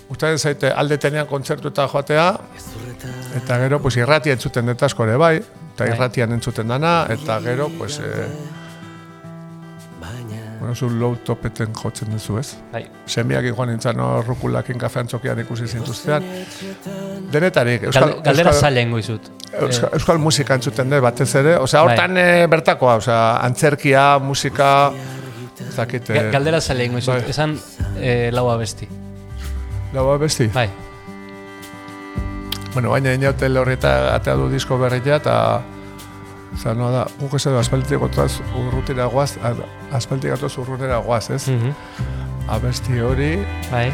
gustatzen 0.10 0.38
zaite 0.38 0.72
aldetenean 0.76 1.30
kontzertueta 1.30 1.88
joatea, 1.88 2.28
eta 3.40 3.60
gero, 3.64 3.80
pues 3.82 3.96
irratia 3.98 4.36
entzuten 4.36 4.68
dut 4.74 4.84
asko 4.84 5.08
ere 5.08 5.18
bai, 5.22 5.36
eta 5.40 5.86
Bai. 5.86 5.94
irratian 5.94 6.36
entzuten 6.36 6.68
dana, 6.68 7.06
eta 7.10 7.40
gero, 7.46 7.70
pues, 7.78 8.02
eh, 8.04 8.28
bueno, 10.60 10.76
zu 10.76 10.90
low 10.90 11.16
topeten 11.24 11.72
jotzen 11.74 12.10
duzu, 12.12 12.38
ez? 12.40 12.56
Bai. 12.74 12.84
Senbiak 13.08 13.46
joan 13.48 13.70
nintzen 13.72 14.00
hor 14.00 14.26
rukulakin 14.28 14.78
kafean 14.78 15.08
txokian 15.08 15.40
ikusi 15.40 15.68
zintuztean. 15.68 16.24
Denetarik, 17.32 17.84
Euskal, 17.90 18.10
Galde, 18.10 18.22
galdera 18.26 18.52
Euskal- 18.52 18.62
zaila 18.68 18.82
ingo 18.82 18.98
izut. 19.00 19.30
Euskal, 19.54 19.90
Euskal 19.94 20.20
musika 20.20 20.58
entzuten 20.60 20.90
dut 20.90 21.02
batez 21.02 21.30
ere, 21.36 21.56
osea, 21.58 21.82
hortan 21.84 22.18
eh, 22.18 22.48
bertakoa, 22.52 22.96
osea, 23.00 23.22
antzerkia, 23.48 24.20
musika, 24.20 24.92
ez 25.68 25.76
dakit, 25.76 26.10
Ga- 26.10 26.26
eh, 26.26 26.32
Galdera 26.32 26.62
zaila 26.62 26.84
ingo 26.84 26.98
izut, 26.98 27.16
bai. 27.22 27.30
esan 27.30 27.58
e, 28.02 28.30
laua 28.32 28.58
besti. 28.58 28.88
Lau 29.94 30.18
besti? 30.20 30.48
Bai. 30.54 30.70
Bueno, 32.74 32.92
baina 32.92 33.14
inaute 33.18 33.48
horreta 33.58 34.14
atea 34.14 34.36
du 34.38 34.50
disko 34.52 34.78
berria 34.78 35.16
eta 35.18 35.36
No 36.76 36.92
da, 36.92 37.06
guk 37.20 37.34
ez 37.38 37.46
edo 37.48 37.60
aspalditik 37.60 38.00
gotoaz 38.00 38.40
urrutira 38.58 39.06
guaz, 39.06 39.38
a- 39.44 39.54
aspalditik 39.96 40.32
gatoz 40.36 40.58
urrutira 40.58 40.98
guaz, 40.98 41.30
ez? 41.30 41.48
Mhm. 41.48 41.74
Abesti 42.50 43.00
hori, 43.00 43.46
Bai. 43.72 43.92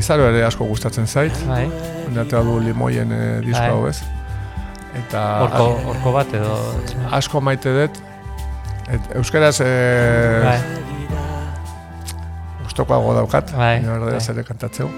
Izaro 0.00 0.26
ere 0.30 0.42
asko 0.46 0.66
gustatzen 0.68 1.06
zait. 1.06 1.36
Bai. 1.48 1.64
Inatea 2.10 2.42
du 2.46 2.58
limoien 2.64 3.12
eh, 3.14 3.40
disko 3.44 3.60
Bai. 3.62 3.70
hau, 3.70 3.86
ez? 3.90 4.00
Eta 4.98 5.24
Horko, 5.44 5.66
horko 5.92 6.12
bat 6.16 6.32
edo... 6.34 6.54
asko 7.14 7.40
maite 7.44 7.70
dut. 7.76 8.00
Et, 8.90 9.12
euskaraz 9.20 9.60
eh, 9.62 10.42
Bai. 10.42 10.58
gustokoago 12.64 13.14
daukat, 13.20 13.52
Bai, 13.54 13.76
erderaz 13.84 14.24
bai. 14.26 14.34
ere 14.34 14.44
kantatzeu. 14.48 14.90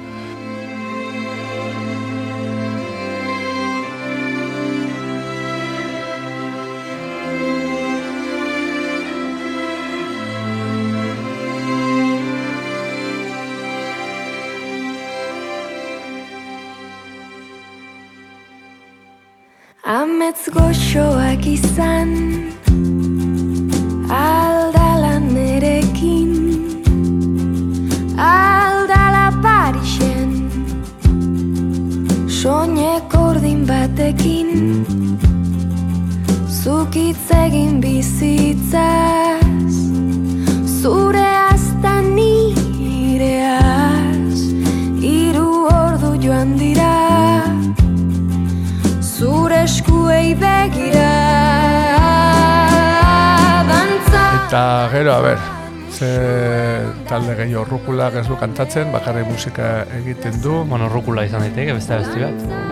Kantatzen, 58.52 58.92
bakarrik 58.92 59.26
musika 59.32 59.86
egiten 59.96 60.36
du. 60.44 60.60
Bueno, 60.68 60.92
rukula 60.92 61.24
izan 61.24 61.46
daiteke, 61.46 61.80
beste 61.80 62.02
besti 62.04 62.26
bat. 62.26 62.71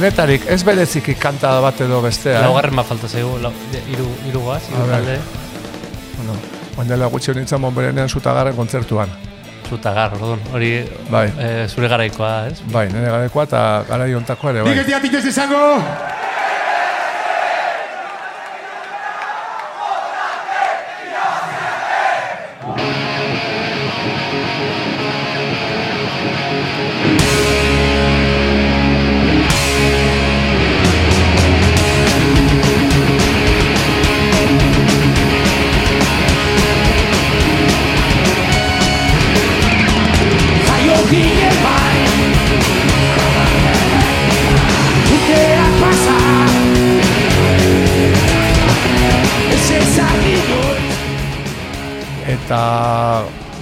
Denetarik 0.00 0.46
ez 0.48 0.62
bereziki 0.64 1.12
kanta 1.20 1.50
bat 1.60 1.80
edo 1.84 1.98
bestea. 2.00 2.38
eh? 2.38 2.44
Laugarren 2.46 2.78
bat 2.78 2.86
falta 2.88 3.08
zaigu, 3.08 3.34
lau, 3.42 3.50
iru, 3.92 4.06
iru 4.30 4.40
goaz, 4.46 4.62
A 4.70 4.78
iru 4.78 4.86
talde. 4.88 5.16
Bueno, 6.16 6.36
oindela 6.80 7.10
gutxi 7.12 7.34
honintzen 7.34 7.60
monberenean 7.60 8.08
zutagarren 8.08 8.56
kontzertuan. 8.56 9.12
Zutagar, 9.68 10.14
orduan, 10.16 10.40
hori 10.54 10.70
Bai. 11.10 11.26
eh, 11.36 11.66
zure 11.68 11.88
garaikoa, 11.92 12.46
ez? 12.48 12.62
Bai, 12.72 12.86
nire 12.88 13.12
garekoa 13.12 13.44
eta 13.44 13.60
gara 13.90 14.08
iontakoa 14.08 14.54
ere, 14.54 14.62
bai. 14.62 14.74
Nik 15.04 15.14
ez 15.20 15.24
izango! 15.34 15.60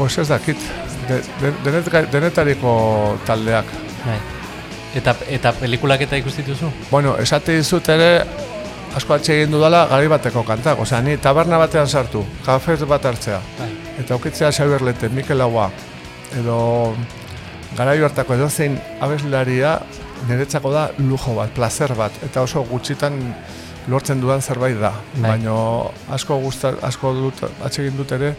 Pues 0.08 0.18
ez 0.18 0.28
dakit, 0.28 0.56
de, 1.08 1.16
de, 1.40 1.52
denet, 1.64 2.10
denetariko 2.10 3.18
taldeak. 3.26 3.66
Bai. 4.06 4.16
Eta, 4.96 5.12
eta 5.28 5.52
pelikulak 5.52 6.00
eta 6.00 6.16
ikusi 6.16 6.40
dituzu? 6.40 6.70
Bueno, 6.90 7.12
esate 7.20 7.58
dizut 7.58 7.90
ere, 7.92 8.22
asko 8.96 9.18
atxe 9.18 9.34
egin 9.34 9.52
dudala 9.52 9.82
gari 9.90 10.08
bateko 10.08 10.46
kantak. 10.48 10.80
Osea, 10.80 11.02
ni 11.04 11.18
taberna 11.20 11.58
batean 11.60 11.88
sartu, 11.92 12.22
kafez 12.46 12.78
bat 12.88 13.04
hartzea. 13.04 13.42
Bai. 13.58 13.68
Eta 14.00 14.16
aukitzea 14.16 14.48
Xabier 14.48 14.86
Lete, 14.86 15.10
Mikel 15.12 15.44
Agua, 15.44 15.66
edo 16.40 16.56
garai 17.76 17.98
hartako 18.00 18.38
edo 18.38 18.48
zein 18.48 18.78
abeslaria 19.04 19.74
niretzako 20.30 20.72
da 20.72 20.86
lujo 20.98 21.34
bat, 21.36 21.52
placer 21.52 21.92
bat, 21.98 22.16
eta 22.24 22.46
oso 22.48 22.64
gutxitan 22.70 23.20
lortzen 23.92 24.24
dudan 24.24 24.40
zerbait 24.40 24.80
da. 24.80 24.94
Bai. 25.18 25.34
Baina 25.34 25.58
asko 26.16 26.40
gusta, 26.40 26.72
asko 26.80 27.12
dut 27.12 27.44
atsegin 27.44 28.00
dut 28.00 28.16
ere, 28.16 28.32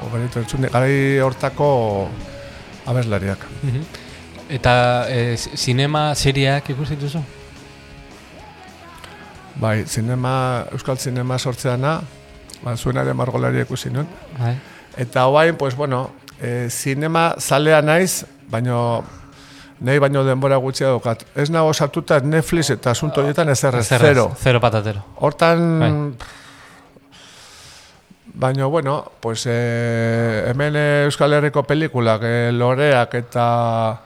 o 0.00 0.08
benito 0.12 0.40
entzun, 0.40 0.66
garai 0.72 1.18
hortako 1.20 2.08
abeslariak. 2.86 3.46
Mhm. 3.62 3.84
Eta 4.52 5.06
e, 5.08 5.36
zinema 5.36 6.14
serieak 6.14 6.68
ikusi 6.70 6.96
dituzu? 6.96 7.22
Bai, 9.62 9.84
zinema, 9.86 10.66
euskal 10.72 10.98
zinema 10.98 11.38
sortzeana, 11.38 12.00
ba, 12.62 12.76
zuen 12.76 12.98
ere 13.00 13.14
margolaria 13.14 13.64
ikusi 13.66 13.90
nuen. 13.90 14.08
Bai. 14.38 14.56
Eta 14.96 15.26
hoain, 15.26 15.56
pues 15.56 15.76
bueno, 15.76 16.10
e, 16.40 16.68
zinema 16.70 17.34
zalea 17.38 17.80
naiz, 17.82 18.24
baino 18.50 19.04
nahi 19.82 19.98
baino 19.98 20.22
denbora 20.24 20.58
gutxia 20.62 20.92
daukat. 20.92 21.24
Ez 21.34 21.48
nago 21.50 21.72
sartuta 21.74 22.20
Netflix 22.20 22.70
eta 22.70 22.92
asunto 22.92 23.22
horietan 23.22 23.48
ez 23.50 23.62
errez, 23.64 23.86
zero. 23.88 24.30
Zero 24.38 24.60
patatero. 24.60 25.04
Hortan, 25.16 25.64
Bai. 25.80 25.92
Baino, 28.34 28.70
bueno, 28.70 29.12
pues 29.20 29.44
eh, 29.46 30.44
hemen 30.48 30.76
Euskal 31.04 31.32
Herriko 31.32 31.62
pelikulak, 31.64 32.22
eh, 32.24 32.50
loreak 32.52 33.14
eta 33.14 34.02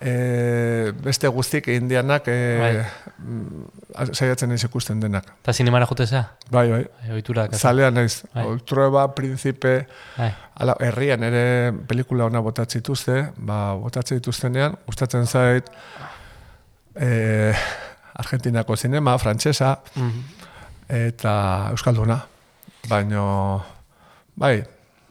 eh, 0.00 0.92
beste 1.02 1.28
guztik 1.28 1.68
indianak 1.68 2.24
eh, 2.28 2.84
mm, 3.18 4.10
saiatzen 4.12 4.48
naiz 4.52 4.64
ikusten 4.64 5.00
denak. 5.00 5.24
Eta 5.42 5.52
zinemara 5.52 5.86
jutezea? 5.88 6.22
Bai, 6.50 6.66
bai. 6.70 6.82
Bai, 7.02 7.12
ohitura 7.16 7.46
dakat. 7.46 7.60
Zalea 7.60 7.90
naiz. 7.90 8.22
Bai. 8.34 8.44
Ultrueba, 8.46 9.06
Principe, 9.14 9.86
Bai. 10.18 10.30
ala, 10.60 10.76
herrian 10.80 11.22
ere 11.24 11.72
pelikula 11.88 12.26
ona 12.28 12.40
botatze 12.44 12.80
dituzte, 12.80 13.30
ba, 13.36 13.74
botatze 13.74 14.18
dituztenean, 14.20 14.76
gustatzen 14.86 15.26
zait 15.26 15.68
eh, 16.94 17.54
Argentinako 18.16 18.76
zinema, 18.76 19.18
frantsesa, 19.18 19.80
Mhm. 19.96 20.22
eta 20.88 21.68
Euskalduna. 21.70 22.20
Baino, 22.88 23.64
bai, 24.36 24.64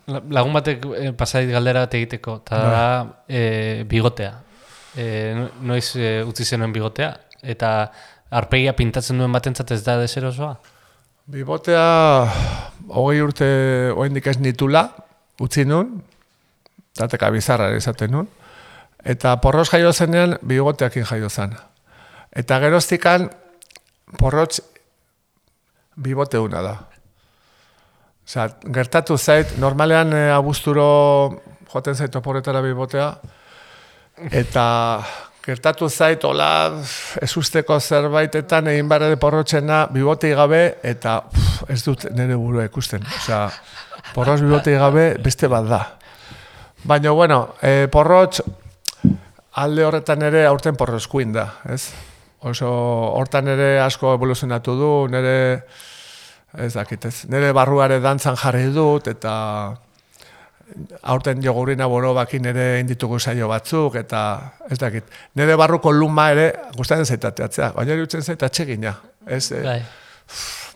La- 0.07 0.21
Lagun 0.29 0.53
batek 0.53 0.83
eh, 0.99 1.11
pasait 1.17 1.49
galdera 1.49 1.87
egiteko, 1.89 2.35
eta 2.43 2.57
Bai. 2.61 2.71
da 2.71 3.23
e, 3.27 3.83
bigotea. 3.89 4.33
E, 4.95 5.33
no- 5.35 5.49
noiz 5.65 5.95
e, 5.97 6.21
utzi 6.23 6.45
zenuen 6.45 6.71
bigotea, 6.73 7.09
eta 7.41 7.91
arpegia 8.29 8.75
pintatzen 8.77 9.17
duen 9.17 9.31
batentzat 9.33 9.71
ez 9.71 9.83
da 9.83 9.97
deserosoa? 10.01 10.55
bibotea 11.25 11.81
hogei 12.93 13.21
urte 13.25 13.45
oraindik 13.95 14.27
ez 14.29 14.37
nitula, 14.37 14.83
utzi 15.41 15.63
nun, 15.65 16.03
dateka 16.99 17.31
bizarra 17.33 17.71
izaten 17.75 18.11
nun, 18.13 18.27
eta 19.03 19.33
porros 19.41 19.71
jaio 19.73 19.89
zenean 19.93 20.37
bigoteakin 20.45 21.03
jaio 21.09 21.29
zen. 21.33 21.55
Eta 22.29 22.59
geroztikan 22.61 23.25
porrotz 24.19 24.59
biboteuna 25.97 26.61
da. 26.61 26.75
Osea, 28.25 28.47
gertatu 28.73 29.17
zait, 29.21 29.51
normalean 29.61 30.13
e, 30.17 30.23
abuzturo 30.33 30.85
joaten 31.69 31.93
zait 31.93 32.15
oporretara 32.17 32.61
bibotea, 32.65 33.11
eta 34.33 34.65
gertatu 35.45 35.89
zait, 35.89 36.23
hola, 36.25 36.49
ezusteko 37.21 37.77
zerbaitetan 37.79 38.71
egin 38.73 38.89
barre 38.89 39.11
de 39.13 39.19
porrotxena 39.21 39.83
bibotei 39.93 40.33
gabe, 40.33 40.63
eta 40.81 41.19
uf, 41.29 41.69
ez 41.69 41.83
dut 41.85 42.07
nire 42.17 42.33
burua 42.41 42.65
ikusten. 42.65 43.05
Osea, 43.21 43.45
porroz 44.17 44.39
bibotei 44.41 44.73
gabe 44.81 45.11
beste 45.21 45.51
bat 45.51 45.69
da. 45.69 45.83
Baina, 46.85 47.13
bueno, 47.13 47.43
e, 47.61 47.85
porrotx 47.93 48.41
alde 49.61 49.85
horretan 49.85 50.25
ere 50.25 50.47
aurten 50.49 50.75
porrozkuin 50.75 51.35
da, 51.35 51.51
ez? 51.69 51.83
Oso 52.45 52.69
hortan 53.19 53.53
ere 53.53 53.75
asko 53.81 54.17
evoluzionatu 54.17 54.73
du, 54.81 54.95
nire 55.13 55.35
ez 56.57 56.73
dakit 56.73 57.05
ez, 57.05 57.15
nire 57.29 57.51
barruare 57.53 57.99
dantzan 58.03 58.35
jarri 58.39 58.69
dut, 58.73 59.07
eta 59.07 59.33
aurten 61.13 61.41
jogurina 61.43 61.85
borobakin 61.87 62.45
ere 62.49 62.65
inditugu 62.81 63.19
saio 63.19 63.47
batzuk, 63.51 63.95
eta 64.01 64.21
ez 64.71 64.79
dakit, 64.81 65.05
nire 65.37 65.55
barruko 65.59 65.91
luma 65.93 66.29
ere 66.33 66.47
gustatzen 66.77 67.05
zaitateatzea, 67.05 67.71
baina 67.75 67.93
irutzen 67.93 68.23
zait 68.25 68.43
atsegina, 68.43 68.95
ez? 69.27 69.51
E, 69.51 69.61
Bai. 69.63 69.79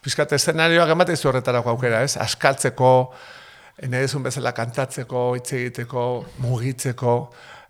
Piskat 0.04 0.32
eszenarioak 0.38 0.94
ematen 0.94 1.18
zu 1.18 1.28
horretarako 1.32 1.74
aukera, 1.74 2.04
ez? 2.06 2.16
Askaltzeko, 2.22 2.92
nahi 3.90 4.06
duzun 4.06 4.24
bezala 4.24 4.54
kantatzeko, 4.56 5.24
hitz 5.40 5.50
egiteko, 5.58 6.06
mugitzeko, 6.46 7.16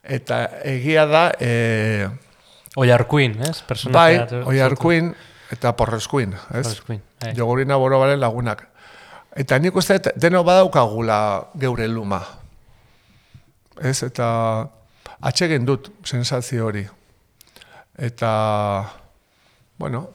eta 0.03 0.43
egia 0.67 1.05
da, 1.09 1.23
e, 1.39 2.09
Oiarkuin, 2.77 3.39
ez? 3.41 3.55
bai, 3.63 3.65
Personajea- 3.71 4.43
oiarkuin 4.45 5.13
eta 5.51 5.73
porreskuin, 5.73 6.33
ez? 6.33 6.63
Porreskuin, 6.65 7.01
bai. 7.21 7.33
Jogurina 7.37 7.77
borobaren 7.77 8.19
lagunak. 8.19 8.67
Eta 9.35 9.59
nik 9.59 9.75
uste 9.75 9.99
deno 10.19 10.43
badaukagula 10.43 11.19
geure 11.59 11.87
luma. 11.87 12.21
Ez, 13.81 14.01
eta 14.03 14.29
atsegin 15.21 15.65
dut 15.67 15.91
sensazio 16.05 16.65
hori. 16.67 16.85
Eta, 17.99 18.31
bueno, 19.79 20.07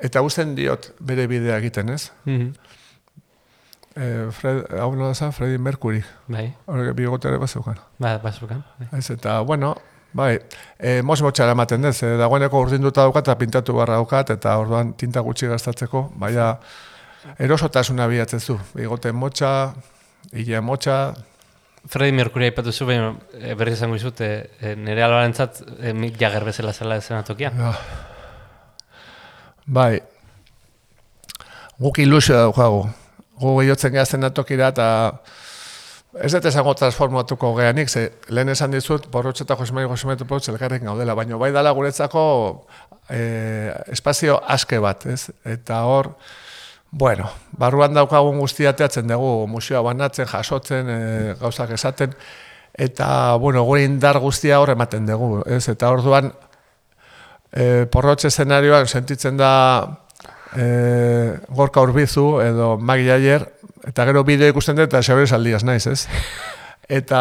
eta 0.00 0.22
usten 0.24 0.54
diot 0.56 0.92
bere 1.00 1.26
bidea 1.30 1.58
egiten, 1.60 1.88
ez? 1.96 2.10
Mhm. 2.24 2.52
Eh, 4.00 4.28
Fred, 4.30 4.64
hau 4.78 4.92
nola 4.94 5.14
zen, 5.14 5.32
Freddie 5.34 5.58
Mercury. 5.58 6.00
Bai. 6.30 6.46
Horrek 6.70 6.94
bigote 6.96 7.28
ere 7.28 7.40
bazeukan. 7.42 7.80
Ba, 7.98 8.18
bazukan. 8.22 8.62
Bai. 8.78 8.88
Ez, 8.98 9.10
eta, 9.10 9.40
bueno, 9.40 9.74
bai, 10.12 10.38
e, 10.78 11.00
mos 11.02 11.20
motxara 11.22 11.54
ematen 11.56 11.82
dez, 11.86 11.96
e, 12.02 12.14
dagoeneko 12.20 12.60
urdinduta 12.66 13.04
daukat 13.06 13.28
eta 13.28 13.38
pintatu 13.38 13.76
barra 13.78 13.98
daukat, 14.00 14.34
eta 14.36 14.56
orduan 14.58 14.94
tinta 14.98 15.22
gutxi 15.26 15.50
gastatzeko, 15.50 16.08
baina 16.18 16.54
erosotasuna 17.38 18.08
bilatzen 18.10 18.40
zu. 18.40 18.58
Bigote 18.74 19.12
motxa, 19.12 19.72
hile 20.32 20.60
motxa, 20.60 21.00
Freddie 21.88 22.12
Mercury 22.12 22.50
aipatu 22.50 22.72
zu, 22.72 22.84
baina 22.86 23.14
e, 23.38 23.54
berriz 23.56 23.78
esango 23.78 23.96
izut, 23.96 24.20
e, 24.20 24.50
e, 24.60 24.74
nire 24.76 25.02
albarentzat 25.06 25.62
e, 25.80 25.94
Mick 25.96 26.18
Jagger 26.20 26.44
bezala 26.44 26.74
zela 26.76 26.98
ezenatokia. 27.00 27.52
Ja. 27.56 27.74
bai, 29.64 30.00
guk 31.80 31.98
ilusio 32.02 32.36
daukagu. 32.36 32.84
Gu 33.40 33.54
gehiotzen 33.62 33.94
gehazten 33.94 34.28
atokira 34.28 34.68
eta 34.74 34.88
ez 36.18 36.32
dut 36.32 36.46
esango 36.50 36.74
transformatuko 36.74 37.52
geanik, 37.54 37.88
ze 37.88 38.10
lehen 38.28 38.48
esan 38.50 38.74
dizut, 38.74 39.06
borrotxe 39.10 39.44
eta 39.44 39.56
Josemari 39.56 39.86
Josemari 39.88 40.24
Porrotxe 40.24 40.52
elkarrekin 40.52 40.88
gaudela, 40.90 41.14
baina 41.14 41.38
bai 41.38 41.52
dala 41.52 41.70
guretzako 41.70 42.22
eh, 43.08 43.70
espazio 43.92 44.40
aske 44.46 44.78
bat, 44.82 45.06
ez? 45.06 45.30
Eta 45.44 45.84
hor, 45.86 46.14
bueno, 46.90 47.30
barruan 47.58 47.94
daukagun 47.94 48.38
guztia 48.42 48.74
teatzen 48.76 49.06
dugu, 49.08 49.46
museoa 49.46 49.82
banatzen, 49.86 50.26
jasotzen, 50.26 50.90
e, 50.90 51.34
gauzak 51.40 51.70
esaten, 51.76 52.14
eta, 52.74 53.36
bueno, 53.38 53.62
gure 53.68 53.84
indar 53.86 54.18
guztia 54.18 54.58
hor 54.60 54.74
ematen 54.74 55.06
dugu, 55.06 55.44
ez? 55.46 55.68
Eta 55.70 55.90
orduan, 55.94 56.32
e, 57.52 57.86
porrotxe 57.90 58.30
eszenarioan 58.30 58.90
sentitzen 58.90 59.38
da 59.38 59.52
e, 60.56 60.66
gorka 61.48 61.82
urbizu 61.86 62.40
edo 62.42 62.76
Magi 62.78 63.06
Jayer, 63.06 63.46
eta 63.88 64.04
gero 64.08 64.24
bideo 64.24 64.50
ikusten 64.52 64.76
dut 64.76 64.90
eta 64.90 65.02
xaber 65.04 65.28
saldiaz 65.28 65.62
naiz, 65.64 65.86
ez? 65.86 66.06
Eta 67.00 67.20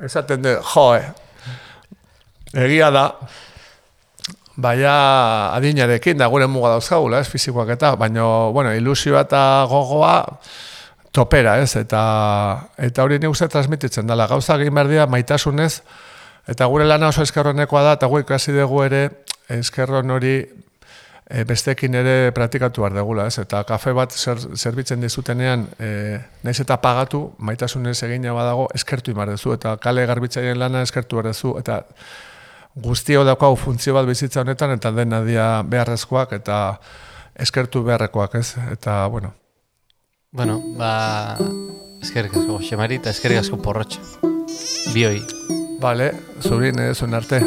esaten 0.00 0.40
dut, 0.40 0.62
jo, 0.72 0.86
egia 2.56 2.88
da, 2.94 3.04
baina 4.60 4.94
adinarekin 5.54 6.18
da 6.18 6.28
gure 6.32 6.48
muga 6.48 6.74
dauzkagula, 6.74 7.20
ez, 7.20 7.28
fizikoak 7.28 7.74
eta, 7.76 7.94
baina, 8.00 8.24
bueno, 8.54 8.72
ilusioa 8.76 9.24
eta 9.26 9.42
gogoa 9.68 10.14
topera, 11.12 11.58
ez, 11.60 11.74
eta, 11.76 12.02
eta 12.78 13.04
hori 13.04 13.18
nik 13.20 13.32
uste 13.32 13.48
transmititzen 13.52 14.08
dela, 14.08 14.28
gauza 14.30 14.56
egin 14.56 14.74
behar 14.74 14.90
dira 14.90 15.06
maitasunez, 15.10 15.82
eta 16.48 16.66
gure 16.70 16.88
lana 16.88 17.10
oso 17.10 17.24
eskerronekoa 17.26 17.84
da, 17.88 17.96
eta 17.98 18.08
gu 18.10 18.22
ikasi 18.24 18.56
dugu 18.56 18.84
ere 18.86 19.04
eskerron 19.50 20.10
hori 20.16 20.34
e, 21.30 21.44
bestekin 21.46 21.94
ere 21.94 22.32
praktikatu 22.34 22.82
behar 22.82 22.96
degula, 22.98 23.26
ez? 23.30 23.38
Eta 23.42 23.62
kafe 23.68 23.94
bat 23.96 24.12
zer, 24.12 24.40
zerbitzen 24.58 25.00
dizutenean, 25.04 25.66
e, 25.78 26.18
naiz 26.42 26.58
eta 26.62 26.80
pagatu, 26.82 27.22
maitasunez 27.38 27.96
egina 28.06 28.34
badago, 28.36 28.66
eskertu 28.74 29.14
imar 29.14 29.30
duzu, 29.30 29.54
eta 29.54 29.76
kale 29.82 30.06
garbitzaien 30.10 30.58
lana 30.58 30.82
eskertu 30.86 31.20
behar 31.20 31.30
duzu, 31.30 31.54
eta 31.62 31.80
guztio 32.74 33.24
daukagu 33.26 33.58
funtzio 33.58 33.94
bat 33.94 34.08
bizitza 34.08 34.42
honetan, 34.42 34.74
eta 34.76 34.92
dena 34.96 35.22
dia 35.26 35.50
beharrezkoak, 35.66 36.34
eta 36.40 36.80
eskertu 37.40 37.84
beharrekoak, 37.86 38.34
ez? 38.42 38.54
Eta, 38.72 39.06
bueno. 39.06 39.34
Bueno, 40.32 40.60
ba... 40.78 41.38
Eskerrik 42.00 42.36
asko, 42.40 42.58
Xemari, 42.64 42.96
eta 43.02 43.12
eskerrik 43.12 43.42
asko 43.42 43.58
porrotxe. 43.60 44.00
Bioi. 44.94 45.20
Vale, 45.80 46.12
zuri 46.40 46.72
nire 46.76 46.94
zuen 46.94 47.16
arte. 47.16 47.40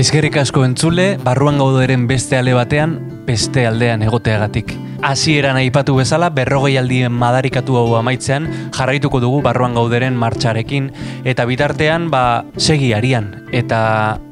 Eskerrik 0.00 0.38
asko 0.40 0.62
entzule, 0.64 1.18
barruan 1.20 1.58
gauderen 1.60 2.06
beste 2.08 2.38
ale 2.38 2.54
batean, 2.56 2.94
beste 3.26 3.66
aldean 3.68 4.00
egoteagatik. 4.00 4.72
Hasieran 5.04 5.58
aipatu 5.60 5.98
bezala, 5.98 6.30
berrogei 6.32 6.78
aldien 6.80 7.12
madarikatu 7.12 7.76
hau 7.76 7.84
amaitzean, 7.98 8.46
jarraituko 8.72 9.20
dugu 9.20 9.42
barruan 9.44 9.76
gauderen 9.76 10.16
martxarekin, 10.16 10.88
eta 11.28 11.44
bitartean, 11.44 12.08
ba, 12.08 12.46
segi 12.56 12.94
arian, 12.96 13.28
eta 13.52 13.82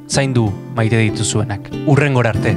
zaindu 0.08 0.48
maite 0.78 1.04
dituzuenak. 1.04 1.68
Urrengor 1.84 2.32
arte. 2.32 2.56